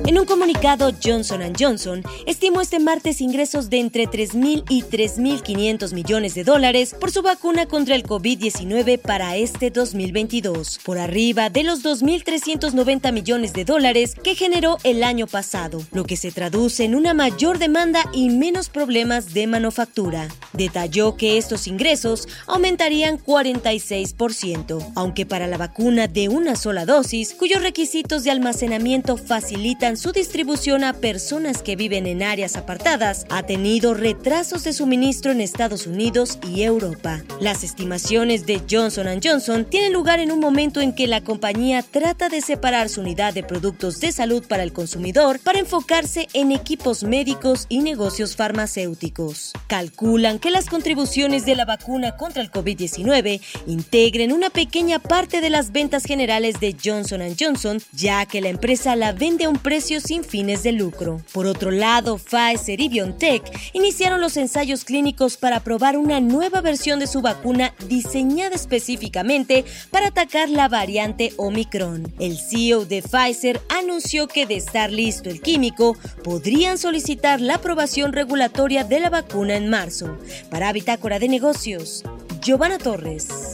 En 0.10 0.18
un 0.18 0.26
comunicado, 0.26 0.92
Johnson 1.04 1.54
Johnson 1.56 2.02
estimó 2.26 2.62
este 2.62 2.80
martes 2.80 3.22
ingresos 3.22 3.70
de 3.70 3.80
entre 3.80 4.08
3.000 4.08 4.64
y 4.68 4.82
3.500 4.82 5.94
millones 5.94 6.34
de 6.34 6.44
dólares 6.44 6.96
por 7.00 7.12
su 7.12 7.22
vacuna 7.22 7.68
contra 7.68 7.94
el 7.94 8.02
COVID-19 8.02 9.00
para 9.00 9.38
este 9.38 9.70
2022, 9.70 10.80
por 10.84 10.98
arriba 10.98 11.52
de 11.52 11.62
los 11.62 11.84
2.390 11.84 13.14
millones 13.14 13.54
de 13.54 13.66
dólares 13.66 14.16
que 14.16 14.34
generó 14.34 14.80
el 14.84 15.04
año 15.04 15.28
pasado, 15.28 15.80
lo 15.92 16.06
que 16.06 16.18
se 16.18 16.32
traduce 16.32 16.86
en 16.86 16.96
una 16.96 17.14
mayor 17.14 17.60
demanda 17.60 18.04
y 18.12 18.32
menos 18.32 18.70
problemas 18.70 19.36
de 19.36 19.46
manufactura. 19.46 20.28
Detalló 20.54 21.18
que 21.18 21.38
estos 21.38 21.68
ingresos 21.68 22.28
aumentarían 22.48 23.20
46%, 23.24 24.92
aunque 24.96 25.28
para 25.28 25.46
la 25.46 25.58
vacuna 25.58 26.08
de 26.08 26.30
una 26.30 26.56
sola 26.56 26.88
dosis, 26.88 27.36
cuyos 27.36 27.62
requisitos 27.62 28.24
de 28.24 28.32
almacenamiento 28.32 29.16
facilitan 29.16 29.99
su 30.00 30.14
distribución 30.14 30.86
a 30.86 30.94
personas 30.94 31.62
que 31.62 31.76
viven 31.76 32.08
en 32.08 32.24
áreas 32.24 32.56
apartadas 32.56 33.26
ha 33.30 33.44
tenido 33.44 33.94
retrasos 33.94 34.64
de 34.64 34.72
suministro 34.72 35.34
en 35.34 35.42
Estados 35.42 35.88
Unidos 35.88 36.40
y 36.48 36.62
Europa. 36.62 37.22
Las 37.42 37.66
estimaciones 37.66 38.46
de 38.46 38.62
Johnson 38.70 39.20
Johnson 39.22 39.66
tienen 39.66 39.92
lugar 39.92 40.22
en 40.22 40.32
un 40.32 40.40
momento 40.40 40.80
en 40.80 40.96
que 40.96 41.06
la 41.06 41.22
compañía 41.22 41.84
trata 41.84 42.30
de 42.30 42.40
separar 42.40 42.88
su 42.88 43.02
unidad 43.02 43.34
de 43.34 43.44
productos 43.44 44.00
de 44.00 44.14
salud 44.14 44.42
para 44.48 44.64
el 44.64 44.72
consumidor 44.72 45.42
para 45.42 45.60
enfocarse 45.60 46.30
en 46.32 46.54
equipos 46.54 47.04
médicos 47.04 47.66
y 47.68 47.80
negocios 47.80 48.38
farmacéuticos. 48.38 49.52
Calculan 49.68 50.40
que 50.40 50.50
las 50.50 50.70
contribuciones 50.70 51.46
de 51.46 51.56
la 51.56 51.66
vacuna 51.66 52.16
contra 52.16 52.42
el 52.42 52.52
COVID-19 52.52 53.42
integren 53.68 54.32
una 54.32 54.50
pequeña 54.50 55.00
parte 55.00 55.42
de 55.42 55.50
las 55.50 55.74
ventas 55.74 56.06
generales 56.06 56.62
de 56.62 56.74
Johnson 56.82 57.20
Johnson, 57.38 57.82
ya 57.92 58.26
que 58.26 58.40
la 58.40 58.48
empresa 58.48 58.96
la 58.96 59.12
vende 59.12 59.44
a 59.44 59.50
un 59.50 59.58
precio 59.58 59.89
sin 59.98 60.24
fines 60.24 60.62
de 60.62 60.72
lucro. 60.72 61.20
Por 61.34 61.48
otro 61.48 61.72
lado, 61.72 62.20
Pfizer 62.20 62.80
y 62.80 62.90
BioNTech 62.90 63.42
iniciaron 63.74 64.22
los 64.22 64.38
ensayos 64.38 64.86
clínicos 64.86 65.36
para 65.36 65.62
probar 65.62 65.98
una 65.98 66.20
nueva 66.20 66.62
versión 66.62 67.00
de 67.00 67.08
su 67.08 67.22
vacuna 67.22 67.74
diseñada 67.88 68.56
específicamente 68.56 69.66
para 69.90 70.08
atacar 70.08 70.50
la 70.50 70.68
variante 70.68 71.34
Omicron. 71.38 72.14
El 72.20 72.38
CEO 72.38 72.86
de 72.86 73.02
Pfizer 73.02 73.60
anunció 73.70 74.28
que 74.28 74.46
de 74.46 74.58
estar 74.58 74.92
listo 74.92 75.30
el 75.30 75.42
químico, 75.42 75.98
podrían 76.24 76.78
solicitar 76.78 77.42
la 77.42 77.56
aprobación 77.56 78.14
regulatoria 78.14 78.84
de 78.84 79.00
la 79.00 79.10
vacuna 79.10 79.56
en 79.56 79.70
marzo. 79.70 80.18
Para 80.52 80.72
Bitácora 80.72 81.18
de 81.18 81.30
Negocios, 81.30 82.04
Giovanna 82.42 82.78
Torres. 82.78 83.54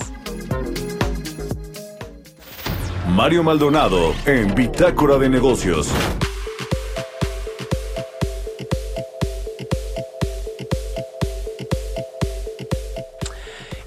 Mario 3.08 3.44
Maldonado 3.44 4.14
en 4.26 4.54
Bitácora 4.56 5.18
de 5.18 5.30
Negocios. 5.30 5.90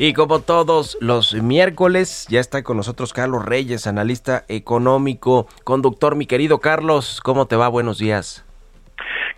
Y 0.01 0.13
como 0.13 0.39
todos 0.39 0.97
los 1.01 1.35
miércoles, 1.35 2.29
ya 2.31 2.39
está 2.39 2.63
con 2.63 2.77
nosotros 2.77 3.13
Carlos 3.13 3.45
Reyes, 3.45 3.89
analista 3.89 4.45
económico, 4.47 5.49
conductor. 5.65 6.15
Mi 6.15 6.25
querido 6.25 6.61
Carlos, 6.61 7.21
¿cómo 7.21 7.47
te 7.47 7.57
va? 7.57 7.67
Buenos 7.67 7.99
días. 7.99 8.45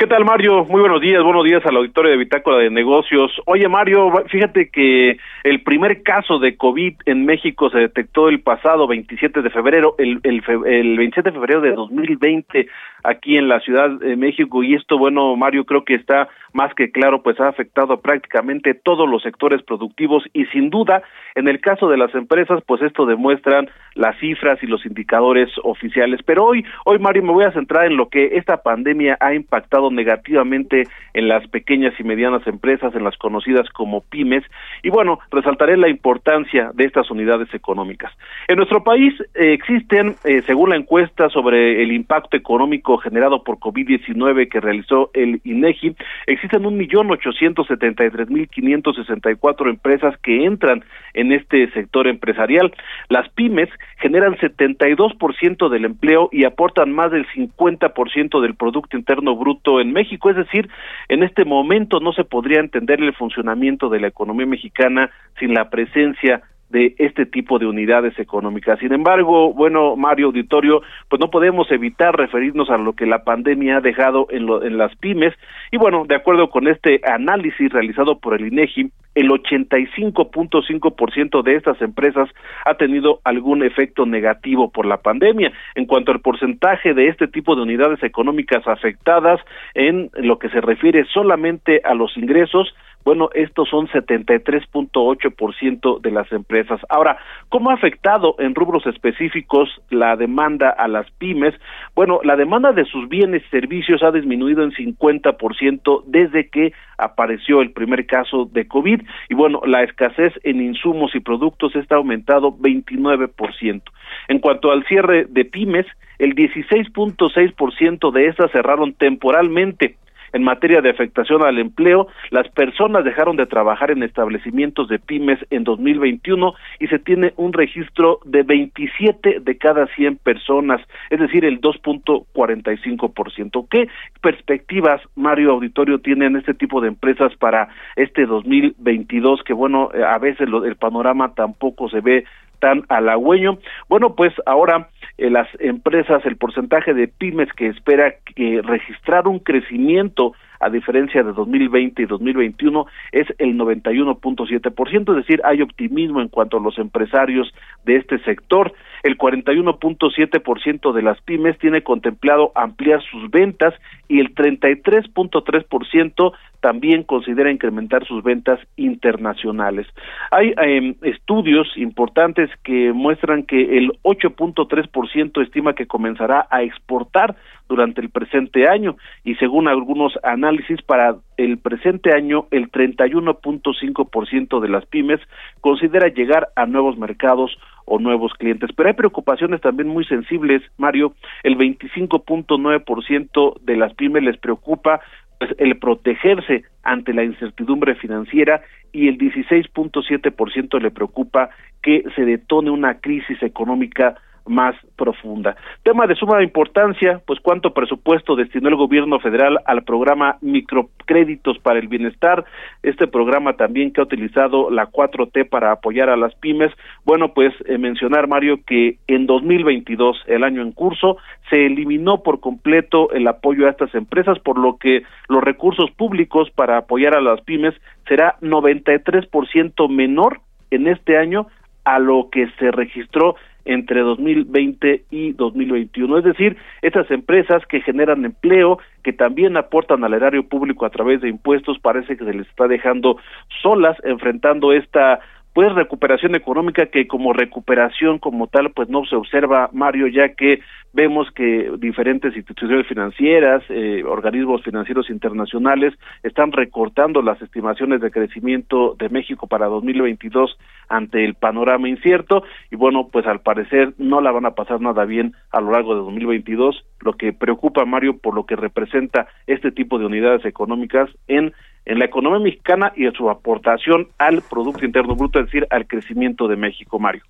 ¿Qué 0.01 0.07
tal, 0.07 0.25
Mario? 0.25 0.65
Muy 0.65 0.81
buenos 0.81 1.03
días, 1.03 1.23
buenos 1.23 1.45
días 1.45 1.63
al 1.67 1.77
auditorio 1.77 2.13
de 2.13 2.17
Bitácora 2.17 2.57
de 2.57 2.71
Negocios. 2.71 3.31
Oye, 3.45 3.69
Mario, 3.69 4.11
fíjate 4.31 4.71
que 4.71 5.19
el 5.45 5.63
primer 5.63 6.03
caso 6.03 6.39
de 6.39 6.57
COVID 6.57 6.95
en 7.05 7.27
México 7.27 7.69
se 7.69 7.81
detectó 7.81 8.31
el 8.31 8.41
pasado 8.41 8.87
27 8.87 9.43
de 9.43 9.51
febrero, 9.51 9.97
el, 9.99 10.19
el, 10.23 10.43
el 10.65 10.97
27 10.97 11.29
de 11.29 11.35
febrero 11.35 11.61
de 11.61 11.73
2020 11.73 12.67
aquí 13.05 13.37
en 13.37 13.49
la 13.49 13.61
Ciudad 13.61 13.91
de 13.91 14.17
México 14.17 14.63
y 14.63 14.75
esto, 14.75 14.97
bueno, 14.97 15.37
Mario, 15.37 15.65
creo 15.67 15.85
que 15.85 15.97
está 15.97 16.29
más 16.53 16.75
que 16.75 16.91
claro, 16.91 17.23
pues 17.23 17.39
ha 17.41 17.49
afectado 17.49 18.01
prácticamente 18.01 18.75
todos 18.75 19.09
los 19.09 19.23
sectores 19.23 19.63
productivos 19.63 20.25
y 20.33 20.47
sin 20.47 20.71
duda, 20.71 21.03
en 21.35 21.49
el 21.49 21.61
caso 21.61 21.89
de 21.89 21.97
las 21.97 22.15
empresas, 22.15 22.63
pues 22.67 22.83
esto 22.83 23.07
demuestran 23.07 23.69
las 23.95 24.19
cifras 24.19 24.63
y 24.63 24.67
los 24.67 24.85
indicadores 24.85 25.51
oficiales. 25.63 26.21
Pero 26.25 26.45
hoy, 26.45 26.65
hoy 26.85 26.99
Mario, 26.99 27.23
me 27.23 27.33
voy 27.33 27.45
a 27.45 27.53
centrar 27.53 27.87
en 27.87 27.97
lo 27.97 28.09
que 28.09 28.37
esta 28.37 28.63
pandemia 28.63 29.17
ha 29.21 29.35
impactado 29.35 29.90
negativamente 29.91 30.89
en 31.15 31.29
las 31.29 31.47
pequeñas 31.49 31.95
y 31.99 32.05
medianas 32.05 32.47
empresas, 32.47 32.95
en 32.95 33.05
las 33.05 33.17
conocidas 33.17 33.69
como 33.71 34.03
pymes, 34.03 34.45
y 34.83 34.91
bueno, 34.91 35.19
resaltaré 35.31 35.77
la 35.77 35.89
importancia 35.89 36.71
de 36.75 36.85
estas 36.85 37.11
unidades 37.11 37.53
económicas. 37.55 38.13
En 38.49 38.57
nuestro 38.57 38.83
país 38.85 39.15
eh, 39.35 39.53
existen, 39.53 40.17
eh, 40.25 40.43
según 40.43 40.71
la 40.71 40.77
encuesta 40.77 41.29
sobre 41.29 41.83
el 41.83 41.93
impacto 41.93 42.37
económico 42.37 42.99
generado 42.99 43.43
por 43.45 43.59
COVID-19 43.59 44.49
que 44.49 44.61
realizó 44.61 45.11
el 45.15 45.41
INEGI, 45.45 45.97
existen 46.27 46.67
un 46.67 46.77
millón 46.77 47.11
ochocientos 47.11 47.67
setenta 47.67 48.05
y 48.05 48.11
tres 48.11 48.31
mil 48.31 48.49
quinientos 48.49 48.97
sesenta 48.97 49.31
y 49.31 49.37
cuatro 49.37 49.69
empresas 49.69 50.17
que 50.19 50.45
entran 50.45 50.85
en 51.15 51.33
este 51.33 51.71
sector 51.73 52.07
empresarial. 52.07 52.73
Las 53.09 53.29
pymes 53.31 53.69
generan 53.99 54.39
setenta 54.39 54.89
y 54.89 54.95
dos 54.95 55.15
por 55.15 55.35
ciento 55.37 55.69
del 55.69 55.85
empleo 55.85 56.29
y 56.33 56.45
aportan 56.45 56.93
más 56.93 57.11
del 57.11 57.27
cincuenta 57.35 57.91
por 57.95 58.11
ciento 58.11 58.41
del 58.41 58.55
Producto 58.55 58.97
Interno 58.97 59.37
Bruto 59.37 59.80
en 59.81 59.93
México. 59.93 60.31
Es 60.31 60.37
decir, 60.37 60.69
en 61.09 61.23
este 61.23 61.45
momento 61.45 62.01
no 62.01 62.13
se 62.13 62.25
podría 62.25 62.61
entender 62.61 63.01
el 63.01 63.15
funcionamiento 63.15 63.89
de 63.89 64.01
la 64.01 64.09
economía 64.09 64.47
mexicana 64.47 65.11
sin 65.39 65.55
la 65.55 65.71
presencia 65.71 66.43
de 66.71 66.95
este 66.99 67.27
tipo 67.27 67.59
de 67.59 67.67
unidades 67.67 68.19
económicas. 68.19 68.79
Sin 68.79 68.93
embargo, 68.93 69.53
bueno, 69.53 69.97
Mario 69.97 70.27
Auditorio, 70.27 70.83
pues 71.09 71.21
no 71.21 71.31
podemos 71.31 71.71
evitar 71.71 72.17
referirnos 72.17 72.71
a 72.71 72.79
lo 72.79 72.95
que 72.95 73.07
la 73.07 73.25
pandemia 73.25 73.79
ha 73.79 73.81
dejado 73.81 74.27
en, 74.31 74.47
lo, 74.47 74.63
en 74.63 74.79
las 74.79 74.95
pymes 74.97 75.35
y 75.73 75.77
bueno, 75.77 76.05
de 76.07 76.17
acuerdo 76.17 76.51
con 76.51 76.69
este 76.69 77.01
análisis 77.05 77.73
realizado 77.73 78.19
por 78.19 78.35
el 78.35 78.47
INEGI, 78.47 78.91
el 79.15 79.29
85.5% 79.29 81.43
de 81.43 81.57
estas 81.57 81.81
empresas 81.83 82.29
ha 82.65 82.75
tenido 82.75 83.21
algún 83.25 83.65
efecto 83.65 84.07
negativo 84.07 84.71
por 84.71 84.87
la 84.87 84.99
pandemia. 84.99 85.53
En 85.75 85.87
cuanto 85.87 86.13
al 86.13 86.21
porcentaje 86.21 86.95
de 86.95 87.09
este 87.09 87.27
tipo 87.27 87.57
de 87.57 87.63
unidades 87.63 88.01
económicas 88.03 88.67
afectadas 88.67 89.41
en 89.75 90.11
lo 90.15 90.39
que 90.39 90.51
se 90.51 90.61
refiere 90.61 91.05
solamente 91.13 91.81
a 91.85 91.95
los 91.95 92.17
ingresos, 92.17 92.73
bueno, 93.05 93.29
estos 93.35 93.69
son 93.69 93.89
73.8% 93.89 96.01
de 96.01 96.11
las 96.11 96.33
empresas. 96.33 96.81
Ahora, 96.89 97.19
¿cómo 97.49 97.71
ha 97.71 97.75
afectado 97.75 98.35
en 98.39 98.55
rubros 98.55 98.87
específicos 98.87 99.69
la 99.91 100.17
demanda 100.17 100.71
a 100.71 100.89
las 100.89 101.11
pymes? 101.13 101.55
Bueno, 101.95 102.21
la 102.25 102.37
demanda 102.37 102.73
de 102.73 102.85
sus 102.85 103.09
bienes 103.09 103.43
y 103.47 103.51
servicios 103.51 104.03
ha 104.03 104.11
disminuido 104.11 104.63
en 104.63 104.73
50% 104.73 106.05
desde 106.07 106.49
que 106.49 106.73
apareció 106.99 107.63
el 107.63 107.73
primer 107.73 108.07
caso 108.07 108.45
de 108.45 108.69
COVID 108.69 109.01
y 109.29 109.35
bueno, 109.35 109.63
la 109.65 109.83
escasez 109.83 110.33
en 110.43 110.61
insumos 110.61 111.15
y 111.15 111.21
productos 111.21 111.75
está 111.77 111.97
aumentado 111.97 112.53
29%. 112.53 113.83
En 114.29 114.39
cuanto 114.39 114.71
al 114.71 114.85
cierre 114.85 115.27
de 115.29 115.45
pymes, 115.45 115.87
el 116.19 116.35
16.6% 116.35 118.13
de 118.13 118.27
estas 118.27 118.51
cerraron 118.53 118.93
temporalmente 118.93 119.97
en 120.33 120.43
materia 120.43 120.81
de 120.81 120.91
afectación 120.91 121.45
al 121.45 121.59
empleo, 121.59 122.09
las 122.31 122.49
personas 122.49 123.05
dejaron 123.05 123.37
de 123.37 123.47
trabajar 123.47 123.91
en 123.91 124.03
establecimientos 124.03 124.89
de 124.89 124.99
pymes 124.99 125.39
en 125.51 125.65
2021 125.65 126.55
y 126.79 126.87
se 126.89 126.99
tiene 126.99 127.33
un 127.37 127.53
registro 127.53 128.21
de 128.25 128.43
27 128.43 129.41
de 129.41 129.59
cada 129.59 129.87
100 129.89 130.17
personas, 130.17 130.81
es 131.11 131.21
decir, 131.21 131.45
el 131.45 131.61
2.45%. 131.61 133.67
¿Qué 133.71 133.89
perspectivas, 134.21 135.01
Mario 135.15 135.53
Auditorio, 135.53 135.99
tienen 135.99 136.37
este 136.37 136.55
tipo 136.55 136.81
de 136.81 136.89
empresas 136.89 137.35
para 137.37 137.69
este 137.97 138.27
2022? 138.27 139.43
Que 139.45 139.53
bueno, 139.53 139.91
a 140.07 140.19
veces 140.19 140.49
el 140.49 140.77
panorama 140.77 141.35
tampoco 141.35 141.89
se 141.89 142.01
ve 142.01 142.25
tan 142.61 142.85
halagüeño. 142.89 143.59
Bueno, 143.89 144.15
pues 144.15 144.33
ahora 144.47 144.89
eh, 145.21 145.29
las 145.29 145.49
empresas, 145.59 146.25
el 146.25 146.37
porcentaje 146.37 146.95
de 146.95 147.07
pymes 147.07 147.53
que 147.53 147.67
espera 147.67 148.15
que 148.35 148.63
registrar 148.63 149.29
un 149.29 149.39
crecimiento 149.39 150.33
a 150.61 150.71
diferencia 150.71 151.23
de 151.23 151.33
2020 151.33 152.03
y 152.03 152.07
2021 152.07 152.87
es 153.13 153.27
el 153.37 153.59
91.7%, 153.59 155.11
es 155.11 155.17
decir, 155.17 155.43
hay 155.45 155.61
optimismo 155.61 156.23
en 156.23 156.29
cuanto 156.29 156.57
a 156.57 156.61
los 156.61 156.79
empresarios 156.79 157.53
de 157.85 157.97
este 157.97 158.19
sector. 158.21 158.73
El 159.03 159.17
41.7% 159.17 160.93
de 160.93 161.03
las 161.03 161.21
pymes 161.23 161.59
tiene 161.59 161.83
contemplado 161.83 162.53
ampliar 162.55 163.03
sus 163.03 163.31
ventas 163.31 163.75
y 164.09 164.21
el 164.21 164.35
33.3% 164.35 166.33
también 166.61 167.05
considera 167.05 167.51
incrementar 167.51 168.07
sus 168.07 168.23
ventas 168.23 168.61
internacionales. 168.77 169.87
Hay 170.31 170.53
em, 170.59 170.95
estudios 171.03 171.67
importantes 171.77 172.51
que 172.63 172.93
muestran 172.93 173.45
que 173.45 173.79
el 173.79 173.93
8.3% 174.03 175.43
estima 175.43 175.75
que 175.75 175.87
comenzará 175.87 176.47
a 176.51 176.63
exportar 176.63 177.37
durante 177.69 178.01
el 178.01 178.11
presente 178.11 178.69
año 178.69 178.97
y 179.25 179.37
según 179.37 179.69
algunos 179.69 180.19
análisis 180.23 180.83
para 180.83 181.17
el 181.37 181.59
presente 181.59 182.13
año 182.13 182.47
el 182.51 182.71
31.5% 182.71 184.61
de 184.61 184.69
las 184.69 184.85
pymes 184.87 185.21
considera 185.61 186.09
llegar 186.09 186.49
a 186.57 186.67
nuevos 186.67 186.99
mercados 186.99 187.57
o 187.91 187.99
nuevos 187.99 188.33
clientes. 188.35 188.71
Pero 188.75 188.89
hay 188.89 188.95
preocupaciones 188.95 189.61
también 189.61 189.89
muy 189.89 190.05
sensibles, 190.05 190.63
Mario. 190.79 191.15
El 191.43 191.59
25.9% 191.59 193.61
de 193.63 193.77
las 193.77 193.93
pymes 193.95 194.23
les 194.23 194.37
preocupa 194.37 195.01
pues, 195.41 195.51
el 195.59 195.77
protegerse 195.77 196.63
ante 196.85 197.13
la 197.13 197.25
incertidumbre 197.25 197.97
financiera 197.97 198.63
y 198.93 199.09
el 199.09 199.19
16.7% 199.19 200.81
le 200.81 200.93
preocupa 200.93 201.51
que 201.83 202.05
se 202.15 202.25
detone 202.25 202.71
una 202.71 203.01
crisis 203.01 203.43
económica 203.43 204.15
más 204.47 204.75
profunda. 204.97 205.57
Tema 205.83 206.07
de 206.07 206.15
suma 206.15 206.43
importancia, 206.43 207.21
pues 207.27 207.41
cuánto 207.41 207.73
presupuesto 207.73 208.37
destinó 208.37 208.69
el 208.69 208.77
gobierno 208.77 209.19
federal 209.21 209.59
al 209.65 209.83
programa 209.83 210.37
Microcréditos 210.41 211.59
para 211.59 211.79
el 211.79 211.89
Bienestar, 211.89 212.45
este 212.83 213.07
programa 213.07 213.55
también 213.55 213.93
que 213.93 214.01
ha 214.01 214.05
utilizado 214.05 214.71
la 214.71 214.87
4T 214.87 215.49
para 215.49 215.73
apoyar 215.73 216.11
a 216.11 216.17
las 216.17 216.35
pymes. 216.37 216.73
Bueno, 217.05 217.33
pues 217.35 217.53
eh, 217.67 217.79
mencionar, 217.79 218.29
Mario, 218.29 218.61
que 218.67 218.99
en 219.07 219.27
2022, 219.27 220.25
el 220.27 220.45
año 220.45 220.63
en 220.63 220.73
curso, 220.73 221.17
se 221.49 221.67
eliminó 221.67 222.23
por 222.23 222.41
completo 222.41 223.11
el 223.13 223.27
apoyo 223.27 223.67
a 223.67 223.71
estas 223.71 223.95
empresas, 223.95 224.39
por 224.39 224.59
lo 224.59 224.77
que 224.77 225.03
los 225.29 225.43
recursos 225.43 225.91
públicos 225.93 226.51
para 226.51 226.79
apoyar 226.79 227.15
a 227.15 227.21
las 227.21 227.41
pymes 227.43 227.75
será 228.07 228.37
93% 228.41 229.89
menor 229.89 230.41
en 230.71 230.87
este 230.87 231.17
año 231.17 231.47
a 231.85 231.99
lo 231.99 232.29
que 232.31 232.49
se 232.59 232.71
registró 232.71 233.37
entre 233.65 234.01
2020 234.01 235.05
y 235.11 235.33
2021. 235.33 236.19
Es 236.19 236.25
decir, 236.25 236.57
esas 236.83 237.11
empresas 237.11 237.65
que 237.67 237.81
generan 237.81 238.25
empleo, 238.25 238.79
que 239.03 239.13
también 239.13 239.57
aportan 239.57 240.05
al 240.05 240.15
erario 240.15 240.49
público 240.49 240.87
a 240.87 240.91
través 240.91 241.21
de 241.21 241.29
impuestos, 241.29 241.79
parece 241.79 242.17
que 242.17 242.25
se 242.25 242.35
les 242.35 242.49
está 242.49 242.69
dejando 242.69 243.17
solas 243.63 243.97
enfrentando 244.05 244.73
esta 244.73 245.21
pues 245.53 245.73
recuperación 245.75 246.35
económica 246.35 246.87
que 246.87 247.07
como 247.07 247.33
recuperación 247.33 248.19
como 248.19 248.47
tal 248.47 248.71
pues 248.71 248.89
no 248.89 249.05
se 249.05 249.17
observa 249.17 249.69
Mario 249.73 250.07
ya 250.07 250.35
que 250.35 250.61
vemos 250.93 251.29
que 251.33 251.73
diferentes 251.79 252.37
instituciones 252.37 252.87
financieras 252.87 253.63
eh, 253.69 254.03
organismos 254.05 254.63
financieros 254.63 255.11
internacionales 255.11 255.95
están 256.23 256.53
recortando 256.53 257.23
las 257.23 257.41
estimaciones 257.43 258.01
de 258.01 258.11
crecimiento 258.11 258.95
de 258.99 259.09
México 259.09 259.47
para 259.47 259.67
2022 259.67 260.57
ante 260.89 261.25
el 261.25 261.35
panorama 261.35 261.89
incierto 261.89 262.45
y 262.71 262.77
bueno 262.77 263.09
pues 263.11 263.27
al 263.27 263.41
parecer 263.41 263.95
no 263.99 264.21
la 264.21 264.31
van 264.31 264.47
a 264.47 264.55
pasar 264.55 264.81
nada 264.81 265.05
bien 265.05 265.35
a 265.51 265.61
lo 265.61 265.73
largo 265.73 265.95
de 265.95 266.01
2022 266.03 266.85
lo 267.01 267.15
que 267.15 267.33
preocupa 267.33 267.85
Mario 267.85 268.19
por 268.19 268.35
lo 268.35 268.45
que 268.47 268.57
representa 268.57 269.27
este 269.47 269.73
tipo 269.73 269.99
de 269.99 270.07
unidades 270.07 270.45
económicas 270.45 271.11
en 271.27 271.53
en 271.85 271.99
la 271.99 272.05
economía 272.05 272.41
mexicana 272.41 272.93
y 272.97 273.07
en 273.07 273.13
su 273.13 273.31
aportación 273.31 274.09
al 274.19 274.43
Producto 274.43 274.85
Interno 274.85 275.15
Bruto, 275.15 275.41
es 275.41 275.47
decir, 275.47 275.67
al 275.71 275.87
crecimiento 275.87 276.49
de 276.49 276.57
México, 276.57 276.99
Mario. 276.99 277.23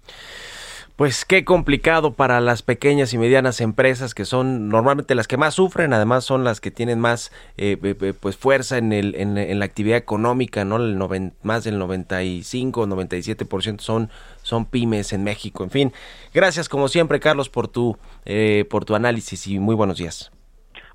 Pues 1.00 1.24
qué 1.24 1.46
complicado 1.46 2.12
para 2.12 2.42
las 2.42 2.60
pequeñas 2.60 3.14
y 3.14 3.16
medianas 3.16 3.62
empresas 3.62 4.12
que 4.12 4.26
son 4.26 4.68
normalmente 4.68 5.14
las 5.14 5.26
que 5.26 5.38
más 5.38 5.54
sufren, 5.54 5.94
además 5.94 6.24
son 6.24 6.44
las 6.44 6.60
que 6.60 6.70
tienen 6.70 7.00
más 7.00 7.32
eh, 7.56 7.78
pues 8.20 8.36
fuerza 8.36 8.76
en, 8.76 8.92
el, 8.92 9.14
en, 9.14 9.58
la 9.58 9.64
actividad 9.64 9.96
económica, 9.96 10.66
no 10.66 10.76
el 10.76 11.32
más 11.42 11.64
del 11.64 11.78
95 11.78 12.86
97% 12.86 13.80
son 13.80 14.10
son 14.42 14.66
pymes 14.66 15.14
en 15.14 15.24
México. 15.24 15.64
En 15.64 15.70
fin, 15.70 15.92
gracias 16.34 16.68
como 16.68 16.86
siempre 16.88 17.18
Carlos 17.18 17.48
por 17.48 17.68
tu 17.68 17.96
eh, 18.26 18.66
por 18.68 18.84
tu 18.84 18.94
análisis 18.94 19.46
y 19.46 19.58
muy 19.58 19.74
buenos 19.74 19.96
días. 19.96 20.30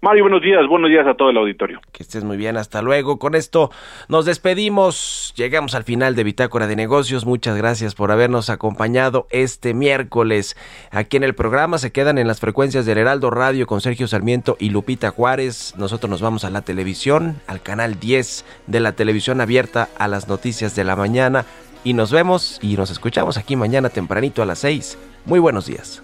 Mario, 0.06 0.26
buenos 0.26 0.44
días, 0.44 0.68
buenos 0.70 0.92
días 0.92 1.08
a 1.08 1.16
todo 1.16 1.32
el 1.32 1.38
auditorio. 1.38 1.82
Que 1.92 2.04
estés 2.04 2.24
muy 2.24 2.38
bien, 2.38 2.58
hasta 2.58 2.84
luego. 2.84 3.18
Con 3.18 3.34
esto 3.34 3.72
nos 4.08 4.26
despedimos, 4.26 5.34
llegamos 5.36 5.74
al 5.74 5.84
final 5.84 6.14
de 6.14 6.24
Bitácora 6.24 6.68
de 6.68 6.76
Negocios. 6.76 7.26
Muchas 7.26 7.58
gracias 7.58 7.96
por 7.96 8.12
habernos 8.12 8.52
acompañado 8.52 9.26
este 9.32 9.74
miércoles 9.74 10.56
aquí 10.92 11.18
en 11.18 11.24
el 11.24 11.34
programa. 11.34 11.80
Se 11.80 11.92
quedan 11.92 12.20
en 12.20 12.28
las 12.28 12.40
frecuencias 12.40 12.86
del 12.86 13.00
Heraldo 13.00 13.32
Radio 13.32 13.66
con 13.66 13.82
Sergio 13.82 14.08
Sarmiento 14.08 14.58
y 14.60 14.70
Lupita 14.70 15.10
Juárez. 15.10 15.74
Nosotros 15.76 16.08
nos 16.08 16.22
vamos 16.22 16.46
a 16.46 16.52
la 16.52 16.62
televisión, 16.62 17.42
al 17.48 17.64
canal 17.64 18.00
10 18.00 18.46
de 18.68 18.80
la 18.82 18.92
televisión 18.92 19.42
abierta 19.42 19.90
a 19.98 20.08
las 20.08 20.28
noticias 20.28 20.76
de 20.76 20.84
la 20.84 20.96
mañana. 20.96 21.46
Y 21.84 21.94
nos 21.94 22.12
vemos 22.12 22.60
y 22.62 22.78
nos 22.78 22.92
escuchamos 22.92 23.40
aquí 23.40 23.56
mañana 23.56 23.90
tempranito 23.90 24.44
a 24.44 24.46
las 24.46 24.60
6. 24.60 25.00
Muy 25.26 25.40
buenos 25.40 25.66
días. 25.66 26.04